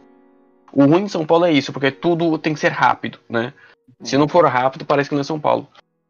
O 0.71 0.85
ruim 0.85 1.05
de 1.05 1.11
São 1.11 1.25
Paulo 1.25 1.45
é 1.45 1.51
isso, 1.51 1.73
porque 1.73 1.91
tudo 1.91 2.37
tem 2.37 2.53
que 2.53 2.59
ser 2.59 2.71
rápido, 2.71 3.19
né? 3.29 3.53
Se 4.03 4.17
não 4.17 4.27
for 4.27 4.45
rápido, 4.45 4.85
parece 4.85 5.09
que 5.09 5.15
não 5.15 5.21
é 5.21 5.25
São 5.25 5.39
Paulo. 5.39 5.67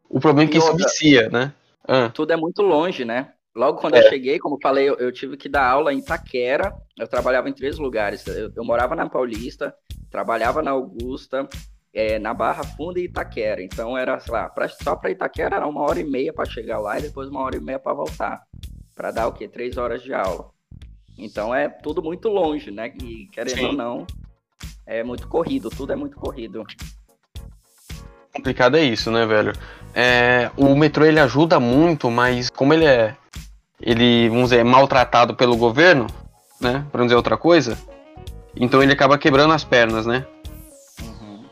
O 0.08 0.20
problema 0.20 0.48
é 0.48 0.52
que 0.52 0.58
isso 0.58 0.76
vicia, 0.76 1.28
né? 1.28 1.52
Ah, 1.86 2.10
Tudo 2.10 2.32
é 2.32 2.36
muito 2.36 2.62
longe, 2.62 3.04
né? 3.04 3.32
Logo 3.54 3.80
quando 3.80 3.94
É. 3.96 3.98
eu 4.00 4.08
cheguei, 4.08 4.38
como 4.38 4.56
eu 4.56 4.60
falei, 4.60 4.88
eu, 4.88 4.94
eu 4.96 5.10
tive 5.12 5.36
que 5.36 5.48
dar 5.48 5.66
aula 5.66 5.92
em 5.92 5.98
Itaquera. 5.98 6.72
Eu 6.96 7.08
trabalhava 7.08 7.48
em 7.48 7.52
três 7.52 7.78
lugares. 7.78 8.24
Eu, 8.26 8.52
eu 8.54 8.64
morava 8.64 8.94
na 8.94 9.08
Paulista, 9.08 9.74
trabalhava 10.10 10.62
na 10.62 10.70
Augusta, 10.70 11.48
é, 11.92 12.18
na 12.18 12.32
Barra 12.32 12.62
Funda 12.62 13.00
e 13.00 13.04
Itaquera. 13.04 13.62
Então 13.62 13.98
era, 13.98 14.20
sei 14.20 14.32
lá, 14.32 14.48
pra, 14.48 14.68
só 14.68 14.94
para 14.94 15.10
Itaquera 15.10 15.56
era 15.56 15.66
uma 15.66 15.80
hora 15.82 16.00
e 16.00 16.04
meia 16.04 16.32
para 16.32 16.48
chegar 16.48 16.78
lá 16.78 16.98
e 16.98 17.02
depois 17.02 17.28
uma 17.28 17.40
hora 17.40 17.56
e 17.56 17.60
meia 17.60 17.78
para 17.78 17.92
voltar. 17.92 18.42
Para 18.94 19.10
dar 19.10 19.26
o 19.26 19.32
quê? 19.32 19.48
Três 19.48 19.76
horas 19.76 20.02
de 20.02 20.14
aula. 20.14 20.50
Então 21.18 21.54
é 21.54 21.68
tudo 21.68 22.02
muito 22.02 22.28
longe, 22.28 22.70
né? 22.70 22.92
E 23.02 23.26
querendo 23.32 23.58
Sim. 23.58 23.66
ou 23.66 23.72
não, 23.72 24.06
é 24.90 25.04
muito 25.04 25.28
corrido, 25.28 25.70
tudo 25.70 25.92
é 25.92 25.96
muito 25.96 26.16
corrido. 26.16 26.64
complicado 28.34 28.76
é 28.76 28.82
isso, 28.82 29.10
né, 29.10 29.24
velho? 29.24 29.52
É, 29.94 30.50
o 30.56 30.74
metrô 30.76 31.04
ele 31.04 31.20
ajuda 31.20 31.60
muito, 31.60 32.10
mas 32.10 32.50
como 32.50 32.74
ele 32.74 32.84
é, 32.84 33.16
ele, 33.80 34.28
vamos 34.28 34.50
dizer, 34.50 34.58
é 34.60 34.64
maltratado 34.64 35.34
pelo 35.34 35.56
governo, 35.56 36.06
né? 36.60 36.84
Pra 36.90 36.98
não 36.98 37.06
dizer 37.06 37.16
outra 37.16 37.36
coisa, 37.36 37.78
então 38.56 38.82
ele 38.82 38.92
acaba 38.92 39.16
quebrando 39.18 39.52
as 39.52 39.62
pernas, 39.64 40.06
né? 40.06 40.26
Uhum. 41.02 41.44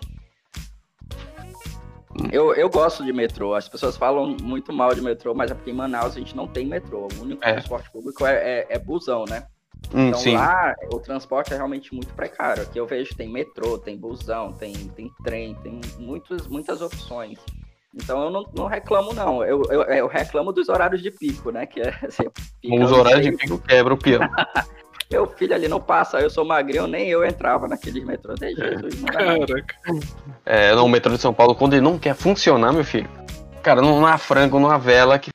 Eu, 2.32 2.54
eu 2.54 2.68
gosto 2.68 3.04
de 3.04 3.12
metrô. 3.12 3.54
As 3.54 3.68
pessoas 3.68 3.96
falam 3.96 4.36
muito 4.42 4.72
mal 4.72 4.92
de 4.94 5.00
metrô, 5.00 5.34
mas 5.34 5.50
é 5.50 5.54
porque 5.54 5.70
em 5.70 5.74
Manaus 5.74 6.16
a 6.16 6.18
gente 6.18 6.34
não 6.34 6.46
tem 6.48 6.66
metrô. 6.66 7.06
O 7.18 7.22
único 7.22 7.44
É. 7.44 7.52
transporte 7.52 7.88
público 7.90 8.26
é, 8.26 8.34
é, 8.34 8.66
é 8.70 8.78
busão, 8.78 9.24
né? 9.28 9.46
Hum, 9.94 10.08
Então 10.08 10.20
sim. 10.20 10.34
lá 10.34 10.74
o 10.92 10.98
transporte 10.98 11.52
é 11.52 11.56
realmente 11.56 11.94
muito 11.94 12.12
precário. 12.14 12.62
Aqui 12.62 12.78
eu 12.78 12.86
vejo 12.86 13.14
tem 13.16 13.28
metrô, 13.28 13.78
tem 13.78 13.96
busão, 13.96 14.52
tem, 14.52 14.72
tem 14.72 15.10
trem, 15.24 15.54
tem 15.56 15.80
muitas, 15.98 16.46
muitas 16.46 16.82
opções. 16.82 17.38
Então 17.94 18.22
eu 18.24 18.30
não, 18.30 18.44
não 18.54 18.66
reclamo, 18.66 19.12
não. 19.14 19.42
Eu, 19.42 19.62
eu, 19.70 19.82
eu 19.82 20.06
reclamo 20.06 20.52
dos 20.52 20.68
horários 20.68 21.02
de 21.02 21.10
pico, 21.10 21.50
né? 21.50 21.66
Que 21.66 21.80
é, 21.80 21.94
Os 22.84 22.92
horários 22.92 23.24
de 23.24 23.32
pico 23.32 23.58
quebra 23.58 23.94
o 23.94 23.96
peão. 23.96 24.20
Meu 25.10 25.26
filho 25.26 25.54
ali 25.54 25.68
não 25.68 25.80
passa, 25.80 26.20
eu 26.20 26.28
sou 26.28 26.44
magrinho, 26.44 26.86
nem 26.86 27.08
eu 27.08 27.24
entrava 27.24 27.66
naqueles 27.66 28.04
metrôs. 28.04 28.38
De 28.38 28.54
Jesus, 28.54 29.00
não. 29.00 29.06
Caraca. 29.06 29.74
É, 30.44 30.74
não, 30.74 30.84
o 30.84 30.88
metrô 30.88 31.14
de 31.14 31.18
São 31.18 31.32
Paulo, 31.32 31.54
quando 31.54 31.72
ele 31.72 31.80
não 31.80 31.98
quer 31.98 32.14
funcionar, 32.14 32.74
meu 32.74 32.84
filho, 32.84 33.08
cara, 33.62 33.80
não, 33.80 34.00
não 34.00 34.06
há 34.06 34.18
frango, 34.18 34.60
não 34.60 34.70
há 34.70 34.76
vela, 34.76 35.18
que 35.18 35.30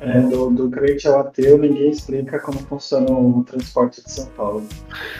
É, 0.00 0.20
do, 0.20 0.50
do 0.50 0.70
crente 0.70 1.06
ao 1.08 1.20
ateu, 1.20 1.58
ninguém 1.58 1.90
explica 1.90 2.38
como 2.40 2.58
funciona 2.60 3.10
o 3.10 3.44
transporte 3.44 4.02
de 4.02 4.10
São 4.10 4.26
Paulo. 4.30 4.66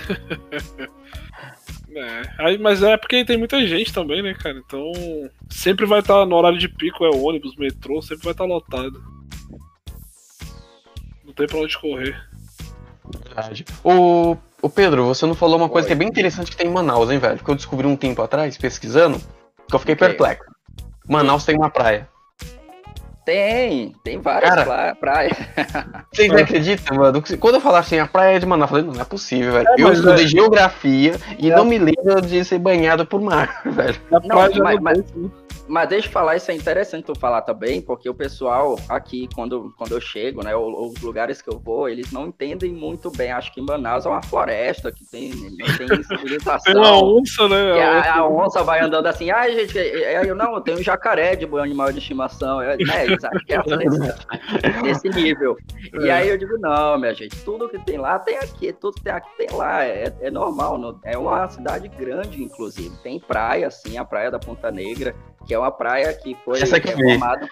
É, 1.98 2.22
aí, 2.38 2.58
mas 2.58 2.82
é 2.82 2.94
porque 2.98 3.24
tem 3.24 3.38
muita 3.38 3.66
gente 3.66 3.90
também, 3.90 4.22
né, 4.22 4.34
cara? 4.34 4.58
Então 4.58 4.92
sempre 5.48 5.86
vai 5.86 6.00
estar 6.00 6.26
no 6.26 6.36
horário 6.36 6.58
de 6.58 6.68
pico, 6.68 7.06
é 7.06 7.08
ônibus, 7.08 7.56
metrô, 7.56 8.02
sempre 8.02 8.24
vai 8.24 8.32
estar 8.32 8.44
lotado. 8.44 9.02
Não 11.24 11.32
tem 11.32 11.46
pra 11.46 11.56
onde 11.56 11.78
correr. 11.78 12.22
Verdade. 13.24 13.64
Ô, 13.82 14.36
ô 14.60 14.68
Pedro, 14.68 15.06
você 15.06 15.24
não 15.24 15.34
falou 15.34 15.56
uma 15.56 15.70
coisa 15.70 15.86
Oi. 15.86 15.88
que 15.88 15.92
é 15.94 15.96
bem 15.96 16.08
interessante 16.08 16.50
que 16.50 16.56
tem 16.58 16.66
em 16.66 16.72
Manaus, 16.72 17.10
hein, 17.10 17.18
velho? 17.18 17.42
Que 17.42 17.50
eu 17.50 17.54
descobri 17.54 17.86
um 17.86 17.96
tempo 17.96 18.20
atrás, 18.20 18.58
pesquisando, 18.58 19.18
que 19.66 19.74
eu 19.74 19.78
fiquei 19.78 19.94
O 19.94 19.98
quê? 19.98 20.04
perplexo. 20.04 20.44
Manaus 21.08 21.46
tem 21.46 21.56
uma 21.56 21.70
praia. 21.70 22.06
Tem, 23.26 23.92
tem 24.04 24.18
várias 24.20 24.54
Cara, 24.54 24.94
praias. 24.94 25.36
Vocês 26.14 26.30
acreditam, 26.32 26.96
mano? 26.96 27.20
Quando 27.40 27.56
eu 27.56 27.60
falar 27.60 27.80
assim, 27.80 27.98
a 27.98 28.06
praia 28.06 28.36
é 28.36 28.38
de 28.38 28.46
Manaus, 28.46 28.70
eu 28.70 28.76
falei, 28.76 28.84
não, 28.86 28.94
não 28.94 29.00
é 29.02 29.04
possível, 29.04 29.52
velho. 29.52 29.68
É, 29.68 29.74
eu 29.82 29.88
mas 29.88 29.98
estudei 29.98 30.24
é- 30.24 30.28
geografia 30.28 31.16
e 31.36 31.50
É. 31.50 31.56
não 31.56 31.64
me 31.64 31.76
lembro 31.76 32.22
de 32.22 32.44
ser 32.44 32.60
banhado 32.60 33.04
por 33.04 33.20
mar, 33.20 33.62
velho. 33.66 33.96
Não, 34.10 34.20
mas- 34.28 34.54
não 34.56 34.80
mas-? 34.80 35.04
Mas 35.68 35.88
deixa 35.88 36.08
eu 36.08 36.12
falar, 36.12 36.36
isso 36.36 36.50
é 36.50 36.54
interessante 36.54 37.04
tu 37.04 37.14
falar 37.18 37.42
também, 37.42 37.80
porque 37.80 38.08
o 38.08 38.14
pessoal 38.14 38.76
aqui, 38.88 39.28
quando, 39.34 39.74
quando 39.76 39.92
eu 39.92 40.00
chego, 40.00 40.42
né, 40.44 40.54
ou, 40.54 40.88
os 40.88 41.00
lugares 41.00 41.42
que 41.42 41.48
eu 41.52 41.58
vou, 41.58 41.88
eles 41.88 42.12
não 42.12 42.26
entendem 42.28 42.72
muito 42.72 43.10
bem. 43.10 43.32
Acho 43.32 43.52
que 43.52 43.60
em 43.60 43.64
Manaus 43.64 44.06
é 44.06 44.08
uma 44.08 44.22
floresta 44.22 44.92
que 44.92 45.04
tem, 45.04 45.30
tem 45.30 46.02
civilização. 46.04 46.72
Tem 46.72 46.76
uma 46.76 47.02
onça, 47.02 47.48
né? 47.48 47.82
A 47.82 48.00
a, 48.00 48.18
a 48.20 48.28
onça- 48.28 48.62
vai 48.62 48.80
andando 48.80 49.06
assim, 49.06 49.30
ai 49.30 49.52
gente, 49.54 49.78
é- 49.78 50.14
é- 50.14 50.30
eu 50.30 50.34
não, 50.34 50.60
tenho 50.60 50.78
um 50.78 50.82
jacaré 50.82 51.34
de 51.36 51.44
animal 51.58 51.92
de 51.92 51.98
estimação. 51.98 52.60
É, 52.60 52.76
né, 52.76 53.04
eles 53.06 53.24
acham 53.24 53.40
que 53.44 53.52
é 53.54 53.62
desse, 53.62 53.98
desse 54.82 55.08
nível. 55.10 55.56
E 56.00 56.08
É. 56.08 56.12
aí 56.12 56.28
eu 56.28 56.38
digo, 56.38 56.56
não, 56.58 56.98
minha 56.98 57.14
gente, 57.14 57.36
tudo 57.44 57.68
que 57.68 57.78
tem 57.78 57.98
lá 57.98 58.18
tem 58.18 58.36
aqui, 58.38 58.72
tudo 58.72 58.94
que 58.94 59.02
tem 59.04 59.12
aqui 59.12 59.28
tem 59.36 59.48
lá. 59.56 59.84
É, 59.84 60.12
é 60.20 60.30
normal, 60.30 60.78
não- 60.78 60.98
é 61.04 61.16
uma 61.18 61.48
cidade 61.48 61.88
grande, 61.88 62.42
inclusive. 62.42 62.94
Tem 63.02 63.18
praia, 63.18 63.66
assim, 63.68 63.98
a 63.98 64.04
praia 64.04 64.30
da 64.30 64.38
Ponta 64.38 64.70
Negra, 64.70 65.14
que 65.46 65.54
é 65.54 65.58
uma 65.58 65.70
praia 65.70 66.12
que 66.12 66.34
foi 66.44 66.58
reformada. 66.58 67.48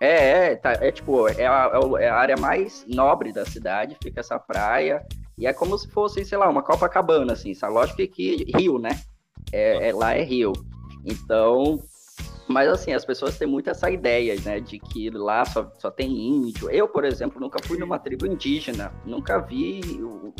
É, 0.00 0.52
é, 0.52 0.56
tá, 0.56 0.72
é 0.72 0.90
tipo, 0.90 1.28
é 1.28 1.46
a, 1.46 1.70
é 1.98 2.04
é 2.04 2.08
a 2.08 2.16
área 2.16 2.36
mais 2.36 2.84
nobre 2.88 3.32
da 3.32 3.44
cidade, 3.44 3.96
fica 4.02 4.20
essa 4.20 4.38
praia. 4.38 5.06
E 5.38 5.46
é 5.46 5.52
como 5.52 5.78
se 5.78 5.88
fosse, 5.88 6.24
sei 6.24 6.36
lá, 6.38 6.48
uma 6.48 6.62
Copacabana, 6.62 7.32
assim, 7.32 7.54
sabe? 7.54 7.74
Lógico 7.74 8.06
que 8.08 8.44
Rio, 8.56 8.78
né? 8.78 9.00
É, 9.52 9.88
é- 9.88 9.92
lá 9.92 10.14
é 10.14 10.22
Rio. 10.22 10.52
Então, 11.04 11.80
mas 12.48 12.68
assim, 12.68 12.92
as 12.92 13.04
pessoas 13.04 13.38
têm 13.38 13.46
muito 13.46 13.70
essa 13.70 13.90
ideia, 13.90 14.34
né, 14.44 14.60
de 14.60 14.78
que 14.78 15.08
lá 15.10 15.44
só, 15.44 15.70
só 15.78 15.90
tem 15.90 16.10
índio. 16.10 16.68
Eu, 16.70 16.88
por 16.88 17.04
exemplo, 17.04 17.40
nunca 17.40 17.58
fui 17.64 17.78
numa 17.78 17.98
tribo 17.98 18.26
indígena, 18.26 18.92
nunca 19.04 19.38
vi 19.38 19.80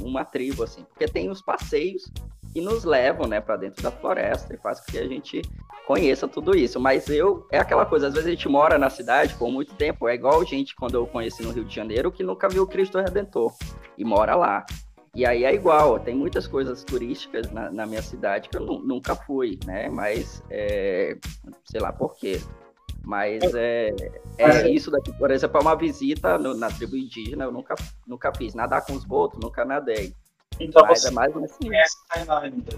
uma 0.01 0.25
tribo 0.25 0.63
assim, 0.63 0.85
porque 0.85 1.07
tem 1.07 1.31
os 1.31 1.41
passeios 1.41 2.11
que 2.53 2.61
nos 2.61 2.85
levam, 2.85 3.27
né, 3.27 3.41
para 3.41 3.57
dentro 3.57 3.83
da 3.83 3.91
floresta 3.91 4.55
e 4.55 4.59
faz 4.59 4.79
com 4.81 4.93
que 4.93 4.99
a 4.99 5.07
gente 5.09 5.41
conheça 5.87 6.29
tudo 6.29 6.55
isso. 6.57 6.79
Mas 6.79 7.09
eu, 7.09 7.47
é 7.51 7.59
aquela 7.59 7.87
coisa, 7.87 8.09
às 8.09 8.13
vezes 8.15 8.27
a 8.29 8.31
gente 8.31 8.49
mora 8.49 8.79
na 8.79 8.91
cidade 8.91 9.35
por 9.35 9.51
muito 9.51 9.75
tempo, 9.75 10.07
é 10.09 10.15
igual 10.15 10.45
gente 10.45 10.75
quando 10.77 10.95
eu 10.95 11.07
conheci 11.07 11.43
no 11.43 11.51
Rio 11.51 11.65
de 11.65 11.75
Janeiro 11.75 12.13
que 12.13 12.23
nunca 12.23 12.49
viu 12.49 12.63
o 12.65 12.67
Cristo 12.67 12.99
Redentor 12.99 13.53
e 13.97 14.05
mora 14.05 14.35
lá. 14.35 14.67
E 15.15 15.27
aí 15.27 15.45
é 15.45 15.53
igual, 15.55 15.99
tem 16.01 16.15
muitas 16.15 16.47
coisas 16.47 16.83
turísticas 16.85 17.51
na, 17.53 17.71
na 17.71 17.87
minha 17.87 18.01
cidade 18.01 18.49
que 18.49 18.57
eu 18.57 18.63
nu- 18.63 18.79
nunca 18.79 19.15
fui, 19.15 19.59
né? 19.67 19.89
Mas, 19.91 20.43
é, 20.51 21.17
sei 21.67 21.81
lá 21.81 21.93
por 21.93 22.17
quê. 22.17 22.41
Mas 23.05 23.43
é, 23.55 23.91
é 24.39 24.69
isso 24.71 24.91
daqui, 24.91 25.13
por 25.19 25.31
exemplo, 25.31 25.59
é 25.59 25.61
uma 25.61 25.75
visita 25.77 26.39
no- 26.39 26.55
na 26.55 26.71
tribo 26.71 26.97
indígena, 26.97 27.45
eu 27.45 27.53
nunca, 27.53 27.75
nunca 28.07 28.33
fiz. 28.35 28.55
Nadar 28.55 28.87
com 28.87 28.95
os 28.95 29.05
botos, 29.05 29.39
nunca 29.39 29.65
nadei. 29.67 30.15
Então 30.61 30.83
Mas 30.87 31.01
você 31.01 31.09
é 31.09 31.11
mais 31.11 31.37
assim. 31.37 31.67
conhece 31.69 31.97
a 32.11 32.15
Tainá 32.15 32.39
ainda. 32.41 32.77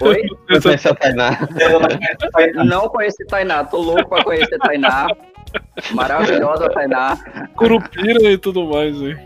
Oi? 0.00 0.22
Eu 0.48 0.60
conheci 0.62 0.88
a 0.88 0.94
Tainá. 0.94 1.38
Ela 1.58 1.78
não 1.80 1.88
conhece 1.88 2.24
a 2.26 2.30
Tainá. 2.30 2.64
Não 2.64 2.88
conheci 2.88 3.26
Tainá, 3.26 3.64
tô 3.64 3.78
louco 3.80 4.08
pra 4.08 4.24
conhecer 4.24 4.58
Tainá. 4.58 5.06
Maravilhosa 5.92 6.68
Tainá. 6.70 7.16
Curupira 7.56 8.30
e 8.30 8.36
tudo 8.38 8.64
mais, 8.66 8.94
hein? 8.96 9.16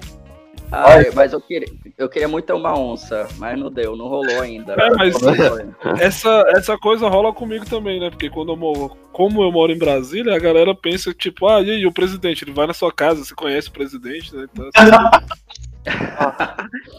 Ai, 0.70 1.10
mas 1.14 1.32
eu 1.32 1.40
queria, 1.40 1.66
eu 1.96 2.10
queria 2.10 2.28
muito 2.28 2.44
ter 2.44 2.52
uma 2.52 2.78
onça, 2.78 3.26
mas 3.38 3.58
não 3.58 3.70
deu, 3.72 3.96
não 3.96 4.06
rolou 4.06 4.42
ainda. 4.42 4.74
É, 4.74 4.90
mas- 4.90 5.18
Não. 5.18 5.96
Essa, 5.98 6.44
essa 6.48 6.76
coisa 6.76 7.08
rola 7.08 7.32
comigo 7.32 7.64
também, 7.64 7.98
né? 7.98 8.10
Porque 8.10 8.28
quando 8.28 8.52
eu 8.52 8.56
moro, 8.56 8.94
como 9.10 9.42
eu 9.42 9.50
moro 9.50 9.72
em 9.72 9.78
Brasília, 9.78 10.36
a 10.36 10.38
galera 10.38 10.74
pensa, 10.74 11.14
tipo, 11.14 11.48
ah, 11.48 11.62
e 11.62 11.70
aí, 11.70 11.86
o 11.86 11.92
presidente? 11.92 12.44
Ele 12.44 12.52
vai 12.52 12.66
na 12.66 12.74
sua 12.74 12.92
casa, 12.92 13.24
você 13.24 13.34
conhece 13.34 13.70
o 13.70 13.72
presidente, 13.72 14.36
né? 14.36 14.46
Então, 14.52 14.68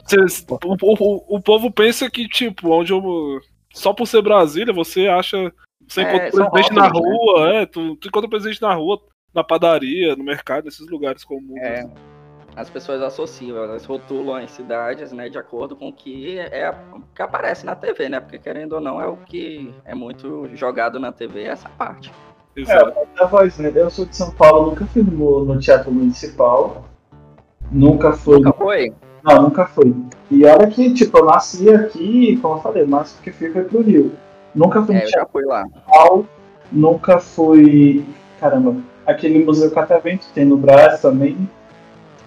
Cês- 0.05 0.45
o, 0.49 0.75
o- 0.81 1.35
o 1.37 1.41
povo 1.41 1.71
pensa 1.71 2.09
que, 2.09 2.27
tipo, 2.27 2.69
onde 2.69 2.91
eu. 2.93 3.39
Só 3.73 3.93
por 3.93 4.07
ser 4.07 4.21
Brasília, 4.21 4.73
você 4.73 5.07
acha. 5.07 5.51
Você 5.87 6.01
É, 6.01 6.27
encontra 6.27 6.43
o 6.45 6.51
presidente 6.51 6.75
na 6.75 6.83
né? 6.83 6.91
rua, 6.93 7.49
é, 7.53 7.65
tu, 7.65 7.95
tu 7.95 8.07
encontra 8.07 8.27
o 8.27 8.29
presidente 8.29 8.61
na 8.61 8.73
rua, 8.73 8.99
na 9.33 9.43
padaria, 9.43 10.15
no 10.15 10.23
mercado, 10.23 10.65
nesses 10.65 10.87
lugares 10.89 11.23
comuns. 11.23 11.59
É, 11.61 11.87
as 12.55 12.69
pessoas 12.69 13.01
associam, 13.01 13.57
elas 13.57 13.85
rotulam 13.85 14.35
as 14.35 14.51
cidades, 14.51 15.11
né, 15.11 15.29
de 15.29 15.37
acordo 15.37 15.75
com 15.75 15.89
o 15.89 15.93
que 15.93 16.37
é 16.37 16.71
que 17.15 17.21
aparece 17.21 17.65
na 17.65 17.75
TV, 17.75 18.09
né? 18.09 18.19
Porque 18.19 18.37
querendo 18.37 18.73
ou 18.73 18.81
não 18.81 19.01
é 19.01 19.07
o 19.07 19.17
que 19.17 19.73
é 19.85 19.95
muito 19.95 20.47
jogado 20.55 20.99
na 20.99 21.11
TV 21.11 21.43
essa 21.43 21.69
parte. 21.69 22.11
Exato. 22.55 22.93
É, 23.17 23.23
a 23.23 23.25
voz, 23.27 23.57
né? 23.57 23.71
Eu 23.73 23.89
sou 23.89 24.05
de 24.05 24.15
São 24.15 24.31
Paulo, 24.31 24.71
nunca 24.71 24.85
fui 24.87 25.01
no, 25.03 25.45
no 25.45 25.59
Teatro 25.59 25.91
Municipal. 25.91 26.85
Nunca 27.71 28.13
fui. 28.13 28.37
Nunca 28.37 28.53
foi? 28.53 28.93
Não, 29.23 29.41
nunca 29.43 29.65
fui. 29.65 29.95
E 30.31 30.45
olha 30.45 30.67
que, 30.67 30.93
tipo, 30.93 31.17
eu 31.17 31.25
nasci 31.25 31.69
aqui, 31.69 32.37
como 32.41 32.55
eu 32.55 32.61
falei, 32.61 32.85
mas 32.85 33.17
que 33.21 33.31
fui 33.31 33.49
foi 33.51 33.63
pro 33.63 33.81
Rio. 33.81 34.11
Nunca 34.55 34.81
fui 34.83 34.95
É, 34.95 34.99
no 34.99 35.03
eu 35.03 35.07
Teatro 35.07 35.25
já 35.25 35.31
fui 35.31 35.45
lá. 35.45 35.63
Municipal, 35.63 36.25
nunca 36.71 37.19
fui. 37.19 38.05
Caramba, 38.39 38.75
aquele 39.05 39.43
Museu 39.43 39.69
Catavento 39.71 40.25
tem 40.33 40.45
no 40.45 40.55
Brás 40.57 41.01
também, 41.01 41.37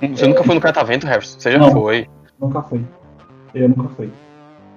Você 0.00 0.26
nunca 0.26 0.44
foi 0.44 0.54
no 0.54 0.60
catavento, 0.60 1.06
Harrison? 1.06 1.38
Você 1.38 1.52
já 1.52 1.58
Não. 1.58 1.70
foi. 1.72 2.06
nunca 2.40 2.60
fui. 2.62 2.84
Eu 3.54 3.68
nunca 3.68 3.88
fui. 3.96 4.10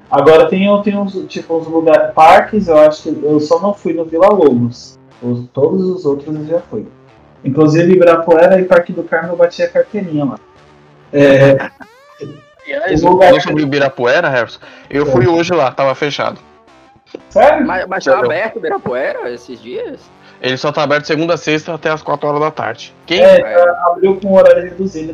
Agora 0.09 0.47
tem, 0.47 0.67
tem 0.83 0.97
uns, 0.97 1.13
tipo, 1.27 1.57
uns 1.57 1.67
lugares, 1.67 2.13
parques, 2.13 2.67
eu 2.67 2.77
acho 2.77 3.03
que 3.03 3.23
eu 3.23 3.39
só 3.39 3.59
não 3.59 3.73
fui 3.73 3.93
no 3.93 4.05
Vila 4.05 4.27
Lobos. 4.27 4.97
Os, 5.21 5.47
todos 5.49 5.81
os 5.83 6.05
outros 6.05 6.33
eu 6.35 6.45
já 6.45 6.59
fui. 6.59 6.85
Inclusive 7.43 7.91
Ibirapuera 7.93 8.59
e 8.59 8.65
Parque 8.65 8.93
do 8.93 9.03
Carmo 9.03 9.33
eu 9.33 9.37
bati 9.37 9.63
a 9.63 9.69
carteirinha 9.69 10.25
lá. 10.25 10.39
É, 11.13 11.69
Aliás, 12.65 13.03
O 13.03 13.09
lugar- 13.09 13.31
eu 13.31 13.39
sobre 13.41 13.61
o 13.61 13.65
Ibirapuera, 13.65 14.27
Harrison, 14.27 14.59
eu 14.89 15.05
fui 15.05 15.27
hoje 15.27 15.53
lá, 15.53 15.71
tava 15.71 15.93
fechado. 15.93 16.39
sério? 17.29 17.65
Mas, 17.65 17.85
mas 17.87 18.03
tá 18.03 18.19
aberto 18.19 18.55
o 18.55 18.59
Ibirapuera 18.59 19.29
esses 19.29 19.61
dias? 19.61 19.99
Ele 20.41 20.57
só 20.57 20.71
tá 20.71 20.83
aberto 20.83 21.05
segunda 21.05 21.35
a 21.35 21.37
sexta 21.37 21.73
até 21.73 21.89
as 21.89 22.01
4 22.01 22.27
horas 22.27 22.41
da 22.41 22.51
tarde. 22.51 22.93
Quem? 23.05 23.21
É, 23.21 23.37
já 23.39 23.83
abriu 23.87 24.19
com 24.19 24.33
horário 24.33 24.63
reduzido 24.63 25.13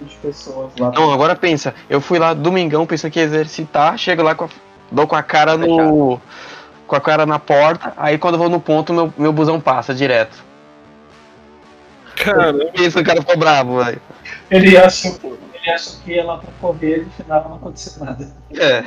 de 0.00 0.16
pessoas 0.16 0.72
lá. 0.78 0.90
Não, 0.90 1.12
agora 1.12 1.36
pensa, 1.36 1.72
eu 1.88 2.00
fui 2.00 2.18
lá 2.18 2.34
domingão 2.34 2.84
pensando 2.84 3.10
que 3.12 3.18
ia 3.20 3.24
exercitar, 3.24 3.96
chego 3.96 4.22
lá 4.22 4.34
com 4.34 4.44
a, 4.44 4.48
dou 4.90 5.06
com 5.06 5.16
a 5.16 5.22
cara 5.22 5.56
no. 5.56 6.20
com 6.86 6.96
a 6.96 7.00
cara 7.00 7.24
na 7.24 7.38
porta, 7.38 7.92
aí 7.96 8.18
quando 8.18 8.34
eu 8.34 8.38
vou 8.40 8.48
no 8.48 8.60
ponto, 8.60 8.92
meu, 8.92 9.12
meu 9.16 9.32
busão 9.32 9.60
passa 9.60 9.94
direto. 9.94 10.36
Caramba, 12.24 12.70
Isso, 12.74 12.98
o 12.98 13.04
cara 13.04 13.20
ficou 13.20 13.36
bravo, 13.36 13.82
velho. 13.82 14.00
Ele 14.50 14.76
achou, 14.76 15.18
ele 15.54 15.70
achou 15.70 16.00
que 16.00 16.12
ia 16.12 16.24
lá 16.24 16.38
pra 16.38 16.50
correr 16.60 16.98
e 16.98 17.04
no 17.04 17.10
final 17.10 17.48
não 17.48 17.56
aconteceu 17.56 18.04
nada. 18.04 18.28
É. 18.54 18.84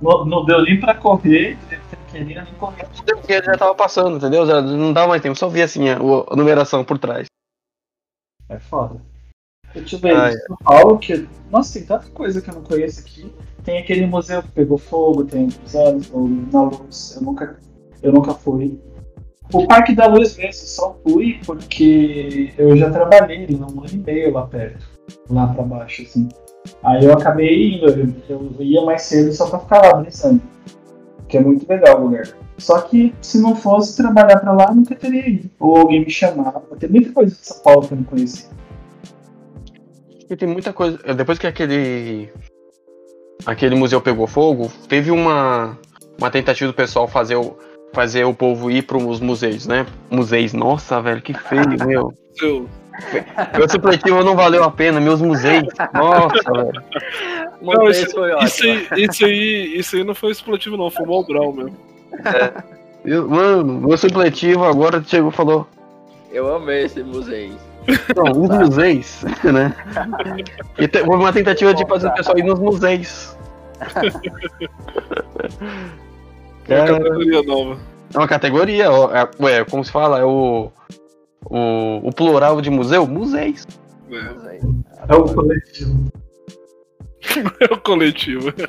Não, 0.00 0.24
não 0.24 0.44
deu 0.44 0.62
nem 0.62 0.78
pra 0.78 0.94
correr, 0.94 1.56
ele 1.70 1.80
queria 2.10 2.42
nem 2.42 2.54
correr. 2.54 2.86
Porque 2.86 3.32
ele 3.32 3.46
já 3.46 3.56
tava 3.56 3.74
passando, 3.74 4.16
entendeu? 4.16 4.46
Já 4.46 4.60
não 4.60 4.92
dava 4.92 5.08
mais 5.08 5.22
tempo, 5.22 5.38
só 5.38 5.48
via 5.48 5.64
assim 5.64 5.88
a, 5.88 5.96
a 5.96 6.36
numeração 6.36 6.84
por 6.84 6.98
trás. 6.98 7.26
É 8.48 8.58
foda. 8.58 9.00
Deixa 9.74 9.96
eu 9.96 10.00
ver, 10.00 10.16
Ah, 10.16 10.28
é. 10.28 10.32
São 10.32 10.56
Paulo, 10.56 10.98
que. 10.98 11.28
Nossa, 11.50 11.74
tem 11.78 11.86
tanta 11.86 12.08
coisa 12.10 12.40
que 12.40 12.48
eu 12.50 12.54
não 12.54 12.62
conheço 12.62 13.00
aqui. 13.00 13.32
Tem 13.64 13.78
aquele 13.78 14.06
museu 14.06 14.42
que 14.42 14.50
pegou 14.50 14.78
fogo, 14.78 15.24
tem 15.24 15.48
os 15.64 15.74
anos, 15.74 16.08
o 16.12 16.28
na 16.52 16.62
luz, 16.62 17.14
eu 17.16 17.22
nunca, 17.22 17.58
eu 18.02 18.12
nunca 18.12 18.32
fui. 18.32 18.78
O 19.52 19.66
Parque 19.66 19.94
da 19.94 20.06
Luz 20.06 20.36
mesmo, 20.36 20.66
só 20.66 20.96
fui 21.02 21.40
porque 21.46 22.52
eu 22.58 22.76
já 22.76 22.90
trabalhei 22.90 23.46
um 23.50 23.80
ano 23.80 23.88
e 23.92 23.98
meio 23.98 24.32
lá 24.32 24.46
perto, 24.46 24.84
lá 25.30 25.46
pra 25.48 25.62
baixo, 25.62 26.02
assim. 26.02 26.28
Aí 26.82 27.04
eu 27.04 27.12
acabei 27.12 27.74
indo, 27.74 27.86
eu, 28.28 28.50
ia 28.58 28.82
mais 28.82 29.02
cedo 29.02 29.32
só 29.32 29.48
pra 29.48 29.60
ficar 29.60 29.82
lá 29.82 29.94
brisando. 29.94 30.40
Que 31.28 31.38
é 31.38 31.40
muito 31.40 31.68
legal 31.68 32.00
o 32.00 32.04
lugar. 32.04 32.26
Só 32.58 32.80
que 32.80 33.14
se 33.20 33.40
não 33.40 33.54
fosse 33.54 33.96
trabalhar 33.96 34.38
pra 34.38 34.52
lá, 34.52 34.72
nunca 34.72 34.94
teria 34.94 35.28
ido. 35.28 35.50
Ou 35.58 35.76
alguém 35.76 36.04
me 36.04 36.10
chamava. 36.10 36.62
Tem 36.78 36.88
muita 36.88 37.12
coisa 37.12 37.34
de 37.34 37.46
São 37.46 37.58
Paulo 37.62 37.86
que 37.86 37.94
eu 37.94 37.98
não 37.98 38.04
conhecia. 38.04 38.48
E 40.28 40.36
tem 40.36 40.48
muita 40.48 40.72
coisa. 40.72 40.98
Depois 41.14 41.38
que 41.38 41.46
aquele. 41.46 42.32
aquele 43.44 43.74
museu 43.74 44.00
pegou 44.00 44.26
fogo, 44.26 44.70
teve 44.88 45.10
uma. 45.10 45.78
uma 46.18 46.30
tentativa 46.30 46.70
do 46.70 46.76
pessoal 46.76 47.06
fazer 47.06 47.36
o. 47.36 47.56
fazer 47.92 48.24
o 48.24 48.34
povo 48.34 48.70
ir 48.70 48.82
para 48.82 48.96
os 48.98 49.20
museus, 49.20 49.66
né? 49.66 49.86
Museus, 50.10 50.52
nossa, 50.52 51.00
velho, 51.00 51.22
que 51.22 51.34
feio, 51.34 51.64
meu. 51.86 52.12
Meu 53.56 53.68
supletivo 53.68 54.24
não 54.24 54.34
valeu 54.34 54.64
a 54.64 54.70
pena, 54.70 55.00
meus 55.00 55.20
museus. 55.20 55.66
Nossa, 55.92 56.52
velho. 56.52 56.82
Não, 57.60 57.88
isso, 57.88 58.10
foi 58.10 58.44
isso, 58.44 58.64
aí, 58.64 58.88
isso, 59.04 59.24
aí, 59.24 59.78
isso 59.78 59.96
aí 59.96 60.04
não 60.04 60.14
foi 60.14 60.32
explosivo, 60.32 60.76
não, 60.76 60.90
foi 60.90 61.04
o 61.04 61.08
Mobral 61.08 61.52
mesmo. 61.52 61.76
Eu- 63.04 63.28
mano, 63.28 63.80
meu 63.86 63.96
supletivo 63.96 64.64
agora 64.64 65.02
chegou 65.06 65.30
e 65.30 65.34
falou. 65.34 65.66
Eu 66.32 66.54
amei 66.54 66.84
esse 66.84 67.02
museu. 67.02 67.50
Não, 68.16 68.32
os 68.42 68.48
museus, 68.48 69.22
né? 69.44 69.74
E 70.78 70.88
te- 70.88 71.02
uma 71.02 71.32
tentativa 71.32 71.72
de 71.72 71.86
fazer 71.86 72.08
o 72.08 72.14
pessoal 72.14 72.38
ir 72.38 72.44
nos 72.44 72.58
museus. 72.58 73.36
É 76.68 76.80
uma 76.80 76.98
categoria 76.98 77.42
nova. 77.42 77.78
É 78.14 78.18
uma 78.18 78.28
categoria, 78.28 78.90
ó, 78.90 79.14
é, 79.14 79.30
ué, 79.40 79.64
como 79.64 79.84
se 79.84 79.90
fala? 79.90 80.20
É 80.20 80.24
o, 80.24 80.70
o, 81.44 82.08
o 82.08 82.12
plural 82.12 82.60
de 82.60 82.70
museu? 82.70 83.06
Museus. 83.06 83.66
É, 84.10 84.60
É 85.08 85.14
o 85.14 85.24
coletivo. 85.24 86.12
é 87.60 87.74
o 87.74 87.80
coletivo. 87.80 88.50
É. 88.50 88.68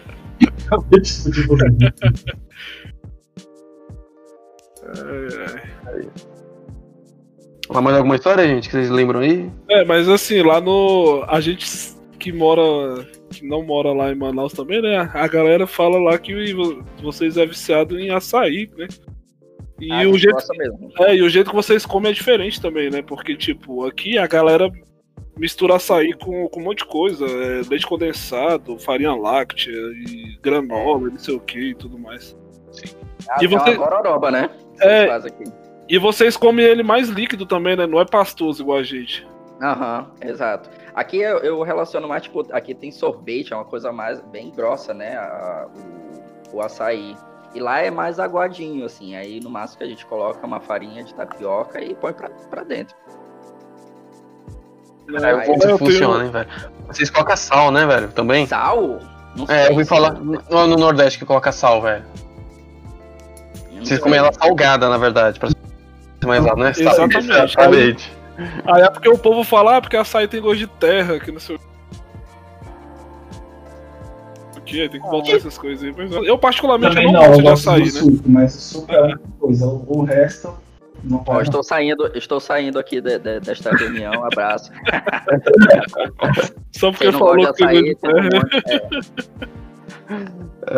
É, 4.88 5.28
é. 5.89 6.38
Mas 7.70 7.84
mais 7.84 7.98
alguma 7.98 8.16
história, 8.16 8.48
gente, 8.48 8.70
que 8.70 8.76
vocês 8.76 8.89
lembram 8.89 9.20
aí? 9.20 9.52
É, 9.70 9.84
mas 9.84 10.08
assim, 10.08 10.41
lá 10.41 10.62
no. 10.62 11.26
A 11.28 11.41
gente 11.41 11.68
que 12.18 12.32
mora. 12.32 12.62
Que 13.30 13.46
não 13.46 13.64
mora 13.64 13.92
lá 13.92 14.12
em 14.12 14.16
Manaus 14.16 14.54
também, 14.54 14.82
né? 14.82 14.98
A 15.14 15.28
galera 15.28 15.68
fala 15.68 16.00
lá 16.00 16.18
que 16.18 16.54
vo- 16.54 16.84
vocês 17.02 17.38
é 17.38 17.46
viciado 17.46 18.00
em 18.00 18.10
açaí, 18.12 18.70
né? 18.78 18.88
E, 19.80 19.92
Ah, 19.92 20.08
o 20.10 20.18
jeito, 20.18 20.38
é, 21.02 21.16
e 21.16 21.22
o 21.22 21.30
jeito 21.30 21.50
que 21.52 21.56
vocês 21.56 21.86
comem 21.86 22.12
é 22.12 22.14
diferente 22.14 22.60
também, 22.62 22.90
né? 22.90 23.02
Porque, 23.02 23.36
tipo, 23.36 23.86
aqui 23.86 24.18
a 24.18 24.26
galera 24.26 24.72
mistura 25.38 25.76
açaí 25.76 26.14
com, 26.14 26.48
com 26.50 26.60
um 26.60 26.64
monte 26.64 26.80
de 26.80 26.86
coisa. 26.86 27.26
é, 27.26 27.62
leite 27.70 27.86
condensado, 27.86 28.80
farinha 28.80 29.14
láctea 29.14 29.72
e 29.72 30.38
granola, 30.42 31.10
não 31.10 31.20
sei 31.20 31.36
o 31.36 31.40
que 31.40 31.60
e 31.60 31.76
tudo 31.76 32.00
mais. 32.00 32.36
Ah, 33.30 33.38
E 33.44 33.48
você- 33.48 33.72
uma 33.72 33.76
gororoba, 33.90 34.32
né? 34.32 34.50
É. 34.82 35.06
Vocês 35.06 35.10
fazem 35.12 35.32
aqui. 35.32 35.44
E 35.90 35.98
vocês 36.00 36.36
comem 36.36 36.66
ele 36.66 36.84
mais 36.84 37.08
líquido 37.08 37.46
também, 37.46 37.76
né? 37.76 37.86
Não 37.86 38.00
é 38.00 38.06
pastoso 38.06 38.62
igual 38.64 38.80
a 38.80 38.84
gente. 38.84 39.26
Aham, 39.62 40.12
exato. 40.22 40.70
Aqui 40.98 41.18
eu, 41.20 41.38
eu 41.41 41.62
relaciono 41.62 42.08
mais, 42.08 42.24
tipo, 42.24 42.43
aqui 42.52 42.74
tem 42.74 42.91
sorvete, 42.91 43.54
é 43.54 43.56
uma 43.56 43.64
coisa 43.66 43.91
mais 43.91 44.20
bem 44.20 44.50
grossa, 44.50 44.95
né? 44.95 45.16
a- 45.16 45.68
o, 46.52 46.58
o 46.58 46.62
açaí. 46.62 47.16
E 47.54 47.60
lá 47.60 47.82
é 47.82 47.91
mais 47.91 48.20
aguadinho, 48.20 48.84
assim. 48.84 49.16
Aí 49.16 49.39
no 49.39 49.48
máximo 49.48 49.78
que 49.78 49.84
a 49.84 49.88
gente 49.88 50.04
coloca 50.08 50.43
uma 50.45 50.60
farinha 50.60 51.04
de 51.04 51.14
tapioca 51.14 51.80
e 51.80 51.93
põe 51.93 52.14
pra, 52.14 52.30
pra 52.50 52.64
dentro. 52.64 52.95
É, 55.24 55.32
eu 55.34 55.41
Como 55.43 55.64
eu 55.64 55.78
que 55.78 55.86
funciona, 55.86 56.26
hein, 56.26 56.32
velho? 56.32 56.50
Vocês 56.88 57.12
colocam 57.12 57.38
sal, 57.38 57.70
né, 57.72 57.86
velho? 57.86 58.12
Também? 58.12 58.48
Sal? 58.48 59.00
Não 59.36 59.45
É, 59.48 59.68
eu 59.68 59.72
ouvi 59.74 59.86
falar 59.86 60.14
no, 60.14 60.41
no 60.50 60.76
Nordeste 60.78 61.20
que 61.20 61.26
coloca 61.26 61.52
sal, 61.52 61.80
velho. 61.80 62.04
Vocês 63.80 64.00
comem 64.00 64.18
ela 64.18 64.34
salgada, 64.34 64.89
na 64.89 64.98
verdade. 64.98 65.39
Pra 65.39 65.50
ser 65.50 65.56
mais 66.26 66.43
exato, 66.43 66.60
né? 66.60 66.74
Sal- 66.74 66.84
Exatamente. 67.08 67.32
Exatamente. 67.32 68.16
Aí 68.66 68.82
é 68.84 68.90
porque 68.90 69.10
o 69.10 69.18
povo 69.18 69.44
fala, 69.44 69.78
ah, 69.78 69.82
porque 69.82 69.98
açaí 69.98 70.28
tem 70.28 70.42
gosto 70.42 70.60
de 70.60 70.68
terra, 70.68 71.20
que 71.20 71.32
não 71.32 71.40
sei 71.40 71.56
o 71.56 71.60
que, 74.62 74.90
tem 74.90 75.02
que 75.02 75.10
botar 75.10 75.32
essas 75.32 75.58
coisas 75.58 75.84
aí. 75.84 75.94
Mas 75.98 76.12
eu 76.28 76.38
particularmente 76.38 76.94
Também 76.96 77.08
eu 77.08 77.14
não, 77.14 77.22
não 77.22 77.34
eu 77.36 77.42
gosto 77.42 77.64
de 77.64 77.70
açaí, 77.70 77.84
né? 77.84 77.90
suco, 77.90 78.24
mas 78.30 78.56
o 78.56 78.60
suco 78.60 78.92
é 78.92 79.02
uma 79.02 79.18
coisa. 79.40 79.66
O 79.68 80.04
resto 80.04 80.54
não 81.04 81.18
Ó, 81.20 81.24
pode. 81.24 81.44
estou 81.44 81.64
saindo, 81.64 82.12
estou 82.16 82.40
saindo 82.40 82.78
aqui 82.78 83.00
de- 83.00 83.18
de- 83.18 83.40
desta 83.40 83.74
reunião. 83.76 84.26
Abraço. 84.26 84.72
Só 86.74 86.92
porque 86.92 87.12
falou 87.14 87.38
que 87.38 87.46
açaí, 87.64 87.84
de 87.84 87.96
tem 87.96 88.10
um 88.12 88.24
monte, 88.24 88.58
é. 88.68 89.58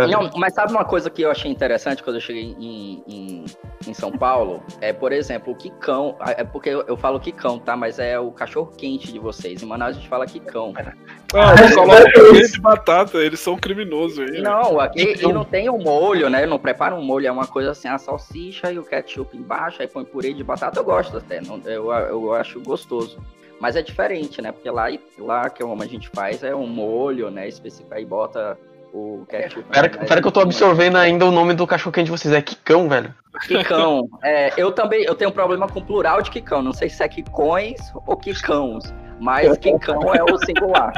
Não, 0.09 0.29
mas 0.35 0.53
sabe 0.53 0.71
uma 0.71 0.85
coisa 0.85 1.09
que 1.09 1.21
eu 1.21 1.31
achei 1.31 1.49
interessante 1.49 2.03
quando 2.03 2.17
eu 2.17 2.21
cheguei 2.21 2.55
em, 2.59 3.03
em, 3.07 3.45
em 3.87 3.93
São 3.93 4.11
Paulo? 4.11 4.61
É, 4.81 4.93
por 4.93 5.11
exemplo, 5.11 5.53
o 5.53 5.55
quicão. 5.55 6.15
É 6.37 6.43
porque 6.43 6.69
eu, 6.69 6.83
eu 6.87 6.95
falo 6.97 7.19
quicão, 7.19 7.59
tá? 7.59 7.75
Mas 7.75 7.99
é 7.99 8.19
o 8.19 8.31
cachorro 8.31 8.71
quente 8.77 9.11
de 9.11 9.19
vocês. 9.19 9.61
Em 9.63 9.65
Manaus 9.65 9.91
a 9.95 9.99
gente 9.99 10.09
fala 10.09 10.25
quicão. 10.25 10.73
Ah, 11.33 11.53
eles 11.59 11.75
colocam 11.75 12.11
queijo 12.31 12.53
de 12.53 12.61
batata, 12.61 13.17
eles 13.19 13.39
são 13.39 13.57
criminosos 13.57 14.19
aí. 14.19 14.31
né? 14.31 14.41
Não, 14.41 14.79
aqui 14.79 15.13
e 15.21 15.33
não 15.33 15.43
tem 15.45 15.69
o 15.69 15.77
molho, 15.77 16.29
né? 16.29 16.45
Não 16.45 16.59
prepara 16.59 16.95
um 16.95 17.03
molho, 17.03 17.27
é 17.27 17.31
uma 17.31 17.47
coisa 17.47 17.71
assim, 17.71 17.87
a 17.87 17.97
salsicha 17.97 18.71
e 18.71 18.79
o 18.79 18.83
ketchup 18.83 19.35
embaixo, 19.37 19.81
aí 19.81 19.87
põe 19.87 20.03
purê 20.03 20.33
de 20.33 20.43
batata, 20.43 20.79
eu 20.79 20.83
gosto 20.83 21.17
até, 21.17 21.41
não- 21.41 21.61
eu, 21.65 21.91
eu 21.91 22.33
acho 22.33 22.59
gostoso. 22.61 23.17
Mas 23.59 23.75
é 23.75 23.81
diferente, 23.81 24.41
né? 24.41 24.51
Porque 24.51 24.69
lá, 24.69 24.85
lá 25.17 25.49
que 25.49 25.61
é 25.61 25.65
a 25.65 25.85
gente 25.85 26.09
faz 26.09 26.43
é 26.43 26.55
um 26.55 26.65
molho, 26.65 27.29
né? 27.29 27.47
Específico, 27.47 27.93
aí 27.93 28.05
bota 28.05 28.57
o 28.93 29.25
ketchup. 29.29 29.63
Pera, 29.71 29.87
né? 29.87 30.05
pera 30.05 30.21
que 30.21 30.27
eu 30.27 30.31
tô 30.31 30.39
absorvendo 30.39 30.97
ainda 30.97 31.25
o 31.25 31.31
nome 31.31 31.53
do 31.53 31.67
cachorro 31.67 31.91
quente 31.91 32.05
de 32.05 32.11
vocês. 32.11 32.33
É 32.33 32.41
Kikão, 32.41 32.89
velho. 32.89 33.13
Quicão. 33.47 34.09
É, 34.23 34.53
eu 34.57 34.71
também 34.71 35.03
eu 35.03 35.15
tenho 35.15 35.29
um 35.29 35.33
problema 35.33 35.67
com 35.67 35.81
plural 35.81 36.21
de 36.21 36.31
quicão. 36.31 36.61
Não 36.61 36.73
sei 36.73 36.89
se 36.89 37.03
é 37.03 37.07
quicões 37.07 37.79
ou 38.05 38.17
quicãos. 38.17 38.93
Mas 39.19 39.57
quicão 39.57 40.15
é 40.15 40.23
o 40.23 40.37
singular. 40.37 40.93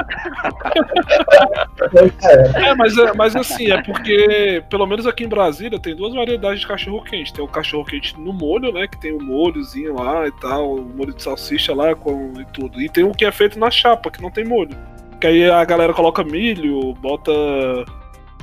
É, 2.54 2.68
É, 2.70 2.74
mas, 2.74 2.96
é, 2.96 3.12
mas 3.14 3.34
assim, 3.34 3.70
é 3.70 3.82
porque, 3.82 4.62
pelo 4.70 4.86
menos 4.86 5.06
aqui 5.06 5.24
em 5.24 5.28
Brasília, 5.28 5.78
tem 5.78 5.96
duas 5.96 6.14
variedades 6.14 6.60
de 6.60 6.66
cachorro 6.66 7.02
quente. 7.02 7.32
Tem 7.32 7.44
o 7.44 7.48
cachorro 7.48 7.84
quente 7.84 8.18
no 8.18 8.32
molho, 8.32 8.72
né? 8.72 8.86
Que 8.86 9.00
tem 9.00 9.12
o 9.12 9.20
molhozinho 9.20 9.94
lá 9.94 10.26
e 10.26 10.32
tal, 10.32 10.76
o 10.76 10.84
molho 10.84 11.12
de 11.12 11.22
salsicha 11.22 11.74
lá 11.74 11.94
com, 11.94 12.32
e 12.38 12.44
tudo. 12.46 12.80
E 12.80 12.88
tem 12.88 13.02
o 13.04 13.12
que 13.12 13.24
é 13.24 13.32
feito 13.32 13.58
na 13.58 13.70
chapa, 13.70 14.10
que 14.10 14.22
não 14.22 14.30
tem 14.30 14.44
molho. 14.44 14.76
Que 15.22 15.28
aí 15.28 15.48
a 15.48 15.64
galera 15.64 15.94
coloca 15.94 16.24
milho, 16.24 16.94
bota 16.94 17.30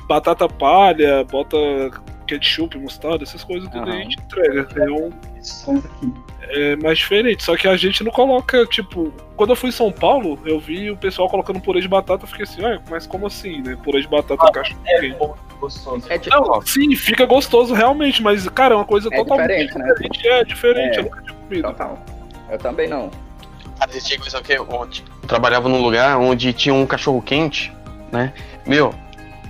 batata 0.07 0.47
palha, 0.47 1.25
bota 1.25 1.57
ketchup, 2.25 2.77
mostarda, 2.79 3.21
essas 3.25 3.43
coisas 3.43 3.67
tudo 3.69 3.83
aí 3.91 3.99
a 3.99 4.03
gente 4.03 4.17
entrega. 4.17 4.65
É 4.77 4.89
um. 4.89 5.11
É 6.51 6.77
mais 6.77 6.97
diferente. 6.99 7.43
Só 7.43 7.57
que 7.57 7.67
a 7.67 7.75
gente 7.75 8.01
não 8.01 8.13
coloca, 8.13 8.65
tipo, 8.67 9.11
quando 9.35 9.49
eu 9.49 9.57
fui 9.57 9.67
em 9.69 9.73
São 9.73 9.91
Paulo, 9.91 10.39
eu 10.45 10.57
vi 10.57 10.89
o 10.89 10.95
pessoal 10.95 11.27
colocando 11.27 11.59
purê 11.59 11.81
de 11.81 11.87
batata, 11.89 12.23
eu 12.23 12.27
fiquei 12.29 12.43
assim, 12.45 12.61
ué, 12.63 12.79
mas 12.89 13.05
como 13.05 13.27
assim, 13.27 13.61
né? 13.61 13.77
Purê 13.83 13.99
de 13.99 14.07
batata 14.07 14.41
Ah, 14.41 14.49
cachorro 14.53 14.79
É 14.87 15.01
quente. 15.01 15.17
muito 15.19 15.35
gostoso. 15.59 16.05
É 16.09 16.17
tipo, 16.17 16.33
Não, 16.39 16.61
sim, 16.61 16.95
fica 16.95 17.25
gostoso 17.25 17.73
realmente, 17.73 18.23
mas, 18.23 18.47
cara, 18.47 18.73
é 18.73 18.77
uma 18.77 18.85
coisa 18.85 19.09
É 19.11 19.17
totalmente 19.17 19.67
diferente, 19.67 19.77
né? 19.77 19.85
diferente. 19.95 20.27
É 20.29 20.43
diferente, 20.45 20.95
É. 20.95 20.99
eu 20.99 21.03
nunca 21.03 21.21
tinha 21.23 21.35
comido. 21.35 21.61
total. 21.63 21.99
Eu 22.49 22.57
também 22.57 22.87
não. 22.87 23.11
Cara, 23.79 23.91
existia 23.91 24.19
coisa 24.19 24.41
que 24.41 24.51
eu, 24.51 24.67
eu 24.69 25.27
trabalhava 25.27 25.69
num 25.69 25.81
lugar 25.81 26.17
onde 26.17 26.51
tinha 26.51 26.75
um 26.75 26.85
cachorro 26.85 27.21
quente, 27.21 27.73
né? 28.11 28.33
Meu, 28.67 28.93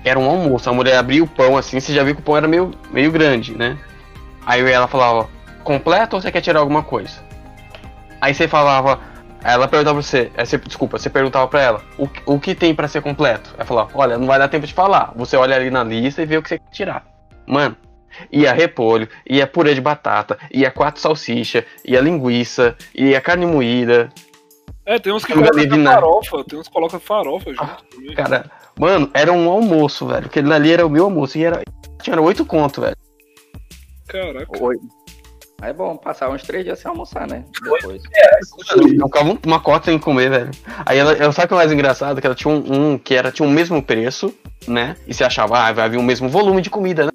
era 0.05 0.19
um 0.19 0.29
almoço. 0.29 0.69
A 0.69 0.73
mulher 0.73 0.97
abria 0.97 1.23
o 1.23 1.27
pão 1.27 1.57
assim, 1.57 1.79
você 1.79 1.93
já 1.93 2.03
viu 2.03 2.13
que 2.13 2.21
o 2.21 2.23
pão 2.23 2.37
era 2.37 2.47
meio, 2.47 2.71
meio 2.91 3.11
grande, 3.11 3.55
né? 3.55 3.75
Aí 4.45 4.61
ela 4.71 4.87
falava, 4.87 5.27
completo 5.63 6.15
ou 6.15 6.21
você 6.21 6.31
quer 6.31 6.41
tirar 6.41 6.59
alguma 6.59 6.83
coisa? 6.83 7.27
Aí 8.21 8.33
você 8.33 8.47
falava, 8.47 8.99
ela 9.43 9.67
perguntava 9.67 9.99
pra 9.99 10.03
você, 10.03 10.31
aí 10.37 10.45
você, 10.45 10.57
desculpa, 10.59 10.99
você 10.99 11.09
perguntava 11.09 11.47
pra 11.47 11.61
ela, 11.61 11.81
o, 11.97 12.07
o 12.25 12.39
que 12.39 12.53
tem 12.53 12.75
pra 12.75 12.87
ser 12.87 13.01
completo? 13.01 13.53
Ela 13.55 13.65
falava, 13.65 13.89
olha, 13.95 14.17
não 14.17 14.27
vai 14.27 14.37
dar 14.37 14.47
tempo 14.47 14.67
de 14.67 14.73
falar. 14.73 15.11
Você 15.15 15.37
olha 15.37 15.55
ali 15.55 15.71
na 15.71 15.83
lista 15.83 16.21
e 16.21 16.25
vê 16.25 16.37
o 16.37 16.43
que 16.43 16.49
você 16.49 16.59
quer 16.59 16.69
tirar. 16.71 17.05
Mano, 17.47 17.75
ia 18.31 18.51
repolho, 18.53 19.07
ia 19.29 19.45
purê 19.47 19.73
de 19.73 19.81
batata, 19.81 20.37
ia 20.51 20.69
quatro 20.71 21.01
salsicha, 21.01 21.65
ia 21.85 21.99
linguiça, 22.01 22.75
ia 22.93 23.19
carne 23.21 23.45
moída. 23.45 24.09
É, 24.85 24.97
tem 24.97 25.13
uns 25.13 25.23
que 25.23 25.35
Não 25.35 25.43
colocam 25.43 25.83
farofa, 25.83 26.43
tem 26.45 26.59
uns 26.59 26.67
que 26.67 26.73
colocam 26.73 26.99
farofa 26.99 27.53
junto 27.53 27.83
também. 27.91 28.15
Cara, 28.15 28.49
mano, 28.79 29.09
era 29.13 29.31
um 29.31 29.47
almoço, 29.49 30.07
velho. 30.07 30.25
Aquele 30.25 30.51
ali 30.51 30.71
era 30.71 30.85
o 30.85 30.89
meu 30.89 31.05
almoço 31.05 31.37
e 31.37 31.43
era. 31.43 31.61
Tinha 32.01 32.19
oito 32.19 32.43
conto, 32.45 32.81
velho. 32.81 32.95
Caraca. 34.07 34.63
Oi. 34.63 34.75
É 35.61 35.73
bom 35.73 35.97
passar 35.97 36.29
uns 36.29 36.41
três 36.41 36.63
dias 36.63 36.79
sem 36.79 36.89
almoçar, 36.89 37.27
né? 37.27 37.43
Depois. 37.61 38.01
Eu 38.71 38.81
eu 38.87 39.05
ficava 39.07 39.29
um- 39.29 39.37
uma 39.45 39.59
cota 39.59 39.91
sem 39.91 39.99
comer, 39.99 40.29
velho. 40.29 40.51
Aí 40.85 40.97
ela, 40.97 41.11
ela 41.11 41.33
sabe 41.33 41.45
o 41.45 41.47
que 41.49 41.53
é 41.53 41.57
mais 41.57 41.71
engraçado? 41.71 42.21
Que 42.21 42.25
ela 42.27 42.35
tinha 42.35 42.53
um, 42.53 42.91
um 42.93 42.97
que 42.97 43.13
era, 43.13 43.29
tinha 43.29 43.45
o 43.47 43.51
mesmo 43.51 43.83
preço, 43.83 44.33
né? 44.65 44.95
E 45.05 45.13
você 45.13 45.23
achava, 45.25 45.59
ah, 45.59 45.73
vai 45.73 45.89
vir 45.89 45.97
o 45.97 46.03
mesmo 46.03 46.29
volume 46.29 46.61
de 46.61 46.69
comida, 46.69 47.05
né? 47.05 47.11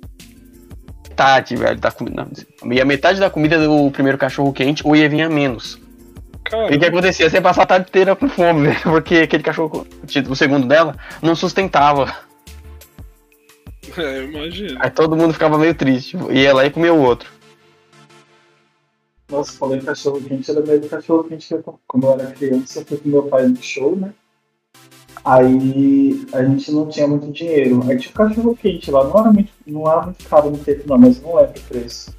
Metade, 1.15 1.55
velho, 1.55 1.79
da 1.79 1.93
comida. 1.93 2.27
não, 2.63 2.73
E 2.73 2.81
a 2.81 2.85
metade 2.85 3.21
da 3.21 3.31
comida 3.31 3.57
do 3.57 3.89
primeiro 3.93 4.19
cachorro 4.19 4.53
quente 4.53 4.83
ou 4.85 4.97
ia 4.97 5.09
vir 5.09 5.23
a 5.23 5.31
menos. 5.31 5.81
Cara, 6.43 6.73
E 6.73 6.77
o 6.77 6.81
que 6.81 6.87
acontecia? 6.87 7.31
Você 7.31 7.37
ia 7.37 7.43
passar 7.43 7.63
a 7.63 7.67
tarde 7.67 7.87
inteira 7.89 8.17
com 8.17 8.29
fome, 8.29 8.67
velho. 8.67 8.81
Porque 8.83 9.19
aquele 9.19 9.43
cachorro, 9.45 9.87
o 10.29 10.35
segundo 10.35 10.67
dela, 10.67 10.97
não 11.23 11.37
sustentava. 11.37 12.13
é, 13.97 14.25
imagina. 14.25 14.81
Aí 14.83 14.91
todo 14.91 15.15
mundo 15.15 15.33
ficava 15.33 15.57
meio 15.57 15.75
triste. 15.75 16.17
Ia 16.31 16.53
lá 16.53 16.67
e 16.67 16.71
comia 16.71 16.93
o 16.93 17.01
outro. 17.01 17.31
Nossa, 19.31 19.53
falei 19.57 19.81
cachorro 19.81 20.21
quente, 20.21 20.51
era 20.51 20.61
meio 20.61 20.87
cachorro 20.89 21.25
quente 21.25 21.47
que 21.49 21.55
eu, 21.55 21.81
quando 21.87 22.07
eu 22.07 22.13
era 22.13 22.31
criança, 22.33 22.81
eu 22.81 22.85
fui 22.85 22.99
com 22.99 23.09
meu 23.09 23.23
pai 23.23 23.47
no 23.47 23.63
show, 23.63 23.97
né? 23.97 24.13
Aí 25.25 26.27
a 26.33 26.45
gente 26.45 26.71
não 26.71 26.87
tinha 26.87 27.09
muito 27.09 27.31
dinheiro. 27.33 27.83
Aí 27.89 27.97
tinha 27.97 28.11
um 28.11 28.29
cachorro 28.29 28.57
quente 28.57 28.91
lá, 28.91 29.05
não 29.05 29.19
era 29.19 29.33
muito, 29.33 29.53
não 29.67 29.91
era 29.91 30.03
muito 30.03 30.29
caro 30.29 30.51
no 30.51 30.59
tempo 30.59 30.83
não, 30.87 30.99
mas 30.99 31.21
não 31.23 31.37
lembro 31.37 31.59
o 31.59 31.63
preço. 31.63 32.15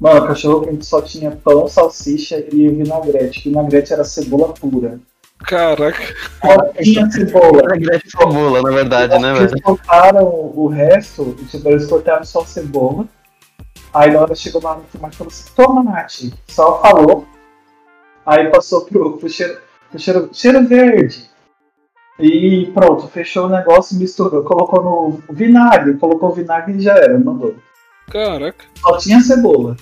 Mano, 0.00 0.24
o 0.24 0.26
cachorro 0.26 0.66
quente 0.66 0.84
só 0.84 1.00
tinha 1.00 1.30
pão, 1.30 1.66
salsicha 1.66 2.44
e 2.52 2.68
vinagrete. 2.68 3.48
Vinagrete 3.48 3.92
era 3.92 4.04
cebola 4.04 4.52
pura. 4.52 5.00
Caraca. 5.38 6.02
Só 6.42 6.82
tinha 6.82 7.10
cebola. 7.10 7.62
Era 7.64 7.76
grande 7.78 8.10
cebola, 8.10 8.62
na 8.62 8.70
verdade, 8.70 9.18
né, 9.18 9.36
Eles 9.36 9.50
velho? 9.50 9.62
cortaram 9.62 10.52
o 10.54 10.66
resto, 10.66 11.34
tipo, 11.50 11.68
eles 11.68 11.86
cortaram 11.86 12.24
só 12.24 12.42
a 12.42 12.46
cebola. 12.46 13.06
Aí 13.92 14.10
na 14.10 14.20
hora 14.20 14.34
chegou 14.34 14.60
no 14.60 14.84
final 14.84 15.10
e 15.10 15.14
falou 15.14 15.32
assim, 15.32 15.50
toma, 15.54 15.82
Nath. 15.82 16.32
Só 16.48 16.82
falou. 16.82 17.26
Aí 18.26 18.50
passou 18.50 18.84
pro, 18.84 19.16
pro, 19.18 19.28
cheiro, 19.28 19.58
pro 19.90 19.98
cheiro, 19.98 20.30
cheiro 20.32 20.66
verde. 20.66 21.30
E 22.18 22.70
pronto, 22.72 23.08
fechou 23.08 23.46
o 23.46 23.48
negócio, 23.48 23.98
misturou, 23.98 24.44
colocou 24.44 24.82
no 24.82 25.34
vinagre, 25.34 25.94
colocou 25.94 26.30
o 26.30 26.34
vinagre 26.34 26.76
e 26.76 26.80
já 26.80 26.94
era, 26.94 27.18
mandou. 27.18 27.56
Caraca. 28.10 28.64
Só 28.80 28.96
tinha 28.98 29.20
cebola. 29.20 29.76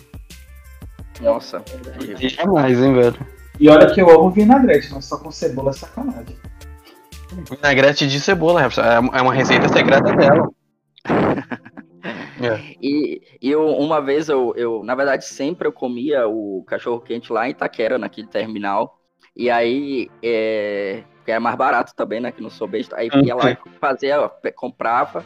Nossa. 1.20 1.62
Jamais, 2.18 2.80
hein, 2.80 2.94
velho. 2.94 3.26
E 3.60 3.68
olha 3.68 3.92
que 3.92 4.00
eu 4.00 4.10
amo 4.10 4.30
vinagrete, 4.30 4.92
mas 4.92 5.04
só 5.04 5.18
com 5.18 5.30
cebola 5.30 5.70
é 5.70 5.74
sacanagem. 5.74 6.36
Vinagrete 7.50 8.08
de 8.08 8.18
cebola, 8.18 8.62
é 8.62 8.68
é 9.18 9.22
uma 9.22 9.34
receita 9.34 9.68
secreta 9.68 10.14
dela. 10.14 10.48
É. 12.42 12.74
E, 12.82 13.22
e 13.40 13.50
eu, 13.50 13.64
uma 13.64 14.00
vez 14.00 14.28
eu, 14.28 14.52
eu, 14.56 14.82
na 14.82 14.96
verdade, 14.96 15.24
sempre 15.24 15.68
eu 15.68 15.72
comia 15.72 16.26
o 16.26 16.64
cachorro 16.66 17.00
quente 17.00 17.32
lá 17.32 17.46
em 17.46 17.52
Itaquera, 17.52 17.98
naquele 17.98 18.26
terminal. 18.26 18.98
E 19.36 19.48
aí, 19.48 20.10
é, 20.20 21.04
que 21.24 21.30
era 21.30 21.40
mais 21.40 21.56
barato 21.56 21.94
também, 21.94 22.20
né? 22.20 22.32
Que 22.32 22.42
não 22.42 22.50
sou 22.50 22.66
besta. 22.66 22.96
Aí 22.96 23.08
ia 23.24 23.34
lá 23.34 23.56
fazia, 23.80 24.30
comprava. 24.54 25.24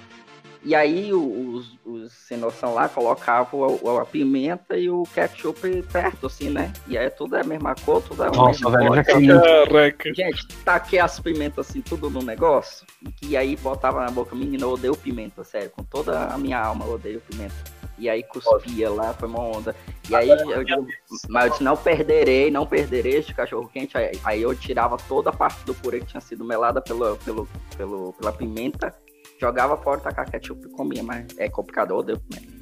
E 0.66 0.74
aí 0.74 1.14
os, 1.14 1.78
os 1.84 2.12
sem 2.12 2.36
noção 2.36 2.74
lá 2.74 2.88
colocavam 2.88 3.78
a, 3.86 4.02
a 4.02 4.04
pimenta 4.04 4.76
e 4.76 4.90
o 4.90 5.04
ketchup 5.14 5.80
perto, 5.84 6.26
assim, 6.26 6.50
né? 6.50 6.72
E 6.88 6.98
aí 6.98 7.08
tudo 7.08 7.36
é 7.36 7.42
a 7.42 7.44
mesma 7.44 7.72
cor, 7.76 8.02
tudo 8.02 8.24
é 8.24 8.28
o 8.28 8.32
Nossa, 8.32 8.68
mesmo 8.68 8.70
velho, 8.72 9.04
comi. 9.06 9.28
Caraca. 9.28 10.12
Gente, 10.12 10.48
taquei 10.64 10.98
as 10.98 11.20
pimentas 11.20 11.70
assim, 11.70 11.80
tudo 11.80 12.10
no 12.10 12.20
negócio. 12.20 12.84
E 13.22 13.36
aí 13.36 13.54
botava 13.54 14.04
na 14.04 14.10
boca, 14.10 14.34
menina, 14.34 14.64
eu 14.64 14.70
odeio 14.70 14.96
pimenta, 14.96 15.44
sério. 15.44 15.70
Com 15.70 15.84
toda 15.84 16.24
a 16.24 16.36
minha 16.36 16.58
alma 16.58 16.84
eu 16.84 16.94
odeio 16.94 17.20
pimenta. 17.20 17.54
E 17.96 18.10
aí 18.10 18.24
cuspia 18.24 18.90
lá, 18.90 19.14
foi 19.14 19.28
uma 19.28 19.40
onda. 19.40 19.72
E 20.10 20.16
aí 20.16 20.28
eu 20.28 20.64
digo, 20.64 20.84
mas 21.28 21.44
eu 21.44 21.50
disse, 21.52 21.62
não 21.62 21.76
perderei, 21.76 22.50
não 22.50 22.66
perderei 22.66 23.18
este 23.18 23.32
cachorro 23.32 23.70
quente. 23.72 23.96
Aí, 23.96 24.18
aí 24.24 24.42
eu 24.42 24.52
tirava 24.52 24.96
toda 25.08 25.30
a 25.30 25.32
parte 25.32 25.64
do 25.64 25.74
purê 25.74 26.00
que 26.00 26.06
tinha 26.06 26.20
sido 26.20 26.44
melada 26.44 26.80
pelo, 26.80 27.16
pelo, 27.18 27.48
pelo, 27.76 28.12
pela 28.14 28.32
pimenta, 28.32 28.92
jogava 29.40 29.76
fora, 29.76 30.00
tacava 30.00 30.30
ketchup 30.30 30.66
e 30.66 30.70
comia. 30.70 31.02
Mas 31.02 31.26
é 31.38 31.48
complicado, 31.48 31.96
odeio 31.96 32.18
pimenta. 32.20 32.56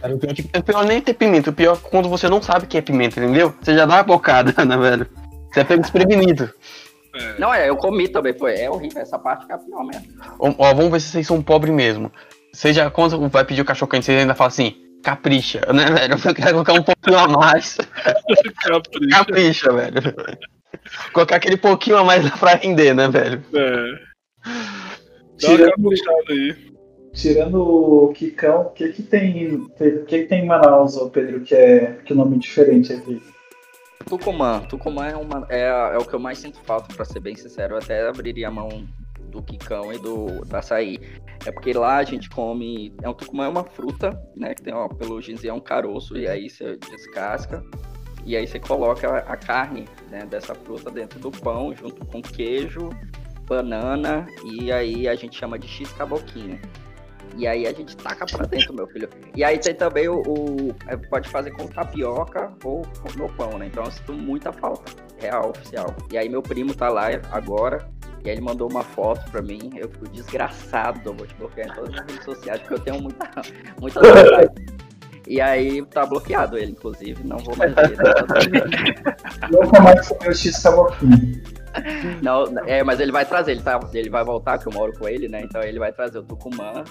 Cara, 0.00 0.14
o 0.14 0.18
pior, 0.18 0.30
é 0.30 0.34
que- 0.34 0.58
o 0.58 0.62
pior 0.62 0.84
nem 0.86 1.00
ter 1.00 1.14
pimenta, 1.14 1.50
o 1.50 1.52
pior 1.52 1.76
é 1.76 1.88
quando 1.90 2.08
você 2.08 2.28
não 2.28 2.40
sabe 2.40 2.66
que 2.66 2.78
é 2.78 2.80
pimenta, 2.80 3.20
entendeu? 3.20 3.54
Você 3.60 3.74
já 3.74 3.84
dá 3.84 3.94
uma 3.96 4.02
bocada, 4.02 4.52
né, 4.64 4.76
velho? 4.76 5.06
Você 5.52 5.60
é 5.60 5.64
pego 5.64 5.82
desprevenido. 5.82 6.50
É. 7.14 7.38
Não, 7.38 7.52
é, 7.52 7.68
eu 7.68 7.76
comi 7.76 8.08
também, 8.08 8.32
foi. 8.38 8.58
É 8.58 8.70
horrível, 8.70 9.00
essa 9.00 9.18
parte 9.18 9.46
que 9.46 9.52
é 9.52 9.54
a 9.54 9.58
pior 9.58 9.84
mesmo. 9.84 10.06
Ó, 10.38 10.54
ó, 10.58 10.74
vamos 10.74 10.90
ver 10.92 11.00
se 11.00 11.08
vocês 11.08 11.26
são 11.26 11.42
pobres 11.42 11.72
mesmo. 11.74 12.10
Você 12.52 12.72
já, 12.72 12.90
quando 12.90 13.28
vai 13.28 13.44
pedir 13.44 13.60
o 13.62 13.64
cachorro 13.64 13.90
quente, 13.90 14.04
você 14.06 14.12
ainda 14.12 14.34
fala 14.34 14.48
assim, 14.48 14.76
capricha, 15.02 15.60
né, 15.72 15.90
velho? 15.90 16.14
Eu 16.24 16.34
quero 16.34 16.52
colocar 16.52 16.72
um 16.74 16.82
pouquinho 16.82 17.18
a 17.18 17.28
mais. 17.28 17.76
Capricha. 18.62 19.08
Capricha, 19.10 19.72
velho. 19.72 20.14
Colocar 21.12 21.36
aquele 21.36 21.56
pouquinho 21.56 21.96
a 21.98 22.04
mais 22.04 22.24
lá 22.24 22.30
pra 22.30 22.54
render, 22.54 22.94
né, 22.94 23.08
velho? 23.08 23.42
É. 23.54 24.06
Dá 25.40 25.48
uma 25.48 25.56
Tirando, 25.56 25.90
tirando 27.12 27.60
o 27.60 28.12
Kikão, 28.12 28.62
o 28.62 28.70
que 28.70 28.92
que 28.92 29.02
tem, 29.02 29.54
o 29.54 29.68
que 29.70 30.04
que 30.04 30.24
tem 30.24 30.44
em 30.44 30.46
Manaus, 30.46 30.96
Pedro, 31.12 31.40
que 31.40 31.54
é 31.54 31.98
que 32.04 32.14
nome 32.14 32.38
diferente 32.38 32.92
aqui? 32.92 33.20
Tucumã. 34.06 34.60
Tucumã 34.60 35.06
é, 35.06 35.16
uma, 35.16 35.46
é, 35.48 35.66
é 35.66 35.98
o 35.98 36.04
que 36.04 36.14
eu 36.14 36.20
mais 36.20 36.38
sinto 36.38 36.60
falta, 36.62 36.94
pra 36.94 37.04
ser 37.04 37.20
bem 37.20 37.34
sincero. 37.34 37.74
Eu 37.74 37.78
até 37.78 38.06
abriria 38.06 38.48
a 38.48 38.50
mão 38.50 38.86
do 39.30 39.42
quicão 39.42 39.92
e 39.92 39.98
do, 39.98 40.44
do 40.44 40.56
açaí. 40.56 40.98
É 41.44 41.50
porque 41.50 41.72
lá 41.72 41.96
a 41.96 42.04
gente 42.04 42.30
come. 42.30 42.94
É 43.02 43.08
um 43.08 43.14
tucumã 43.14 43.46
é 43.46 43.48
uma 43.48 43.64
fruta, 43.64 44.18
né? 44.36 44.54
Que 44.54 44.62
tem 44.62 44.74
uma 44.74 44.88
peluginha, 44.88 45.38
é 45.44 45.52
um 45.52 45.60
caroço, 45.60 46.16
e 46.16 46.28
aí 46.28 46.48
você 46.48 46.76
descasca. 46.76 47.62
E 48.24 48.36
aí 48.36 48.46
você 48.46 48.58
coloca 48.58 49.08
a, 49.08 49.18
a 49.18 49.36
carne 49.36 49.86
né, 50.10 50.24
dessa 50.26 50.54
fruta 50.54 50.90
dentro 50.90 51.18
do 51.18 51.30
pão, 51.30 51.74
junto 51.74 52.04
com 52.06 52.20
queijo, 52.20 52.90
banana, 53.46 54.26
e 54.44 54.70
aí 54.72 55.08
a 55.08 55.14
gente 55.14 55.36
chama 55.38 55.58
de 55.58 55.66
X 55.68 55.90
caboquinho. 55.92 56.60
E 57.36 57.46
aí 57.46 57.66
a 57.66 57.72
gente 57.72 57.94
taca 57.98 58.24
pra 58.24 58.46
dentro, 58.46 58.72
meu 58.72 58.86
filho. 58.86 59.08
E 59.34 59.44
aí 59.44 59.58
tem 59.58 59.74
também 59.74 60.08
o. 60.08 60.22
o- 60.22 60.74
é, 60.86 60.96
pode 60.96 61.28
fazer 61.28 61.50
com 61.50 61.66
tapioca 61.66 62.50
ou 62.64 62.80
com 63.02 63.18
no 63.18 63.28
pão, 63.34 63.58
né? 63.58 63.66
Então 63.66 63.84
eu 63.84 63.90
sinto 63.90 64.14
muita 64.14 64.50
falta. 64.52 64.90
Real, 65.18 65.50
oficial. 65.50 65.94
E 66.10 66.16
aí 66.16 66.28
meu 66.30 66.40
primo 66.40 66.74
tá 66.74 66.88
lá 66.88 67.08
agora. 67.30 67.86
E 68.24 68.30
aí 68.30 68.36
ele 68.36 68.40
mandou 68.42 68.70
uma 68.70 68.82
foto 68.82 69.30
pra 69.30 69.42
mim. 69.42 69.70
Eu 69.76 69.88
fico 69.90 70.08
desgraçado. 70.08 71.12
Vou 71.12 71.26
te 71.26 71.34
bloquear 71.34 71.68
em 71.68 71.74
todas 71.74 71.94
as 71.94 72.00
redes 72.06 72.24
sociais, 72.24 72.60
porque 72.60 72.74
eu 72.74 72.78
tenho 72.80 73.02
muita, 73.02 73.28
muita. 73.80 74.00
E 75.26 75.40
aí 75.40 75.84
tá 75.86 76.06
bloqueado 76.06 76.56
ele, 76.56 76.72
inclusive. 76.72 77.22
Não 77.24 77.38
vou 77.38 77.56
mais 77.56 77.74
ver. 77.74 77.96
Nunca 79.50 79.80
mais 79.80 80.10
o 80.10 80.32
X. 80.32 80.62
Não, 82.22 82.44
é, 82.66 82.82
mas 82.82 83.00
ele 83.00 83.12
vai 83.12 83.24
trazer, 83.26 83.52
ele, 83.52 83.62
tá, 83.62 83.78
ele 83.92 84.08
vai 84.08 84.24
voltar, 84.24 84.58
que 84.58 84.66
eu 84.66 84.72
moro 84.72 84.92
com 84.98 85.08
ele, 85.08 85.28
né? 85.28 85.42
Então 85.42 85.62
ele 85.62 85.78
vai 85.78 85.92
trazer 85.92 86.18
o 86.18 86.22
Tucumã 86.22 86.84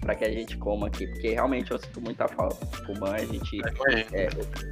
pra 0.00 0.14
que 0.14 0.24
a 0.24 0.30
gente 0.30 0.56
coma 0.58 0.88
aqui, 0.88 1.06
porque 1.06 1.30
realmente 1.30 1.70
eu 1.72 1.78
sinto 1.78 2.00
muita 2.00 2.28
falta. 2.28 2.64
Tucumã, 2.66 3.12
a 3.14 3.18
gente. 3.24 3.60
É, 4.12 4.28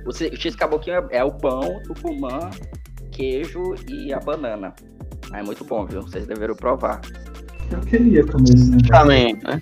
o, 0.07 0.13
C- 0.13 0.29
o 0.29 0.37
X 0.37 0.55
Caboquinho 0.55 0.97
é, 1.11 1.19
é 1.19 1.25
o 1.25 1.33
pão, 1.33 1.81
Tucumã, 1.85 2.51
queijo 3.11 3.75
e 3.89 4.13
a 4.13 4.21
banana. 4.21 4.75
É 5.33 5.43
muito 5.43 5.65
bom, 5.65 5.87
viu? 5.87 6.03
Vocês 6.03 6.27
deveriam 6.27 6.57
provar. 6.57 7.01
Eu 7.73 7.81
queria 7.81 8.25
comer 8.27 8.55
esse 8.55 8.71
negócio. 8.71 8.89
Também, 8.93 9.35
né? 9.43 9.61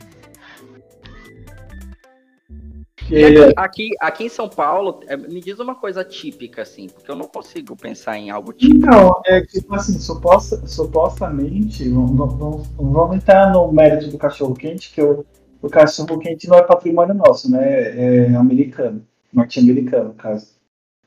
Aqui, 3.07 3.53
aqui, 3.57 3.91
aqui 4.01 4.25
em 4.25 4.29
São 4.29 4.49
Paulo, 4.49 5.01
é, 5.07 5.17
me 5.17 5.41
diz 5.41 5.59
uma 5.59 5.75
coisa 5.75 6.05
típica, 6.05 6.63
assim, 6.63 6.89
porque 6.89 7.11
eu 7.11 7.17
não 7.17 7.27
consigo 7.27 7.77
pensar 7.77 8.17
em 8.17 8.31
algo 8.31 8.53
típico. 8.53 8.87
Não, 8.87 9.21
é 9.27 9.41
tipo 9.43 9.75
assim, 9.75 9.99
suposta, 9.99 10.67
supostamente, 10.67 11.89
vamos, 11.89 12.35
vamos, 12.35 12.67
vamos 12.77 13.17
entrar 13.17 13.53
no 13.53 13.71
mérito 13.73 14.09
do 14.09 14.19
cachorro-quente, 14.19 14.93
que 14.95 15.03
o, 15.03 15.25
o 15.61 15.69
cachorro-quente 15.69 16.49
não 16.49 16.59
é 16.59 16.63
patrimônio 16.63 17.15
nosso, 17.15 17.51
né? 17.51 18.27
É 18.27 18.35
americano, 18.35 19.05
norte-americano, 19.33 20.09
no 20.09 20.15
caso. 20.15 20.53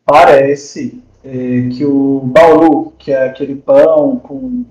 Parece 0.06 1.02
é, 1.24 1.70
que 1.70 1.84
o 1.86 2.22
bauru, 2.26 2.94
que 2.98 3.12
é 3.12 3.28
aquele 3.28 3.56
pão 3.56 4.20
com. 4.20 4.66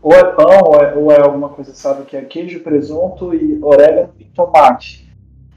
Ou 0.00 0.12
é 0.12 0.24
pão, 0.24 0.60
ou 0.64 0.76
é, 0.76 0.94
ou 0.94 1.12
é 1.12 1.20
alguma 1.20 1.48
coisa, 1.48 1.74
sabe, 1.74 2.04
que 2.04 2.16
é 2.16 2.22
queijo, 2.22 2.60
presunto 2.60 3.34
e 3.34 3.58
orégano 3.60 4.14
e 4.20 4.24
tomate 4.26 5.07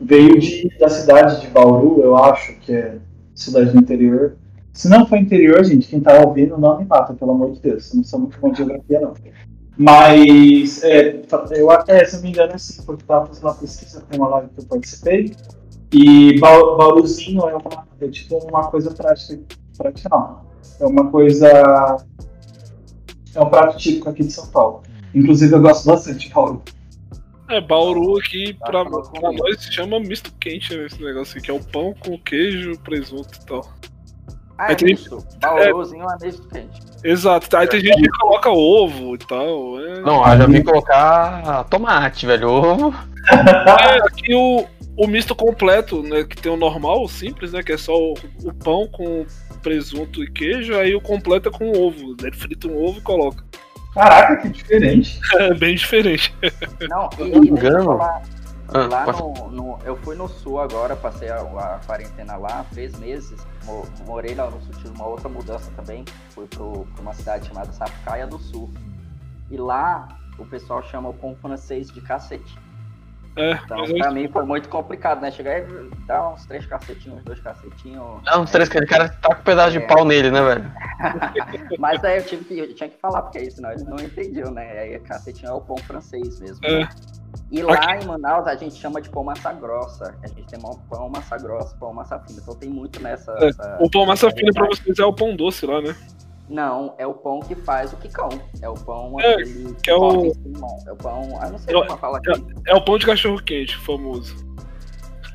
veio 0.02 0.40
de, 0.40 0.70
da 0.80 0.90
cidade 0.90 1.42
de 1.42 1.48
Bauru, 1.48 2.02
eu 2.02 2.16
acho 2.16 2.54
que 2.60 2.74
é 2.74 2.98
cidade 3.36 3.72
do 3.72 3.80
interior. 3.80 4.36
Se 4.74 4.90
não 4.90 5.06
for 5.06 5.18
interior, 5.18 5.64
gente, 5.64 5.88
quem 5.88 6.00
tá 6.00 6.22
ouvindo 6.26 6.58
não 6.58 6.80
me 6.80 6.86
mata, 6.86 7.14
pelo 7.14 7.32
amor 7.32 7.52
de 7.52 7.60
Deus. 7.60 7.92
Eu 7.92 7.98
não 7.98 8.04
sou 8.04 8.20
muito 8.20 8.40
bom 8.40 8.52
de 8.52 8.58
geografia, 8.58 9.02
não. 9.02 9.14
Mas, 9.78 10.84
é, 10.84 11.22
eu, 11.52 11.72
é, 11.72 12.06
se 12.06 12.16
não 12.16 12.24
me 12.24 12.30
engano, 12.30 12.54
é 12.54 12.58
sim, 12.58 12.82
porque 12.84 13.04
tava 13.04 13.28
fazendo 13.28 13.44
uma 13.44 13.56
pesquisa, 13.56 14.04
tem 14.10 14.20
uma 14.20 14.30
live 14.30 14.50
que 14.50 14.62
eu 14.62 14.66
participei. 14.66 15.34
E 15.94 16.40
ba 16.40 16.50
Bauruzinho 16.78 17.42
é, 17.50 17.56
uma, 17.56 17.86
é 18.00 18.08
tipo 18.08 18.38
uma 18.38 18.70
coisa 18.70 18.92
prática 18.92 19.42
não. 20.10 20.42
É 20.80 20.86
uma 20.86 21.10
coisa. 21.10 21.48
É 23.34 23.42
um 23.42 23.50
prato 23.50 23.78
típico 23.78 24.10
aqui 24.10 24.24
de 24.24 24.32
São 24.32 24.48
Paulo. 24.48 24.84
Inclusive, 25.14 25.54
eu 25.54 25.62
gosto 25.62 25.86
bastante 25.86 26.28
de 26.28 26.34
Bauru. 26.34 26.62
É, 27.52 27.60
Bauru 27.60 28.18
aqui, 28.18 28.54
pra, 28.54 28.86
pra 28.86 29.32
nós, 29.34 29.62
se 29.62 29.74
chama 29.74 30.00
misto 30.00 30.32
quente, 30.40 30.74
né, 30.76 30.86
esse 30.86 31.04
negócio 31.04 31.38
aqui, 31.38 31.46
que 31.46 31.52
é 31.52 31.54
o 31.54 31.60
pão 31.60 31.94
com 32.00 32.18
queijo, 32.18 32.80
presunto 32.80 33.30
e 33.42 33.46
tal. 33.46 33.62
Ah, 34.58 34.72
é 34.72 34.76
tem... 34.76 34.94
isso. 34.94 35.18
Bauruzinho 35.42 36.04
é, 36.04 36.16
é 36.22 36.26
misto 36.26 36.48
quente. 36.48 36.80
Exato, 37.04 37.58
aí 37.58 37.68
tem 37.68 37.82
gente 37.82 38.02
que 38.02 38.20
coloca 38.20 38.50
ovo 38.50 39.16
e 39.16 39.18
tal. 39.18 39.80
É... 39.80 40.00
Não, 40.02 40.26
eu 40.26 40.38
já 40.38 40.46
vi 40.46 40.64
colocar 40.64 41.64
tomate, 41.66 42.26
velho, 42.26 42.50
ovo. 42.50 42.96
É, 43.32 43.98
aqui 44.08 44.34
o, 44.34 44.66
o 44.96 45.08
misto 45.08 45.36
completo, 45.36 46.02
né, 46.04 46.24
que 46.24 46.38
tem 46.38 46.52
o 46.52 46.58
normal, 46.58 47.04
o 47.04 47.10
simples, 47.10 47.52
né, 47.52 47.62
que 47.62 47.74
é 47.74 47.78
só 47.78 47.94
o, 47.94 48.14
o 48.44 48.54
pão 48.54 48.88
com 48.88 49.26
presunto 49.62 50.24
e 50.24 50.32
queijo, 50.32 50.76
aí 50.76 50.96
o 50.96 51.02
completo 51.02 51.50
é 51.50 51.52
com 51.52 51.72
ovo. 51.72 52.16
Ele 52.22 52.36
frita 52.36 52.68
um 52.68 52.82
ovo 52.82 53.00
e 53.00 53.02
coloca. 53.02 53.44
Caraca, 53.94 54.38
que 54.38 54.50
diferente. 54.50 55.20
É 55.40 55.54
bem 55.54 55.76
diferente. 55.76 56.34
Não, 56.90 57.10
e, 57.20 57.30
não 57.30 57.44
engano. 57.44 57.98
Lá, 57.98 58.22
ah, 58.74 58.88
lá 58.88 59.06
no, 59.12 59.50
no, 59.50 59.80
eu 59.84 59.98
fui 59.98 60.16
no 60.16 60.30
sul 60.30 60.60
agora, 60.60 60.96
passei 60.96 61.30
a, 61.30 61.42
a 61.42 61.80
quarentena 61.86 62.38
lá, 62.38 62.66
três 62.72 62.98
meses. 62.98 63.46
Morei 64.06 64.34
lá 64.34 64.50
no 64.50 64.62
sul, 64.62 64.74
tive 64.76 64.90
uma 64.90 65.06
outra 65.06 65.28
mudança 65.28 65.70
também. 65.76 66.06
Fui 66.30 66.48
para 66.48 67.02
uma 67.02 67.14
cidade 67.14 67.48
chamada 67.48 67.72
Sapucaia 67.74 68.26
do 68.28 68.40
Sul. 68.40 68.72
E 69.50 69.58
lá 69.58 70.08
o 70.38 70.46
pessoal 70.46 70.82
chama 70.84 71.10
o 71.10 71.14
pão 71.14 71.36
francês 71.36 71.92
de 71.92 72.00
cacete. 72.02 72.58
É, 73.36 73.54
então, 73.54 73.86
pra 73.86 74.08
eu... 74.08 74.12
mim 74.12 74.28
foi 74.28 74.46
muito 74.46 74.68
complicado, 74.68 75.22
né? 75.22 75.32
Chegar 75.32 75.60
e 75.60 75.90
dar 76.06 76.30
uns 76.30 76.46
três 76.46 76.66
cacetinhos, 76.66 77.24
dois 77.24 77.40
cacetinhos. 77.40 78.22
Não, 78.26 78.42
uns 78.42 78.52
três, 78.52 78.68
o 78.68 78.88
cara 78.88 79.10
tá 79.10 79.34
com 79.34 79.42
um 79.42 79.44
pedaço 79.44 79.78
é. 79.78 79.80
de 79.80 79.88
pau 79.88 80.04
nele, 80.04 80.32
né, 80.32 80.42
velho? 80.42 80.72
Mas 81.80 82.04
aí 82.04 82.18
eu 82.18 82.26
tive 82.26 82.44
que, 82.44 82.60
eu 82.60 82.76
tinha 82.76 82.90
que 82.90 82.98
falar, 82.98 83.22
porque 83.22 83.38
aí 83.38 83.50
senão 83.50 83.72
eles 83.72 83.86
não 83.86 83.98
entendiam, 83.98 84.52
né? 84.52 84.80
Aí 84.80 85.00
cacetinho 85.00 85.50
é 85.50 85.54
o 85.54 85.62
pão 85.62 85.78
francês 85.78 86.40
mesmo. 86.40 86.60
É. 86.66 86.80
Né? 86.80 86.90
E 87.50 87.62
lá 87.62 87.74
Aqui. 87.74 88.04
em 88.04 88.08
Manaus 88.08 88.48
a 88.48 88.56
gente 88.56 88.76
chama 88.76 89.02
de 89.02 89.10
pão 89.10 89.24
massa 89.24 89.52
grossa. 89.54 90.16
A 90.24 90.28
gente 90.28 90.44
tem 90.44 90.60
pão 90.60 91.10
massa 91.10 91.38
grossa, 91.38 91.76
pão 91.78 91.94
massa 91.94 92.20
fina. 92.20 92.40
Então 92.42 92.56
tem 92.56 92.70
muito 92.70 93.02
nessa. 93.02 93.34
É. 93.40 93.48
Essa, 93.48 93.78
o 93.80 93.90
pão 93.90 94.06
massa 94.06 94.30
fina 94.32 94.52
pra 94.54 94.68
vocês 94.68 95.00
é 95.00 95.06
o 95.06 95.14
pão 95.14 95.36
doce 95.36 95.66
lá, 95.66 95.82
né? 95.82 95.96
Não, 96.52 96.94
é 96.98 97.08
o 97.08 97.14
pão 97.14 97.40
que 97.40 97.56
faz 97.56 97.94
o 97.94 97.98
quicão. 97.98 98.28
É 98.62 98.68
o 98.68 98.74
pão 98.74 99.18
é, 99.22 99.36
aquele 99.36 99.74
que 99.82 99.90
é 99.90 99.96
o... 99.96 100.26
É 100.86 100.92
o 100.92 100.96
pão. 100.98 101.40
Ah, 101.40 101.50
não 101.50 101.58
sei 101.58 101.74
é, 101.74 101.88
como 101.88 101.98
fala 101.98 102.18
aqui. 102.18 102.30
É, 102.68 102.72
é, 102.72 102.76
o 102.76 102.82
pão 102.82 102.98
de 102.98 103.06
cachorro 103.06 103.42
quente, 103.42 103.78
famoso. 103.78 104.52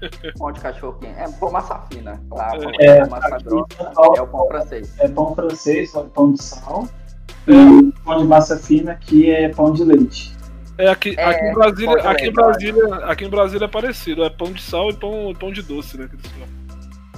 Pão 0.39 0.53
de 0.53 0.61
cachorro 0.61 0.99
quente. 1.01 1.19
É 1.19 1.27
pão 1.41 1.51
massa 1.51 1.81
fina. 1.91 2.23
Lá, 2.31 2.53
é, 2.81 3.01
pão 3.01 3.09
massa 3.09 3.39
grossa. 3.39 3.93
É 4.15 4.21
o 4.21 4.27
pão 4.27 4.47
francês. 4.47 4.95
É 4.99 5.09
pão 5.09 5.35
francês, 5.35 5.93
pão 6.13 6.33
de 6.33 6.43
sal. 6.43 6.87
É. 7.49 7.53
E 7.53 7.93
pão 8.05 8.19
de 8.19 8.25
massa 8.25 8.59
fina 8.59 8.95
que 8.97 9.31
é 9.31 9.49
pão 9.49 9.73
de 9.73 9.85
leite. 9.85 10.37
É, 10.77 10.91
aqui, 10.91 11.15
é, 11.17 11.25
aqui, 11.25 11.47
em 11.47 11.55
Brasília, 11.55 12.11
aqui, 12.11 12.27
em 12.27 12.33
Brasília, 12.33 12.95
aqui 13.07 13.25
em 13.25 13.31
Brasília 13.31 13.65
é 13.65 13.69
parecido, 13.69 14.23
é 14.23 14.29
pão 14.29 14.53
de 14.53 14.61
sal 14.61 14.91
e 14.91 14.95
pão, 14.95 15.35
pão 15.41 15.51
de 15.51 15.63
doce, 15.63 15.97
né? 15.97 16.11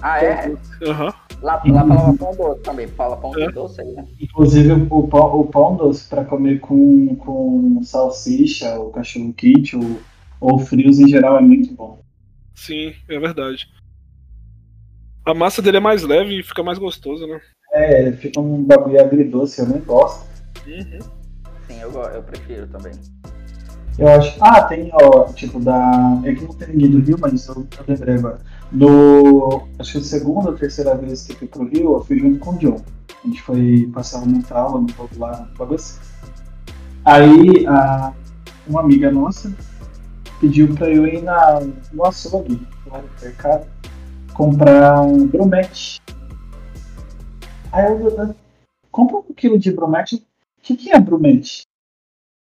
Ah, 0.00 0.22
é? 0.22 0.54
Aham. 0.86 1.06
Uhum. 1.06 1.27
Lá, 1.40 1.62
lá 1.64 1.86
falava 1.86 2.18
pão 2.18 2.36
doce 2.36 2.62
também, 2.62 2.88
fala 2.88 3.16
pão 3.16 3.38
é. 3.38 3.50
doce 3.52 3.80
aí, 3.80 3.92
né? 3.92 4.04
Inclusive 4.20 4.72
o 4.90 5.06
pão, 5.06 5.40
o 5.40 5.46
pão 5.46 5.76
doce 5.76 6.08
para 6.08 6.24
comer 6.24 6.58
com, 6.60 7.14
com 7.16 7.80
salsicha, 7.82 8.74
ou 8.78 8.90
cachorro 8.90 9.32
quente, 9.32 9.76
ou, 9.76 10.00
ou 10.40 10.58
frios 10.58 10.98
em 10.98 11.08
geral 11.08 11.38
é 11.38 11.40
muito 11.40 11.72
bom. 11.74 12.00
Sim, 12.54 12.92
é 13.08 13.18
verdade. 13.20 13.68
A 15.24 15.32
massa 15.32 15.62
dele 15.62 15.76
é 15.76 15.80
mais 15.80 16.02
leve 16.02 16.40
e 16.40 16.42
fica 16.42 16.62
mais 16.62 16.78
gostoso, 16.78 17.26
né? 17.26 17.40
É, 17.72 18.10
fica 18.12 18.40
um 18.40 18.64
bagulho 18.64 19.00
agridoce, 19.00 19.60
eu 19.60 19.68
nem 19.68 19.80
gosto. 19.80 20.26
Uhum. 20.66 20.98
Sim, 21.68 21.80
eu, 21.80 21.92
eu 21.92 22.22
prefiro 22.22 22.66
também. 22.66 22.92
Eu 23.98 24.08
acho. 24.08 24.36
Ah, 24.40 24.62
tem, 24.62 24.90
ó, 24.92 25.24
tipo, 25.32 25.60
da. 25.60 26.20
É 26.24 26.32
que 26.32 26.44
não 26.44 26.54
tem 26.54 26.68
ninguém 26.68 26.90
do 26.90 27.00
Rio, 27.00 27.18
mas 27.20 27.46
eu, 27.48 27.54
eu 27.56 27.84
lembrei 27.86 28.14
agora. 28.14 28.40
No. 28.70 29.68
Acho 29.78 29.92
que 29.92 29.98
a 29.98 30.02
segunda 30.02 30.50
ou 30.50 30.56
terceira 30.56 30.94
vez 30.96 31.26
que 31.26 31.32
eu 31.32 31.36
fui 31.36 31.48
pro 31.48 31.68
Rio, 31.68 31.94
eu 31.94 32.04
fui 32.04 32.18
junto 32.18 32.38
com 32.38 32.50
o 32.50 32.58
John. 32.58 32.82
A 33.24 33.26
gente 33.26 33.42
foi 33.42 33.90
passar 33.92 34.22
uma 34.22 34.42
aula 34.50 34.80
no 34.80 34.86
lá, 35.18 35.48
no 35.58 35.74
assim. 35.74 35.98
Aí, 37.04 37.66
a, 37.66 38.12
uma 38.66 38.80
amiga 38.80 39.10
nossa 39.10 39.52
pediu 40.40 40.74
pra 40.74 40.88
eu 40.88 41.06
ir 41.06 41.22
na, 41.22 41.60
no 41.92 42.04
açougue, 42.04 42.60
lá 42.86 43.02
no 43.02 43.08
mercado, 43.20 43.66
comprar 44.34 45.02
um 45.02 45.26
bromete. 45.26 46.00
Aí 47.72 47.90
eu, 47.90 48.34
compra 48.90 49.16
um 49.16 49.34
quilo 49.34 49.58
de 49.58 49.72
bromete. 49.72 50.16
O 50.16 50.62
que, 50.62 50.76
que 50.76 50.90
é 50.92 51.00
bromete? 51.00 51.62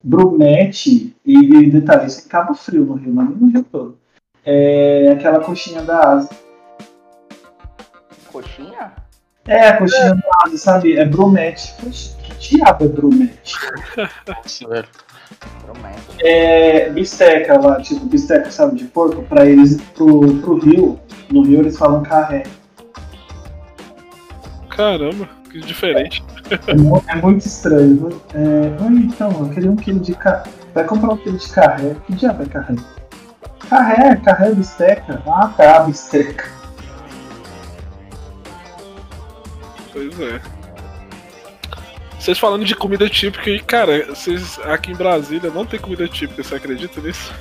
Brumete, 0.04 1.16
e 1.26 1.70
detalhe, 1.70 2.08
isso 2.08 2.26
é 2.26 2.30
Cabo 2.30 2.56
Frio 2.56 2.86
no 2.86 2.94
Rio, 2.96 3.14
não 3.14 3.24
é 3.24 3.26
no 3.26 3.48
Rio 3.48 3.64
todo. 3.64 3.98
É 4.46 5.10
aquela 5.12 5.40
coxinha 5.40 5.82
da 5.82 6.00
asa. 6.00 6.30
Coxinha? 8.32 8.94
É, 9.48 9.68
a 9.68 9.78
coxinha 9.78 10.06
é. 10.06 10.16
da 10.16 10.22
asa, 10.46 10.58
sabe? 10.58 10.98
É 10.98 11.06
brumete. 11.06 11.74
Que 12.24 12.58
diabo 12.58 12.86
é 12.86 12.88
brumete? 12.88 13.56
Nossa, 14.28 14.68
velho. 14.68 14.88
É 16.24 16.90
bisteca 16.90 17.60
lá, 17.60 17.82
tipo, 17.82 18.06
bisteca, 18.06 18.52
sabe, 18.52 18.78
de 18.78 18.86
porco, 18.86 19.24
pra 19.24 19.46
eles, 19.46 19.82
pro, 19.96 20.36
pro 20.38 20.60
Rio, 20.60 21.00
no 21.32 21.44
Rio 21.44 21.62
eles 21.62 21.78
falam 21.78 22.04
carré. 22.04 22.44
Caramba, 24.70 25.28
que 25.50 25.60
diferente. 25.60 26.24
É, 26.68 27.12
é 27.12 27.16
muito 27.16 27.46
estranho. 27.46 28.22
É, 28.34 28.84
Oi, 28.84 28.94
então, 29.00 29.32
eu 29.32 29.50
queria 29.50 29.72
um 29.72 29.76
quilo 29.76 30.00
de 30.00 30.14
carré. 30.14 30.44
Vai 30.74 30.84
comprar 30.86 31.14
um 31.14 31.18
quilo 31.18 31.38
de 31.38 31.50
carré. 31.50 31.96
Que 32.06 32.14
diabo 32.14 32.44
é 32.44 32.46
carré? 32.46 32.76
Carré, 33.70 34.16
carré 34.18 34.54
bisteca. 34.54 35.22
Ah 35.28 35.48
tá, 35.56 35.80
bisteca. 35.82 36.50
Pois 39.94 40.20
é. 40.20 40.42
Vocês 42.20 42.38
falando 42.38 42.64
de 42.64 42.76
comida 42.76 43.10
típica 43.10 43.50
e, 43.50 43.60
cara, 43.60 44.06
vocês 44.08 44.60
aqui 44.66 44.92
em 44.92 44.96
Brasília 44.96 45.50
não 45.50 45.66
tem 45.66 45.80
comida 45.80 46.08
típica, 46.08 46.44
você 46.44 46.56
acredita 46.56 47.02
nisso? 47.02 47.34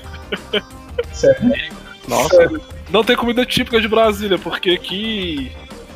Sério? 1.12 1.52
Nossa. 2.08 2.36
Sério. 2.36 2.62
Não 2.88 3.04
tem 3.04 3.14
comida 3.14 3.44
típica 3.44 3.80
de 3.80 3.86
Brasília, 3.86 4.38
porque 4.38 4.70
aqui, 4.70 5.52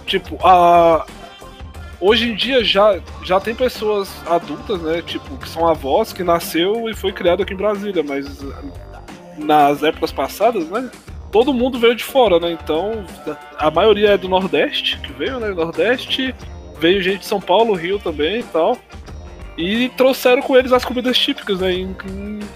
tipo, 0.06 0.38
a, 0.46 1.06
hoje 1.98 2.30
em 2.30 2.36
dia 2.36 2.62
já, 2.62 3.00
já 3.22 3.40
tem 3.40 3.54
pessoas 3.54 4.10
adultas, 4.26 4.80
né? 4.82 5.00
Tipo, 5.00 5.36
que 5.38 5.48
são 5.48 5.66
avós, 5.66 6.12
que 6.12 6.22
nasceu 6.22 6.88
e 6.88 6.94
foi 6.94 7.12
criado 7.12 7.42
aqui 7.42 7.54
em 7.54 7.56
Brasília, 7.56 8.02
mas 8.06 8.26
nas 9.38 9.82
épocas 9.82 10.12
passadas, 10.12 10.68
né? 10.68 10.90
Todo 11.30 11.52
mundo 11.52 11.78
veio 11.78 11.94
de 11.94 12.04
fora, 12.04 12.38
né? 12.38 12.52
Então, 12.52 13.04
a 13.58 13.70
maioria 13.70 14.10
é 14.10 14.18
do 14.18 14.28
Nordeste, 14.28 14.98
que 15.00 15.12
veio, 15.12 15.40
né? 15.40 15.48
Nordeste, 15.48 16.34
veio 16.78 17.02
gente 17.02 17.20
de 17.20 17.26
São 17.26 17.40
Paulo, 17.40 17.74
Rio 17.74 17.98
também 17.98 18.40
e 18.40 18.44
tal. 18.44 18.78
E 19.56 19.88
trouxeram 19.90 20.42
com 20.42 20.56
eles 20.56 20.72
as 20.72 20.84
comidas 20.84 21.16
típicas, 21.18 21.60
né? 21.60 21.72
E, 21.72 21.82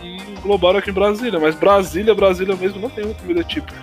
e 0.03 0.33
englobaram 0.39 0.79
aqui 0.79 0.91
em 0.91 0.95
Brasília. 0.95 1.39
Mas 1.39 1.55
Brasília, 1.55 2.15
Brasília 2.15 2.55
mesmo 2.57 2.81
não 2.81 2.91
tem 2.91 3.05
uma 3.05 3.15
comida 3.15 3.43
típica. 3.43 3.77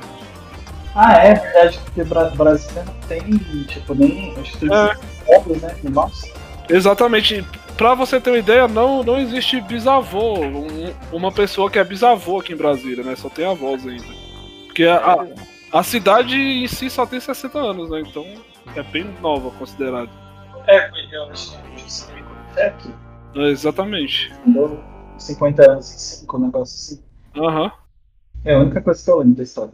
Ah, 0.95 1.13
é 1.17 1.33
verdade, 1.33 1.79
porque 1.83 2.03
Brasília 2.05 2.85
não 2.85 2.93
tem, 3.07 3.19
tipo, 3.67 3.93
nem. 3.93 4.33
Acho 4.39 4.51
que 4.53 4.59
tem 4.59 4.73
é. 4.73 4.95
povos, 5.25 5.61
né? 5.61 5.75
Nossa. 5.83 6.27
Exatamente. 6.69 7.45
Pra 7.77 7.93
você 7.93 8.21
ter 8.21 8.29
uma 8.29 8.39
ideia, 8.39 8.69
não, 8.69 9.03
não 9.03 9.19
existe 9.19 9.59
bisavô, 9.59 10.39
um, 10.39 10.93
uma 11.11 11.29
pessoa 11.29 11.69
que 11.69 11.77
é 11.77 11.83
bisavô 11.83 12.39
aqui 12.39 12.53
em 12.53 12.57
Brasília, 12.57 13.03
né? 13.03 13.17
Só 13.17 13.29
tem 13.29 13.45
avós 13.45 13.85
ainda. 13.85 14.05
Porque 14.65 14.85
a, 14.85 15.27
a, 15.73 15.83
cidade 15.83 16.37
em 16.37 16.67
si 16.69 16.89
só 16.89 17.05
tem 17.05 17.19
60 17.19 17.57
anos, 17.59 17.89
né? 17.89 17.99
Então 17.99 18.25
é 18.75 18.83
bem 18.83 19.03
nova 19.21 19.51
considerada. 19.57 20.09
É, 20.67 20.89
acho 21.29 21.57
que 22.07 22.59
é 22.59 22.67
aqui. 22.67 22.89
É, 23.35 23.49
exatamente. 23.49 24.31
Andou 24.47 24.81
50 25.17 25.71
anos 25.71 25.93
em 25.93 25.97
5, 26.21 26.37
um 26.37 26.45
negócio 26.45 26.75
assim. 26.75 27.03
Aham. 27.37 27.71
É 28.45 28.53
a 28.53 28.59
única 28.59 28.81
coisa 28.81 29.03
que 29.03 29.09
eu 29.11 29.17
lembro 29.17 29.35
da 29.35 29.43
história. 29.43 29.73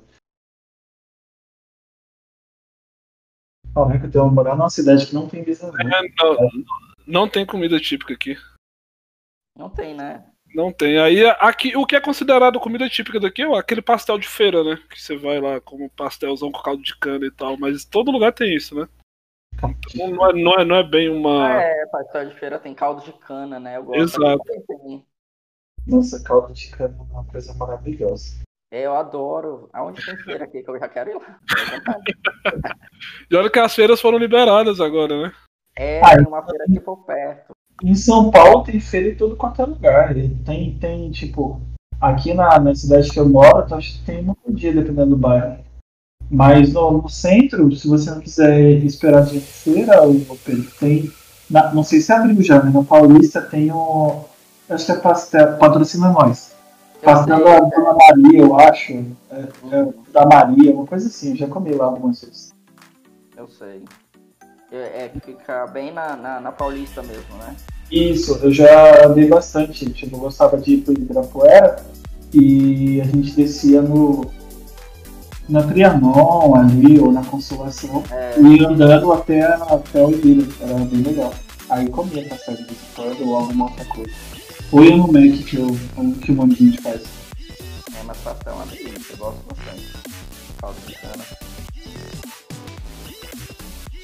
Ó, 3.75 3.91
é 3.91 3.99
que 3.99 4.07
eu 4.07 4.11
tenho 4.11 4.31
morar 4.31 4.55
numa 4.55 4.69
cidade 4.71 5.05
que 5.05 5.13
não 5.13 5.29
tem 5.29 5.43
bisavô. 5.43 5.77
É, 5.77 5.83
não, 5.83 6.35
não 7.11 7.27
tem 7.27 7.45
comida 7.45 7.79
típica 7.79 8.13
aqui. 8.13 8.37
Não 9.55 9.69
tem, 9.69 9.93
né? 9.93 10.25
Não 10.55 10.71
tem. 10.71 10.97
Aí 10.97 11.25
aqui 11.39 11.75
o 11.75 11.85
que 11.85 11.95
é 11.95 12.01
considerado 12.01 12.59
comida 12.59 12.89
típica 12.89 13.19
daqui 13.19 13.41
é 13.41 13.57
aquele 13.57 13.81
pastel 13.81 14.17
de 14.17 14.27
feira, 14.27 14.63
né? 14.63 14.81
Que 14.89 15.01
você 15.01 15.15
vai 15.17 15.39
lá 15.39 15.59
como 15.61 15.89
pastelzão 15.89 16.51
com 16.51 16.61
caldo 16.61 16.81
de 16.81 16.97
cana 16.97 17.25
e 17.25 17.31
tal. 17.31 17.57
Mas 17.57 17.85
todo 17.85 18.11
lugar 18.11 18.33
tem 18.33 18.55
isso, 18.55 18.75
né? 18.75 18.87
Então, 19.53 19.75
não, 20.09 20.29
é, 20.29 20.33
não, 20.33 20.53
é, 20.55 20.65
não 20.65 20.75
é 20.77 20.83
bem 20.83 21.09
uma. 21.09 21.53
É, 21.53 21.85
pastel 21.87 22.29
de 22.29 22.35
feira 22.35 22.57
tem 22.57 22.73
caldo 22.73 23.03
de 23.03 23.13
cana, 23.13 23.59
né? 23.59 23.77
Eu 23.77 23.83
gosto. 23.83 24.01
Exato. 24.01 24.43
Nossa, 25.85 26.23
caldo 26.23 26.53
de 26.53 26.69
cana 26.71 26.95
é 26.97 27.13
uma 27.13 27.25
coisa 27.25 27.53
maravilhosa. 27.53 28.41
É, 28.71 28.85
eu 28.85 28.95
adoro. 28.95 29.69
Aonde 29.73 30.03
tem 30.05 30.15
feira 30.17 30.45
aqui 30.45 30.63
que 30.63 30.69
eu 30.69 30.79
já 30.79 30.87
quero 30.87 31.11
ir 31.11 31.15
lá. 31.15 31.39
E 33.29 33.35
olha 33.35 33.49
que 33.49 33.59
as 33.59 33.73
feiras 33.73 33.99
foram 33.99 34.17
liberadas 34.17 34.79
agora, 34.79 35.23
né? 35.23 35.33
É, 35.75 36.01
Ah, 36.03 36.17
tem 36.17 36.27
uma 36.27 36.43
feira 36.43 36.65
aqui 36.65 36.79
por 36.79 36.97
perto. 36.97 37.53
Em 37.83 37.95
São 37.95 38.29
Paulo 38.29 38.63
tem 38.63 38.79
feira 38.79 39.09
em 39.09 39.15
todo 39.15 39.35
quanto 39.35 39.61
é 39.61 39.65
lugar. 39.65 40.13
Tem, 40.45 40.77
tem 40.79 41.09
tipo, 41.11 41.59
aqui 41.99 42.33
na, 42.33 42.59
na 42.59 42.75
cidade 42.75 43.09
que 43.09 43.19
eu 43.19 43.27
moro, 43.27 43.63
então 43.65 43.77
acho 43.77 43.93
que 43.93 44.05
tem 44.05 44.21
uma 44.21 44.35
por 44.35 44.53
dia, 44.53 44.73
dependendo 44.73 45.11
do 45.11 45.17
bairro. 45.17 45.57
Mas 46.29 46.71
no, 46.71 46.91
no 47.01 47.09
centro, 47.09 47.75
se 47.75 47.87
você 47.87 48.09
não 48.09 48.21
quiser 48.21 48.59
esperar 48.85 49.25
de 49.25 49.39
feira, 49.39 49.97
tem. 50.79 51.11
na- 51.49 51.73
não 51.73 51.83
sei 51.83 51.99
se 51.99 52.11
abriu 52.13 52.41
já, 52.41 52.63
né? 52.63 52.71
Na 52.71 52.83
Paulista 52.83 53.41
tem 53.41 53.71
o. 53.71 54.23
Acho 54.69 54.85
que 54.85 54.91
é 54.93 54.95
pastel, 54.95 55.57
patrocina 55.57 56.09
nós. 56.09 56.55
Pastel 57.03 57.43
da 57.43 57.51
é. 57.55 57.61
Dona 57.61 57.95
Maria, 57.95 58.39
eu 58.41 58.57
acho. 58.57 58.93
É, 58.93 59.39
é, 59.71 59.87
da 60.13 60.25
Maria, 60.25 60.73
uma 60.73 60.85
coisa 60.85 61.07
assim, 61.07 61.31
eu 61.31 61.35
já 61.35 61.47
comi 61.47 61.73
lá 61.73 61.85
algumas 61.85 62.21
vezes. 62.21 62.53
Eu 63.35 63.49
sei. 63.49 63.83
É, 64.71 65.03
é 65.05 65.09
que 65.09 65.19
fica 65.19 65.67
bem 65.67 65.91
na, 65.93 66.15
na, 66.15 66.39
na 66.39 66.51
Paulista 66.51 67.03
mesmo, 67.03 67.35
né? 67.37 67.55
Isso, 67.91 68.39
eu 68.41 68.51
já 68.51 69.05
andei 69.05 69.27
bastante. 69.27 69.85
Tipo, 69.91 70.15
eu 70.15 70.19
gostava 70.21 70.57
de 70.57 70.75
ir 70.75 70.77
pro 70.81 70.93
Ibirapuera 70.93 71.83
e 72.33 73.01
a 73.01 73.03
gente 73.05 73.33
descia 73.33 73.81
no. 73.81 74.31
Na 75.49 75.63
Trianon 75.63 76.55
ali, 76.55 76.97
ou 76.99 77.11
na 77.11 77.21
Consolação, 77.25 78.01
É, 78.09 78.39
e 78.39 78.63
andando 78.63 79.11
até, 79.11 79.41
até 79.43 80.01
o 80.05 80.11
Ibira, 80.11 80.47
era 80.61 80.85
bem 80.85 81.01
legal. 81.01 81.33
Aí 81.69 81.89
comia 81.89 82.25
pastel 82.29 82.55
de 82.55 82.63
vez 82.63 82.77
em 82.77 82.95
quando 82.95 83.27
ou 83.27 83.35
alguma 83.35 83.65
outra 83.65 83.83
coisa. 83.85 84.11
Ou 84.71 84.85
ia 84.85 84.95
no 84.95 85.11
Mac 85.11 85.43
que, 85.45 85.57
eu, 85.57 85.67
que 86.21 86.31
de 86.31 86.55
gente 86.55 86.81
faz. 86.81 87.01
é, 87.01 88.03
mas 88.05 88.17
pastel 88.19 88.53
é 88.53 88.55
uma 88.55 88.65
delícia, 88.67 89.13
eu 89.13 89.17
gosto 89.17 89.39
bastante. 89.49 89.93
Caldo 90.61 90.77
de 90.87 90.95
cana. 90.95 91.23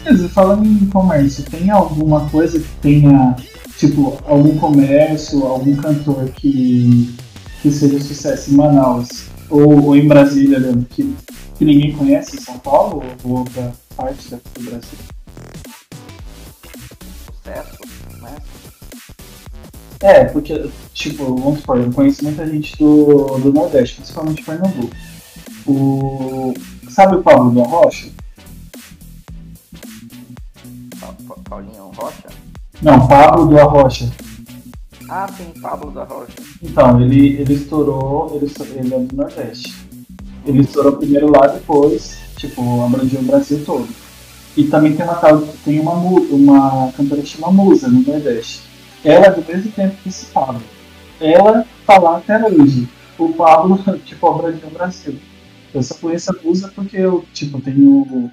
Mas 0.09 0.31
falando 0.31 0.65
em 0.65 0.85
comércio, 0.85 1.43
tem 1.43 1.69
alguma 1.69 2.29
coisa 2.29 2.57
que 2.57 2.69
tenha, 2.81 3.35
tipo, 3.77 4.17
algum 4.25 4.57
comércio, 4.57 5.45
algum 5.45 5.75
cantor 5.75 6.29
que, 6.29 7.13
que 7.61 7.69
seja 7.69 7.99
sucesso 7.99 8.51
em 8.51 8.55
Manaus 8.55 9.25
ou, 9.49 9.87
ou 9.87 9.95
em 9.97 10.07
Brasília, 10.07 10.59
né, 10.59 10.81
que, 10.91 11.13
que 11.57 11.65
ninguém 11.65 11.91
conhece 11.91 12.37
em 12.37 12.39
São 12.39 12.57
Paulo 12.59 13.03
ou 13.21 13.39
outra 13.39 13.73
parte 13.97 14.29
do 14.29 14.63
Brasil? 14.63 14.97
Sucesso, 17.25 17.77
né? 18.21 18.35
É, 19.99 20.23
porque, 20.23 20.69
tipo, 20.93 21.35
vamos 21.35 21.59
supor, 21.59 21.79
eu 21.79 21.91
conheço 21.91 22.23
muita 22.23 22.47
gente 22.47 22.77
do, 22.77 23.39
do 23.39 23.51
Nordeste, 23.51 23.95
principalmente 23.95 24.43
Pernambuco. 24.43 24.95
O, 25.65 26.53
sabe 26.89 27.17
o 27.17 27.21
Paulo 27.21 27.51
da 27.51 27.63
Rocha? 27.63 28.07
Paulinho 31.35 31.91
Rocha? 31.95 32.29
Não, 32.81 33.07
Pablo 33.07 33.47
do 33.47 33.59
Arrocha. 33.59 34.11
Ah, 35.09 35.27
sim, 35.35 35.59
Pablo 35.61 35.91
da 35.91 36.03
Rocha. 36.03 36.33
Então, 36.61 37.01
ele, 37.01 37.39
ele 37.39 37.53
estourou, 37.53 38.35
ele, 38.35 38.51
ele 38.75 38.93
é 38.93 38.99
do 38.99 39.15
Nordeste. 39.15 39.73
Ele 40.45 40.61
estourou 40.61 40.97
primeiro 40.97 41.31
lá, 41.31 41.47
depois, 41.47 42.17
tipo, 42.37 42.83
abrangeu 42.83 43.21
o 43.21 43.23
Brasil 43.23 43.63
todo. 43.65 43.87
E 44.55 44.65
também 44.65 44.95
tem 44.95 45.05
uma 45.05 45.15
tal, 45.15 45.41
tem 45.63 45.79
uma, 45.79 45.93
uma 45.93 46.91
cantora 46.91 47.21
que 47.21 47.27
chama 47.27 47.51
Musa, 47.51 47.87
no 47.87 48.01
Nordeste. 48.01 48.61
Ela 49.03 49.27
é 49.27 49.31
do 49.31 49.45
mesmo 49.45 49.71
tempo 49.71 49.95
que 50.03 50.09
esse 50.09 50.25
Pablo. 50.27 50.61
Ela 51.21 51.65
tá 51.85 51.97
lá 51.97 52.17
até 52.17 52.43
hoje. 52.45 52.87
O 53.17 53.29
Pablo, 53.33 53.79
tipo, 54.05 54.27
abrangeu 54.27 54.67
o 54.67 54.71
Brasil. 54.71 55.17
Eu 55.73 55.83
só 55.83 55.95
conheço 55.95 56.31
a 56.31 56.43
Musa 56.43 56.71
porque 56.75 56.97
eu, 56.97 57.23
tipo, 57.33 57.61
tenho 57.61 58.31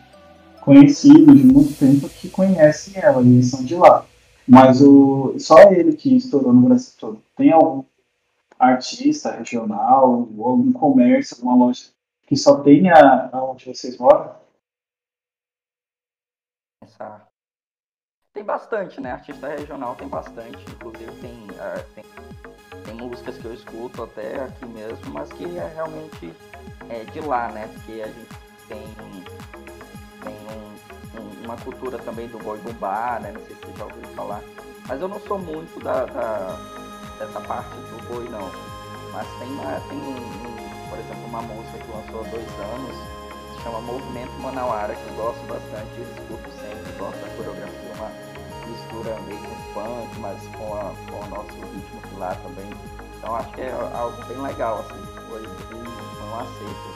conhecido 0.65 1.35
de 1.35 1.45
muito 1.45 1.79
tempo 1.79 2.09
que 2.09 2.29
conhecem 2.29 2.95
ela, 3.03 3.23
e 3.23 3.35
eles 3.35 3.51
são 3.51 3.63
de 3.63 3.75
lá. 3.77 4.07
Mas 4.47 4.83
o, 4.83 5.35
só 5.39 5.59
ele 5.73 5.95
que 5.95 6.17
estourou 6.17 6.53
no 6.53 6.69
Brasil 6.69 6.93
todo. 6.99 7.23
Tem 7.37 7.53
algum 7.53 7.85
artista 8.59 9.33
regional, 9.33 10.29
ou 10.37 10.51
algum 10.51 10.73
comércio, 10.73 11.37
alguma 11.37 11.67
loja 11.67 11.95
que 12.27 12.37
só 12.37 12.61
tenha 12.61 13.31
onde 13.33 13.67
vocês 13.67 13.99
moram? 13.99 14.35
Tem 18.33 18.43
bastante, 18.43 19.01
né? 19.01 19.13
Artista 19.13 19.49
regional 19.49 19.95
tem 19.95 20.09
bastante. 20.09 20.65
Inclusive 20.71 21.13
tem, 21.21 21.47
ah, 21.61 21.85
tem, 21.95 22.05
tem 22.85 22.95
músicas 22.95 23.39
que 23.39 23.45
eu 23.45 23.55
escuto 23.55 24.03
até 24.03 24.43
aqui 24.43 24.67
mesmo, 24.67 25.13
mas 25.13 25.33
que 25.33 25.45
é 25.45 25.69
realmente 25.75 26.35
é, 26.89 27.05
de 27.05 27.21
lá, 27.21 27.49
né? 27.53 27.69
Porque 27.69 28.03
a 28.03 28.09
gente 28.09 28.29
tem, 28.67 29.64
uma 31.45 31.57
cultura 31.57 31.99
também 31.99 32.29
do 32.29 32.39
boi 32.39 32.59
bumbá, 32.59 33.19
né? 33.21 33.33
Não 33.33 33.41
sei 33.47 33.57
se 33.57 33.63
você 33.67 33.79
já 33.79 33.85
ouviu 33.85 34.03
falar. 34.15 34.41
Mas 34.89 35.01
eu 35.01 35.09
não 35.09 35.21
sou 35.21 35.39
muito 35.39 35.83
da, 35.83 36.05
da- 36.07 36.59
dessa 37.19 37.41
parte 37.41 37.71
do 37.71 38.09
boi, 38.09 38.29
não. 38.29 38.51
Mas 39.13 39.27
tem, 39.39 39.49
uma, 39.49 39.81
tem 39.89 39.99
um, 39.99 40.17
um- 40.17 40.89
por 40.91 40.99
exemplo, 40.99 41.25
uma 41.27 41.43
música 41.43 41.79
que 41.79 41.91
lançou 41.91 42.21
há 42.21 42.29
dois 42.29 42.49
anos, 42.75 42.97
se 43.57 43.63
chama 43.63 43.81
Movimento 43.81 44.33
Manauara, 44.41 44.95
que 44.95 45.07
eu 45.09 45.15
gosto 45.15 45.41
bastante, 45.47 46.01
escuto 46.01 46.51
sempre, 46.61 46.93
gosto 46.99 47.19
da 47.21 47.29
coreografia, 47.37 47.93
uma 47.97 48.11
mistura 48.69 49.17
meio 49.23 49.39
com 49.41 49.57
funk, 49.73 50.19
mas 50.21 50.39
com, 50.57 50.75
a, 50.75 50.93
com 51.11 51.25
o 51.25 51.29
nosso 51.29 51.53
ritmo 51.73 52.19
lá 52.19 52.35
também. 52.43 52.71
Então 53.19 53.37
acho 53.37 53.49
que 53.53 53.61
é 53.63 53.73
algo 53.95 54.23
bem 54.27 54.39
legal, 54.39 54.81
assim, 54.81 55.03
foi, 55.29 55.41
um 55.43 56.35
acerto. 56.41 56.95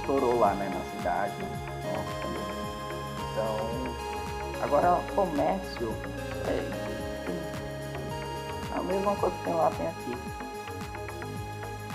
Estourou 0.00 0.38
lá, 0.40 0.54
né, 0.54 0.68
na 0.74 0.98
cidade, 0.98 1.34
nossa, 1.38 2.20
também. 2.22 2.27
Então, 3.38 3.94
agora 4.62 5.00
comércio, 5.14 5.94
é, 6.48 6.64
tem- 7.24 8.76
a 8.76 8.82
mesma 8.82 9.14
coisa 9.14 9.36
que 9.36 9.44
tem 9.44 9.54
lá 9.54 9.70
tem 9.78 9.86
aqui. 9.86 10.16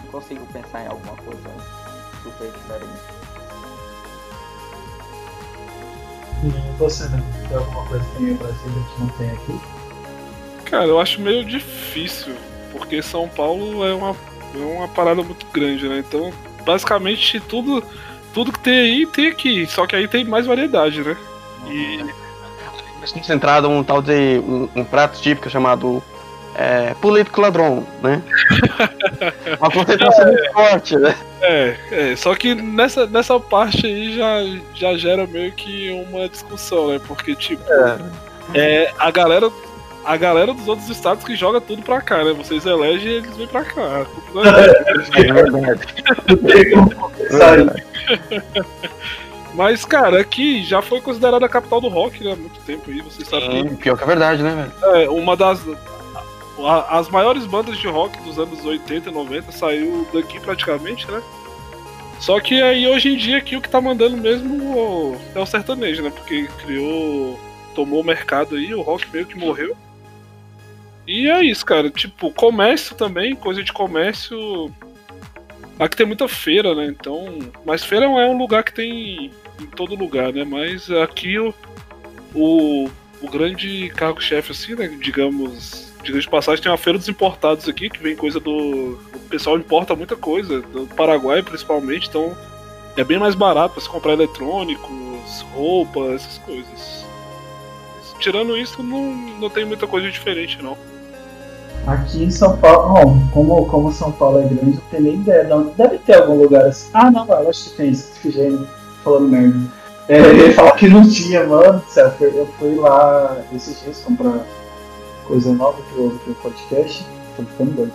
Não 0.04 0.12
consigo 0.12 0.46
pensar 0.54 0.86
em 0.86 0.88
alguma 0.88 1.16
coisa 1.18 1.50
super 2.24 2.50
diferente. 2.50 3.04
E 6.46 6.78
você, 6.78 7.04
né? 7.10 7.22
Tem 7.50 7.58
alguma 7.58 7.86
coisa 7.88 8.06
que 8.06 8.18
tem 8.18 8.28
em 8.30 8.34
Brasília 8.36 8.84
que 8.96 9.02
não 9.02 9.10
tem 9.10 9.32
aqui? 9.32 9.60
Cara, 10.66 10.86
eu 10.86 11.00
acho 11.00 11.20
meio 11.22 11.44
difícil, 11.44 12.36
porque 12.72 13.02
São 13.02 13.28
Paulo 13.28 13.86
é 13.86 13.94
uma, 13.94 14.16
é 14.56 14.58
uma 14.58 14.88
parada 14.88 15.22
muito 15.22 15.46
grande, 15.54 15.88
né? 15.90 16.00
Então, 16.00 16.32
basicamente, 16.66 17.40
tudo, 17.42 17.84
tudo 18.34 18.52
que 18.52 18.60
tem 18.60 18.80
aí 18.80 19.06
tem 19.08 19.28
aqui, 19.28 19.66
só 19.68 19.86
que 19.86 19.96
aí 19.96 20.08
tem 20.08 20.24
mais 20.24 20.46
variedade, 20.46 21.02
né? 21.02 21.18
E 21.68 22.04
concentrado 23.12 23.70
um 23.70 23.84
tal 23.84 24.02
de 24.02 24.40
um, 24.40 24.70
um 24.76 24.84
prato 24.84 25.20
típico 25.20 25.50
chamado 25.50 26.02
é, 26.56 26.94
político 27.02 27.42
ladrão, 27.42 27.86
né? 28.02 28.22
Uma 29.60 29.72
concentração 29.72 30.26
muito 30.28 30.52
forte, 30.54 30.96
né? 30.98 31.16
é, 31.42 31.76
é, 31.92 32.16
só 32.16 32.36
que 32.36 32.56
nessa, 32.56 33.06
nessa 33.08 33.40
parte 33.40 33.86
aí 33.86 34.16
já, 34.16 34.40
já 34.74 34.98
gera 34.98 35.28
meio 35.28 35.52
que 35.52 35.90
uma 36.10 36.30
discussão, 36.30 36.90
né? 36.90 37.02
Porque, 37.06 37.36
tipo, 37.36 37.64
é, 38.54 38.92
a 38.98 39.12
galera. 39.12 39.52
A 40.06 40.18
galera 40.18 40.54
dos 40.54 40.68
outros 40.68 40.90
estados 40.90 41.24
que 41.24 41.34
joga 41.34 41.62
tudo 41.62 41.82
pra 41.82 42.02
cá, 42.02 42.26
né? 42.26 42.34
Vocês 42.34 42.66
elegem 42.66 43.08
e 43.10 43.16
eles 43.16 43.38
vêm 43.38 43.48
pra 43.48 43.64
cá. 43.64 44.06
É 45.16 45.22
É 45.30 45.32
verdade. 45.32 45.82
Sabe? 49.54 49.58
Mas, 49.58 49.86
cara, 49.86 50.20
aqui 50.22 50.64
já 50.64 50.82
foi 50.82 51.00
considerada 51.02 51.46
a 51.46 51.50
capital 51.50 51.80
do 51.80 51.88
rock, 51.88 52.24
né? 52.24 52.34
Há 52.34 52.36
muito 52.36 52.60
tempo 52.62 52.90
aí, 52.90 53.02
vocês 53.02 53.28
sabem. 53.28 53.70
Sim, 53.70 53.76
pior 53.76 53.98
que 53.98 54.04
é 54.04 54.08
verdade, 54.08 54.42
né, 54.44 54.70
velho? 54.82 54.96
É, 54.96 55.10
uma 55.10 55.36
das. 55.38 55.62
a- 56.66 56.98
as 57.00 57.10
maiores 57.10 57.46
bandas 57.46 57.78
de 57.78 57.88
rock 57.88 58.20
dos 58.24 58.38
anos 58.40 58.64
80 58.66 59.10
e 59.10 59.14
90 59.14 59.52
saiu 59.52 60.08
daqui 60.14 60.40
praticamente, 60.40 61.10
né? 61.10 61.22
Só 62.20 62.40
que 62.40 62.62
aí 62.62 62.88
hoje 62.88 63.10
em 63.10 63.18
dia 63.18 63.38
aqui 63.38 63.56
o 63.58 63.62
que 63.62 63.68
tá 63.70 63.82
mandando 63.82 64.16
mesmo 64.16 65.18
é 65.36 65.40
o 65.40 65.46
sertanejo, 65.46 66.02
né? 66.04 66.10
Porque 66.10 66.48
criou. 66.64 67.40
tomou 67.76 68.02
o 68.02 68.04
mercado 68.04 68.56
aí, 68.56 68.74
o 68.74 68.82
rock 68.82 69.08
meio 69.12 69.26
que 69.26 69.36
morreu. 69.38 69.76
E 71.08 71.28
é 71.28 71.44
isso, 71.44 71.66
cara. 71.66 71.90
Tipo, 71.90 72.32
comércio 72.32 72.96
também, 72.96 73.36
coisa 73.36 73.62
de 73.64 73.74
comércio. 73.74 74.72
Aqui 75.80 75.98
tem 75.98 76.06
muita 76.06 76.28
feira, 76.28 76.74
né? 76.76 76.86
Então. 76.86 77.40
Mas 77.66 77.84
feira 77.84 78.06
é 78.06 78.08
um 78.08 78.38
lugar 78.38 78.64
que 78.64 78.72
tem 78.74 79.32
em 79.64 79.68
todo 79.68 79.96
lugar, 79.96 80.32
né? 80.34 80.44
Mas 80.44 80.90
aqui 80.92 81.40
o, 81.40 81.54
o, 82.34 82.90
o 83.22 83.30
grande 83.30 83.90
cargo-chefe, 83.96 84.52
assim, 84.52 84.76
né? 84.76 84.88
Digamos. 85.02 85.92
Digamos 86.04 86.26
de 86.26 86.30
passagem, 86.30 86.62
tem 86.62 86.72
a 86.72 86.76
Feira 86.76 87.00
dos 87.00 87.08
Importados 87.08 87.70
aqui, 87.70 87.90
que 87.90 88.04
vem 88.04 88.16
coisa 88.16 88.40
do. 88.40 88.52
O 88.52 89.20
pessoal 89.30 89.58
importa 89.58 89.96
muita 89.96 90.18
coisa, 90.18 90.62
do 90.62 90.86
Paraguai 90.88 91.42
principalmente, 91.42 92.10
então 92.10 92.36
é 92.98 93.04
bem 93.04 93.18
mais 93.18 93.36
barato 93.36 93.74
para 93.74 93.84
se 93.84 93.90
comprar 93.90 94.14
eletrônicos, 94.14 95.46
roupas, 95.54 96.16
essas 96.16 96.38
coisas. 96.40 97.06
Tirando 98.20 98.58
isso, 98.58 98.84
não, 98.84 99.14
não 99.40 99.50
tem 99.50 99.66
muita 99.66 99.88
coisa 99.88 100.10
diferente, 100.12 100.62
não. 100.62 100.78
Aqui 101.86 102.24
em 102.24 102.32
São 102.32 102.56
Paulo, 102.58 102.94
bom, 102.94 103.30
como, 103.34 103.66
como 103.66 103.92
São 103.92 104.12
Paulo 104.12 104.40
é 104.40 104.44
grande, 104.44 104.78
não 104.78 104.84
tenho 104.90 105.04
nem 105.04 105.16
ideia. 105.16 105.44
Não, 105.44 105.66
deve 105.76 105.98
ter 105.98 106.16
algum 106.16 106.42
lugar 106.42 106.66
assim. 106.66 106.90
Ah, 106.94 107.12
não, 107.12 107.26
eu 107.28 107.50
acho 107.50 107.72
que 107.72 107.78
tem, 107.78 107.90
esqueci, 107.90 108.60
falando 109.04 109.30
merda. 109.30 109.60
É, 110.08 110.18
ele 110.18 110.54
falou 110.54 110.74
que 110.74 110.88
não 110.88 111.08
tinha, 111.08 111.46
mano. 111.46 111.84
Certo? 111.88 112.24
Eu 112.24 112.46
fui 112.60 112.76
lá 112.76 113.42
esses 113.54 113.82
dias 113.82 114.02
comprar 114.02 114.46
coisa 115.28 115.54
nova 115.54 115.82
pro, 115.94 116.12
pro 116.12 116.34
podcast. 116.36 117.06
Tô 117.36 117.44
ficando 117.44 117.72
doido. 117.72 117.94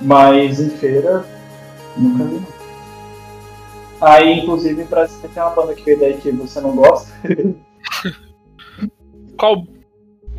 Mas 0.00 0.60
em 0.60 0.70
feira, 0.70 1.24
nunca 1.96 2.24
vi. 2.24 2.40
Aí, 4.00 4.40
inclusive, 4.40 4.82
em 4.82 4.86
Brasília 4.86 5.30
tem 5.32 5.42
uma 5.42 5.50
banda 5.50 5.74
que 5.74 5.84
veio 5.84 6.00
daí 6.00 6.14
que 6.14 6.30
você 6.30 6.60
não 6.60 6.74
gosta. 6.74 7.12
Qual 9.36 9.64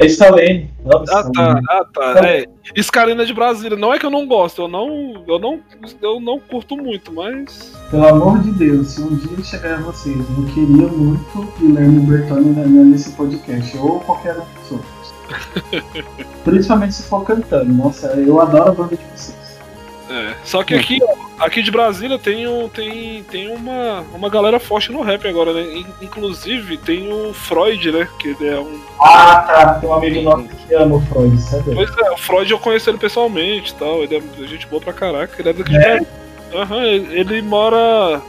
é 0.01 0.07
Stalene. 0.07 0.69
Ah, 0.85 1.29
tá, 1.31 1.59
ah, 1.69 1.85
tá. 1.93 2.27
É. 2.27 2.45
Scarina 2.81 3.25
de 3.25 3.33
Brasília. 3.33 3.77
Não 3.77 3.93
é 3.93 3.99
que 3.99 4.05
eu 4.05 4.09
não 4.09 4.27
gosto, 4.27 4.63
eu 4.63 4.67
não, 4.67 5.23
eu 5.27 5.39
não, 5.39 5.59
eu 6.01 6.19
não 6.19 6.39
curto 6.39 6.75
muito, 6.75 7.13
mas. 7.13 7.73
Pelo 7.89 8.07
amor 8.07 8.39
de 8.39 8.51
Deus, 8.51 8.87
se 8.87 9.01
um 9.01 9.15
dia 9.15 9.43
chegar 9.43 9.75
a 9.75 9.81
vocês, 9.81 10.17
eu 10.17 10.45
queria 10.53 10.87
muito 10.87 11.53
Guilherme 11.59 11.99
Bertoni 11.99 12.53
nesse 12.85 13.11
podcast, 13.11 13.77
ou 13.77 13.99
qualquer 13.99 14.35
outra 14.35 14.49
pessoa. 14.59 14.81
Principalmente 16.43 16.95
se 16.95 17.03
for 17.03 17.23
cantando. 17.23 17.71
Nossa, 17.71 18.07
eu 18.13 18.41
adoro 18.41 18.69
a 18.69 18.73
banda 18.73 18.95
de 18.95 19.03
vocês. 19.15 19.40
É, 20.11 20.35
só 20.43 20.61
que 20.61 20.73
aqui, 20.73 20.99
aqui 21.39 21.61
de 21.61 21.71
Brasília 21.71 22.19
tem, 22.19 22.45
um, 22.45 22.67
tem, 22.67 23.23
tem 23.23 23.47
uma, 23.47 24.01
uma 24.13 24.29
galera 24.29 24.59
forte 24.59 24.91
no 24.91 25.01
rap 25.01 25.25
agora, 25.25 25.53
né? 25.53 25.85
Inclusive 26.01 26.77
tem 26.77 27.11
o 27.13 27.33
Freud, 27.33 27.91
né? 27.93 28.09
Que 28.19 28.29
ele 28.29 28.47
é 28.47 28.59
um. 28.59 28.77
Ah, 28.99 29.41
tá. 29.47 29.73
Tem 29.75 29.89
um 29.89 29.93
amigo 29.93 30.21
nosso 30.21 30.49
que 30.49 30.73
ama 30.73 30.97
o 30.97 31.01
Freud, 31.01 31.41
sabe? 31.41 31.73
Pois 31.73 31.89
é, 31.97 32.11
o 32.11 32.17
Freud 32.17 32.51
eu 32.51 32.59
conheci 32.59 32.89
ele 32.89 32.97
pessoalmente 32.97 33.71
e 33.71 33.75
tal. 33.75 34.03
Ele 34.03 34.17
é 34.17 34.47
gente 34.47 34.67
boa 34.67 34.81
pra 34.81 34.91
caraca. 34.91 35.41
Ele 35.41 35.49
é 35.49 35.53
daqui 35.53 35.77
é? 35.77 35.99
de 35.99 36.07
Aham, 36.53 36.83
ele, 36.83 37.19
ele 37.19 37.41
mora. 37.41 38.21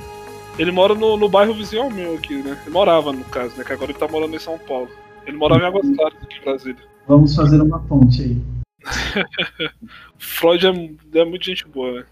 Ele 0.56 0.70
mora 0.70 0.94
no, 0.94 1.16
no 1.16 1.28
bairro 1.28 1.54
vizinho 1.54 1.90
meu 1.90 2.14
aqui, 2.14 2.34
né? 2.34 2.56
Ele 2.62 2.70
morava, 2.70 3.12
no 3.12 3.24
caso, 3.24 3.56
né? 3.56 3.64
Que 3.64 3.72
agora 3.72 3.90
ele 3.90 3.98
tá 3.98 4.06
morando 4.06 4.36
em 4.36 4.38
São 4.38 4.56
Paulo. 4.58 4.88
Ele 5.26 5.36
morava 5.36 5.62
em 5.62 5.66
Águas 5.66 5.86
Claras, 5.96 6.18
aqui 6.22 6.38
em 6.38 6.44
Brasília. 6.44 6.82
Vamos 7.08 7.34
fazer 7.34 7.60
uma 7.60 7.80
ponte 7.80 8.22
aí. 8.22 8.61
Freud 10.18 10.66
é, 10.66 11.18
é 11.20 11.24
muito 11.24 11.44
gente 11.44 11.66
boa, 11.66 12.00
né? 12.00 12.06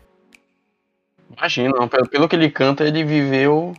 Imagina, 1.37 1.89
pelo, 1.89 2.09
pelo 2.09 2.29
que 2.29 2.37
ele 2.37 2.51
canta, 2.51 2.85
ele 2.85 3.05
viveu. 3.05 3.75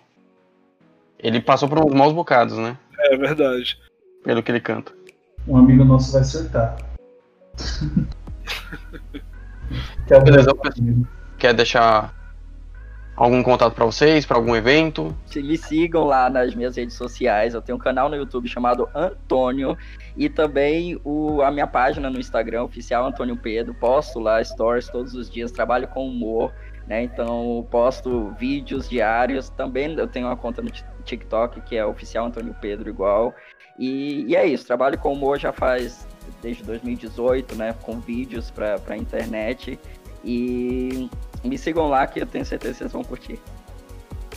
Ele 1.19 1.41
passou 1.41 1.69
por 1.69 1.79
uns 1.79 1.93
maus 1.93 2.13
bocados, 2.13 2.57
né? 2.57 2.77
É 2.97 3.17
verdade. 3.17 3.77
Pelo 4.23 4.41
que 4.41 4.51
ele 4.51 4.59
canta. 4.59 4.93
Um 5.47 5.57
amigo 5.57 5.83
nosso 5.83 6.11
vai 6.11 6.21
acertar. 6.21 6.77
Quer, 10.07 10.23
Beleza, 10.23 10.51
quer 11.37 11.53
deixar 11.53 12.13
algum 13.16 13.43
contato 13.43 13.74
para 13.74 13.86
vocês, 13.86 14.26
para 14.26 14.38
algum 14.38 14.55
evento? 14.55 15.16
Me 15.36 15.57
sigam 15.57 16.05
lá 16.05 16.30
nas 16.30 16.55
minhas 16.55 16.76
redes 16.76 16.95
sociais. 16.95 17.53
Eu 17.53 17.62
tenho 17.62 17.78
um 17.78 17.82
canal 17.82 18.09
no 18.09 18.16
YouTube 18.16 18.47
chamado 18.47 18.89
Antônio 18.95 19.78
e 20.18 20.30
também 20.30 20.99
o, 21.03 21.41
a 21.41 21.51
minha 21.51 21.68
página 21.68 22.09
no 22.09 22.20
Instagram, 22.20 22.64
oficial 22.64 23.05
Antônio 23.05 23.38
Pedro. 23.38 23.74
Posto 23.74 24.20
lá 24.20 24.43
stories 24.43 24.89
todos 24.89 25.14
os 25.14 25.30
dias, 25.30 25.51
trabalho 25.51 25.88
com 25.88 26.07
humor, 26.07 26.53
né? 26.88 27.03
Então 27.03 27.68
posto 27.70 28.34
vídeos 28.39 28.89
diários. 28.89 29.49
Também 29.49 29.93
eu 29.97 30.07
tenho 30.07 30.28
uma 30.28 30.38
conta 30.38 30.62
no 30.62 30.70
TikTok 31.03 31.62
que 31.62 31.76
é 31.76 31.86
oficial 31.86 32.26
Antônio 32.26 32.55
Pedro 32.59 32.89
igual. 32.89 33.36
E, 33.78 34.26
e 34.28 34.36
é 34.36 34.45
isso, 34.45 34.66
trabalho 34.66 34.97
com 34.97 35.14
humor 35.14 35.39
já 35.39 35.51
faz 35.51 36.07
desde 36.41 36.64
2018, 36.64 37.55
né? 37.55 37.76
Com 37.82 37.99
vídeos 37.99 38.51
para 38.51 38.80
a 38.88 38.97
internet. 38.97 39.80
E 40.24 41.09
me 41.43 41.57
sigam 41.57 41.89
lá 41.89 42.05
que 42.07 42.21
eu 42.21 42.25
tenho 42.25 42.45
certeza 42.45 42.73
que 42.73 42.79
vocês 42.79 42.91
vão 42.91 43.03
curtir. 43.03 43.39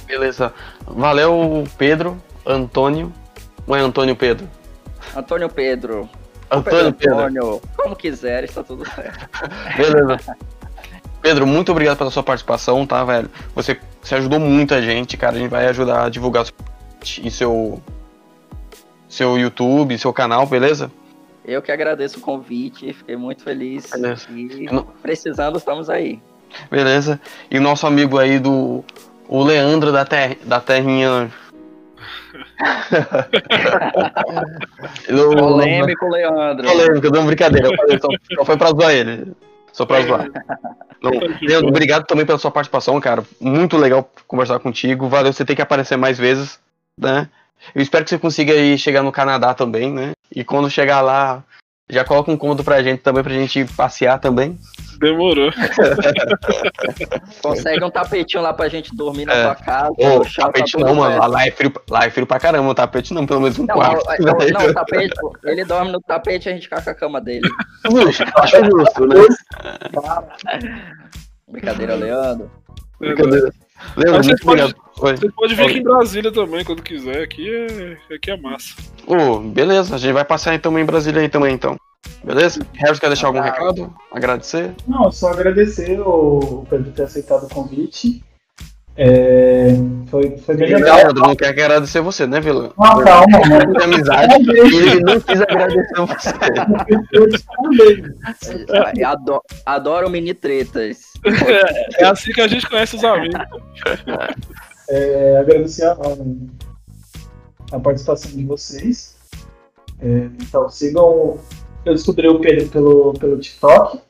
Beleza. 0.06 0.52
Valeu, 0.86 1.64
Pedro, 1.78 2.20
Antônio. 2.46 3.12
Não 3.66 3.74
é 3.74 3.80
Antônio 3.80 4.14
Pedro? 4.14 4.48
Antônio 5.16 5.48
Pedro. 5.48 6.08
Antônio 6.50 6.92
Pedro. 6.92 7.18
Antônio, 7.18 7.62
como 7.76 7.96
quiser, 7.96 8.44
está 8.44 8.62
tudo 8.62 8.84
certo. 8.88 9.28
Beleza. 9.76 10.36
Pedro, 11.20 11.46
muito 11.46 11.72
obrigado 11.72 11.96
pela 11.96 12.10
sua 12.10 12.22
participação, 12.22 12.86
tá, 12.86 13.02
velho? 13.02 13.30
Você, 13.54 13.80
você 14.02 14.16
ajudou 14.16 14.38
muita 14.38 14.82
gente, 14.82 15.16
cara. 15.16 15.36
A 15.36 15.38
gente 15.38 15.50
vai 15.50 15.66
ajudar 15.68 16.04
a 16.04 16.08
divulgar 16.10 16.44
e 17.22 17.30
seu, 17.30 17.82
seu 19.08 19.38
YouTube, 19.38 19.96
seu 19.98 20.12
canal, 20.12 20.46
beleza? 20.46 20.90
Eu 21.44 21.62
que 21.62 21.72
agradeço 21.72 22.18
o 22.18 22.22
convite, 22.22 22.92
fiquei 22.92 23.16
muito 23.16 23.42
feliz. 23.42 23.90
Beleza. 23.90 24.26
E 24.30 24.66
não... 24.70 24.84
precisando, 24.84 25.58
estamos 25.58 25.88
aí. 25.88 26.20
Beleza. 26.70 27.20
E 27.50 27.58
o 27.58 27.62
nosso 27.62 27.86
amigo 27.86 28.18
aí 28.18 28.38
do. 28.38 28.84
O 29.28 29.42
Leandro 29.42 29.90
da, 29.90 30.04
ter, 30.04 30.38
da 30.44 30.60
Terrinha. 30.60 31.30
Polêmico, 35.38 36.08
Leandro. 36.08 36.68
Polêmico, 36.68 37.10
não, 37.10 37.26
brincadeira. 37.26 37.68
Só, 37.68 38.08
só 38.36 38.44
foi 38.44 38.56
pra 38.56 38.68
zoar 38.68 38.92
ele. 38.92 39.32
Só 39.72 39.86
pra 39.86 40.02
zoar. 40.02 40.28
Não, 41.02 41.10
Leandro, 41.42 41.68
obrigado 41.68 42.06
também 42.06 42.24
pela 42.24 42.38
sua 42.38 42.50
participação, 42.50 43.00
cara. 43.00 43.24
Muito 43.40 43.76
legal 43.76 44.08
conversar 44.26 44.58
contigo. 44.58 45.08
Valeu, 45.08 45.32
você 45.32 45.44
tem 45.44 45.56
que 45.56 45.62
aparecer 45.62 45.96
mais 45.96 46.18
vezes, 46.18 46.58
né? 46.98 47.28
Eu 47.74 47.82
espero 47.82 48.04
que 48.04 48.10
você 48.10 48.18
consiga 48.18 48.52
aí 48.52 48.76
chegar 48.76 49.02
no 49.02 49.12
Canadá 49.12 49.54
também, 49.54 49.92
né? 49.92 50.12
E 50.34 50.44
quando 50.44 50.70
chegar 50.70 51.00
lá, 51.00 51.42
já 51.88 52.04
coloca 52.04 52.30
um 52.30 52.36
cômodo 52.36 52.64
pra 52.64 52.82
gente 52.82 53.02
também, 53.02 53.22
pra 53.22 53.32
gente 53.32 53.64
passear 53.76 54.18
também. 54.18 54.58
Demorou. 54.98 55.50
Consegue 57.42 57.84
um 57.84 57.90
tapetinho 57.90 58.42
lá 58.42 58.54
pra 58.54 58.68
gente 58.68 58.94
dormir 58.94 59.26
na 59.26 59.34
é. 59.34 59.42
tua 59.42 59.54
casa. 59.54 59.92
Ô, 59.98 60.24
tapete 60.24 60.78
não, 60.78 60.94
mano. 60.94 61.28
Lá 61.28 61.46
é, 61.46 61.50
frio, 61.50 61.72
lá 61.90 62.06
é 62.06 62.10
frio 62.10 62.26
pra 62.26 62.38
caramba. 62.38 62.70
O 62.70 62.74
tapete 62.74 63.12
não, 63.12 63.26
pelo 63.26 63.40
menos 63.40 63.58
um 63.58 63.66
não, 63.66 63.74
quarto. 63.74 64.04
Não, 64.20 64.32
não, 64.32 64.66
o 64.66 64.74
tapete, 64.74 65.14
ele 65.44 65.64
dorme 65.64 65.92
no 65.92 66.00
tapete 66.00 66.48
e 66.48 66.52
a 66.52 66.54
gente 66.54 66.62
fica 66.62 66.80
com 66.80 66.90
a 66.90 66.94
cama 66.94 67.20
dele. 67.20 67.48
Acho 68.36 68.64
justo, 68.64 69.06
né? 69.06 69.16
Brincadeira, 71.48 71.94
Leandro. 71.96 72.50
Brincadeira. 72.98 73.52
Leandro, 73.96 74.22
você, 74.22 74.36
pode, 74.44 74.74
você 74.96 75.30
pode 75.30 75.54
vir 75.54 75.62
aqui 75.64 75.78
em 75.78 75.82
Brasília 75.82 76.32
também, 76.32 76.64
quando 76.64 76.82
quiser. 76.82 77.22
Aqui 77.22 77.48
é, 77.50 78.14
aqui 78.14 78.30
é 78.30 78.36
massa. 78.36 78.74
Ô, 79.06 79.14
oh, 79.14 79.38
beleza. 79.40 79.94
A 79.94 79.98
gente 79.98 80.12
vai 80.12 80.24
passar 80.24 80.54
então 80.54 80.78
em 80.78 80.84
Brasília 80.84 81.20
aí 81.20 81.28
também, 81.28 81.54
então. 81.54 81.76
Beleza? 82.22 82.66
Harris, 82.74 82.98
quer 82.98 83.08
deixar 83.08 83.28
algum 83.28 83.40
recado? 83.40 83.94
Agradecer? 84.12 84.74
Não, 84.86 85.10
só 85.12 85.30
agradecer 85.30 86.00
o 86.00 86.66
Pedro 86.68 86.92
ter 86.92 87.02
aceitado 87.02 87.44
o 87.44 87.48
convite. 87.48 88.22
É, 88.96 89.74
foi, 90.06 90.36
foi 90.38 90.56
bem 90.56 90.72
legal. 90.72 90.96
Leandro 90.96 91.22
não 91.26 91.34
quer 91.34 91.48
agradecer 91.48 92.00
você, 92.00 92.26
né, 92.26 92.40
Vilão? 92.40 92.72
Ah, 92.78 93.02
calma, 93.02 93.40
mano. 93.40 93.82
Amizade. 93.82 94.34
ele 94.48 95.00
não 95.00 95.20
quis 95.20 95.40
agradecer 95.40 95.94
você. 96.06 96.30
adoro, 99.04 99.42
adoro 99.66 100.08
mini 100.10 100.32
tretas. 100.32 101.12
É, 101.24 102.04
é, 102.04 102.06
assim 102.06 102.30
que 102.32 102.40
a 102.40 102.46
gente 102.46 102.68
conhece 102.68 102.94
os 102.94 103.04
amigos. 103.04 103.40
É, 104.88 105.38
agradecer 105.38 105.86
a, 105.86 105.96
a, 107.72 107.80
participação 107.80 108.30
de 108.30 108.44
vocês. 108.44 109.16
É, 110.00 110.28
então, 110.40 110.68
sigam 110.68 111.40
eu 111.84 111.92
descobri 111.92 112.28
o 112.28 112.40
Pedro 112.40 112.68
pelo, 112.68 113.12
pelo 113.14 113.38
TikTok. 113.38 114.00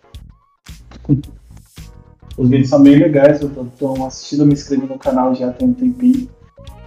Os 2.37 2.49
vídeos 2.49 2.69
são 2.69 2.83
bem 2.83 2.97
legais, 2.97 3.41
eu 3.41 3.49
estou 3.49 4.07
assistindo, 4.07 4.47
me 4.47 4.55
inscrevi 4.55 4.87
no 4.87 4.99
canal 4.99 5.35
já 5.35 5.53
tem 5.53 5.69
um 5.69 5.75
tempinho. 5.75 6.29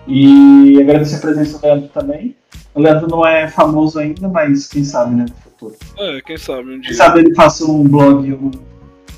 E 0.07 0.79
agradecer 0.81 1.17
a 1.17 1.19
presença 1.19 1.57
do 1.57 1.65
Leandro 1.65 1.89
também. 1.89 2.35
O 2.73 2.81
Leandro 2.81 3.07
não 3.07 3.25
é 3.25 3.47
famoso 3.47 3.99
ainda, 3.99 4.27
mas 4.27 4.67
quem 4.67 4.83
sabe, 4.83 5.15
né, 5.15 5.25
no 5.27 5.35
futuro. 5.35 5.75
É, 5.97 6.21
quem 6.21 6.37
sabe 6.37 6.69
um 6.69 6.79
dia. 6.79 6.89
Quem 6.89 6.93
sabe 6.93 7.19
ele 7.19 7.35
faça 7.35 7.65
um 7.65 7.83
blog, 7.83 8.33
um, 8.33 8.51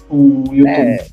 um 0.09 0.53
YouTube, 0.53 0.67
é. 0.67 1.05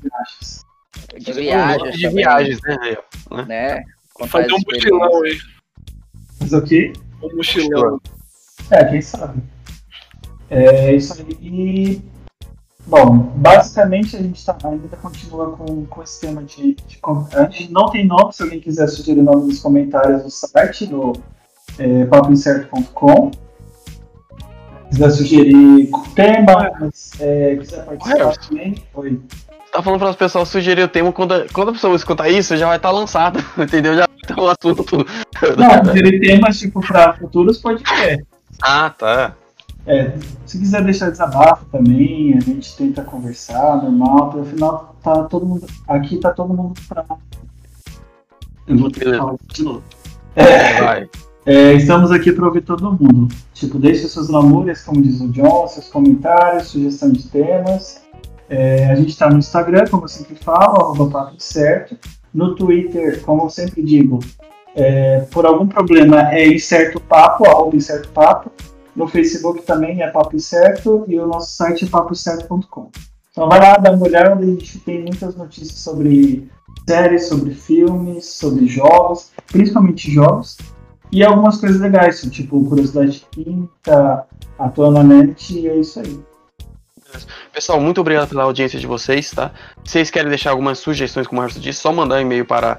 de 1.19 1.33
viagens. 1.33 1.97
de 1.97 2.09
viagens, 2.09 2.61
né? 2.63 2.77
aí, 2.81 2.97
ó. 3.31 3.43
Né? 3.43 3.83
Contar 4.15 4.43
Fazer 4.43 4.53
um 4.53 4.59
mochilão 4.67 5.23
aí. 5.25 5.39
Mas 6.41 6.53
o 6.53 6.63
quê? 6.63 6.93
Um 7.23 7.37
mochilão. 7.37 8.01
É, 8.71 8.85
quem 8.85 9.03
sabe. 9.03 9.43
É 10.49 10.95
isso 10.95 11.21
aí. 11.21 11.37
E, 11.41 12.03
bom, 12.87 13.19
basicamente 13.37 14.17
a 14.17 14.23
gente 14.23 14.45
tá, 14.45 14.57
ainda 14.65 14.97
continua 14.97 15.57
com, 15.57 15.85
com 15.87 16.03
esse 16.03 16.21
tema 16.21 16.43
de, 16.43 16.75
de 16.75 17.01
A 17.35 17.43
gente 17.45 17.73
não 17.73 17.91
tem 17.91 18.07
nome, 18.07 18.33
se 18.33 18.43
alguém 18.43 18.61
quiser 18.61 18.89
sugerir 18.89 19.23
nome 19.23 19.47
nos 19.47 19.61
comentários 19.61 20.23
do 20.23 20.31
site, 20.31 20.87
no 20.87 21.13
é, 21.79 22.05
papoincerto.com. 22.07 23.31
Quiser 24.91 25.11
sugerir 25.11 25.91
temas, 26.15 27.11
é, 27.21 27.57
quiser 27.57 27.85
participar 27.85 28.27
Ué, 28.27 28.35
também. 28.49 28.75
Oi. 28.95 29.21
Tá 29.73 29.83
falando 29.83 29.99
para 29.99 30.11
as 30.11 30.17
pessoas 30.17 30.49
sugerir 30.49 30.83
o 30.83 30.89
tema, 30.89 31.13
quando 31.13 31.35
a, 31.35 31.47
quando 31.53 31.71
a 31.71 31.73
pessoa 31.73 31.97
escutar 31.97 32.29
isso, 32.29 32.57
já 32.57 32.67
vai 32.67 32.77
estar 32.77 32.91
lançado, 32.91 33.41
entendeu? 33.59 33.95
Já 33.95 34.07
vai 34.07 34.37
ter 34.37 34.41
um 34.41 34.47
assunto. 34.47 35.07
Não, 35.59 35.85
sugerir 35.85 36.21
temas 36.21 36.59
tipo 36.59 36.81
para 36.81 37.15
futuros 37.15 37.59
podcasts. 37.59 38.25
Ah, 38.63 38.91
tá. 38.91 39.35
É, 39.87 40.19
se 40.45 40.59
quiser 40.59 40.83
deixar 40.85 41.11
desabafo 41.11 41.65
também, 41.67 42.37
a 42.37 42.41
gente 42.41 42.77
tenta 42.77 43.03
conversar, 43.03 43.83
normal, 43.83 44.31
porque 44.31 44.49
afinal 44.49 44.97
tá 45.03 45.23
todo 45.25 45.47
mundo. 45.47 45.67
Aqui 45.87 46.19
tá 46.19 46.33
todo 46.33 46.53
mundo 46.53 46.75
pra. 46.89 47.05
Eu 48.67 48.79
vou 48.79 48.91
ter 48.91 48.99
que 48.99 49.05
Beleza. 49.05 49.23
falar 49.23 49.37
de 49.55 49.63
novo. 49.63 49.83
Vai. 50.83 51.09
É, 51.47 51.75
estamos 51.75 52.11
aqui 52.11 52.33
para 52.33 52.45
ouvir 52.45 52.63
todo 52.63 52.91
mundo. 52.91 53.33
Tipo, 53.55 53.79
deixe 53.79 54.09
suas 54.09 54.29
lamúrias, 54.29 54.83
como 54.83 55.01
diz 55.01 55.21
o 55.21 55.29
John, 55.29 55.69
seus 55.69 55.89
comentários, 55.89 56.67
sugestão 56.67 57.13
de 57.13 57.23
temas. 57.29 58.03
É, 58.49 58.91
a 58.91 58.95
gente 58.97 59.11
está 59.11 59.31
no 59.31 59.39
Instagram, 59.39 59.87
como 59.89 60.05
eu 60.05 60.09
sempre 60.09 60.35
falo, 60.35 60.83
arroba 60.83 61.09
papo 61.09 61.37
certo. 61.39 61.97
No 62.35 62.57
Twitter, 62.57 63.23
como 63.23 63.45
eu 63.45 63.51
sempre 63.51 63.83
digo, 63.85 64.19
é, 64.75 65.21
por 65.31 65.47
algum 65.47 65.69
problema 65.69 66.35
é 66.35 66.53
incerto 66.53 67.01
papo, 67.01 67.47
arroba 67.47 67.77
incerto 67.77 68.09
papo. 68.09 68.51
No 68.97 69.07
Facebook 69.07 69.63
também 69.63 70.03
é 70.03 70.11
papo 70.11 70.41
certo 70.41 71.05
e 71.07 71.19
o 71.21 71.27
nosso 71.27 71.55
site 71.55 71.85
é 71.85 71.89
papocerto.com. 71.89 72.91
Então 73.31 73.49
vai 73.49 73.61
lá, 73.61 73.77
dá 73.77 73.93
uma 73.93 74.07
olhada, 74.07 74.43
a 74.43 74.47
gente 74.47 74.79
tem 74.81 75.03
muitas 75.03 75.37
notícias 75.37 75.79
sobre 75.79 76.51
séries, 76.89 77.29
sobre 77.29 77.53
filmes, 77.53 78.25
sobre 78.25 78.67
jogos, 78.67 79.31
principalmente 79.53 80.11
jogos. 80.11 80.57
E 81.13 81.23
algumas 81.23 81.59
coisas 81.59 81.79
legais, 81.79 82.23
tipo 82.23 82.65
curiosidade 82.65 83.27
quinta, 83.31 84.27
net, 85.05 85.55
e 85.55 85.69
é 85.69 85.77
isso 85.77 86.01
aí. 86.01 86.19
Pessoal, 87.53 87.79
muito 87.81 88.01
obrigado 88.01 88.31
pela 88.31 88.45
audiência 88.45 88.81
de 88.81 88.87
vocês, 88.87 89.31
tá? 89.31 89.53
Se 89.85 89.93
vocês 89.93 90.11
querem 90.11 90.29
deixar 90.29 90.51
algumas 90.51 90.79
sugestões, 90.79 91.27
como 91.27 91.41
o 91.41 91.43
Marcos 91.43 91.61
disse, 91.61 91.81
só 91.81 91.93
mandar 91.93 92.17
um 92.17 92.21
e-mail 92.21 92.47
para 92.47 92.79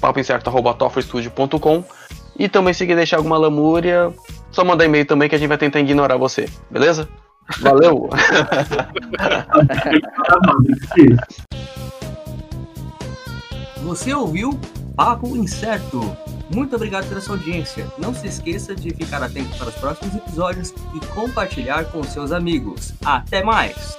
papoincerto.com 0.00 1.84
e 2.38 2.48
também 2.48 2.72
se 2.74 2.86
quer 2.86 2.96
deixar 2.96 3.18
alguma 3.18 3.36
lamúria, 3.38 4.12
só 4.50 4.64
mandar 4.64 4.84
e-mail 4.84 5.06
também 5.06 5.28
que 5.28 5.34
a 5.34 5.38
gente 5.38 5.48
vai 5.48 5.58
tentar 5.58 5.80
ignorar 5.80 6.16
você, 6.16 6.48
beleza? 6.70 7.08
Valeu! 7.60 8.08
Você 13.82 14.12
ouviu 14.14 14.58
Papo 14.94 15.36
Incerto. 15.36 16.16
Muito 16.54 16.76
obrigado 16.76 17.08
pela 17.08 17.20
sua 17.20 17.36
audiência. 17.36 17.86
Não 17.98 18.14
se 18.14 18.26
esqueça 18.26 18.74
de 18.74 18.90
ficar 18.90 19.22
atento 19.22 19.56
para 19.56 19.68
os 19.68 19.74
próximos 19.74 20.14
episódios 20.14 20.74
e 20.94 21.00
compartilhar 21.06 21.84
com 21.86 22.02
seus 22.02 22.30
amigos. 22.30 22.92
Até 23.04 23.42
mais! 23.42 23.98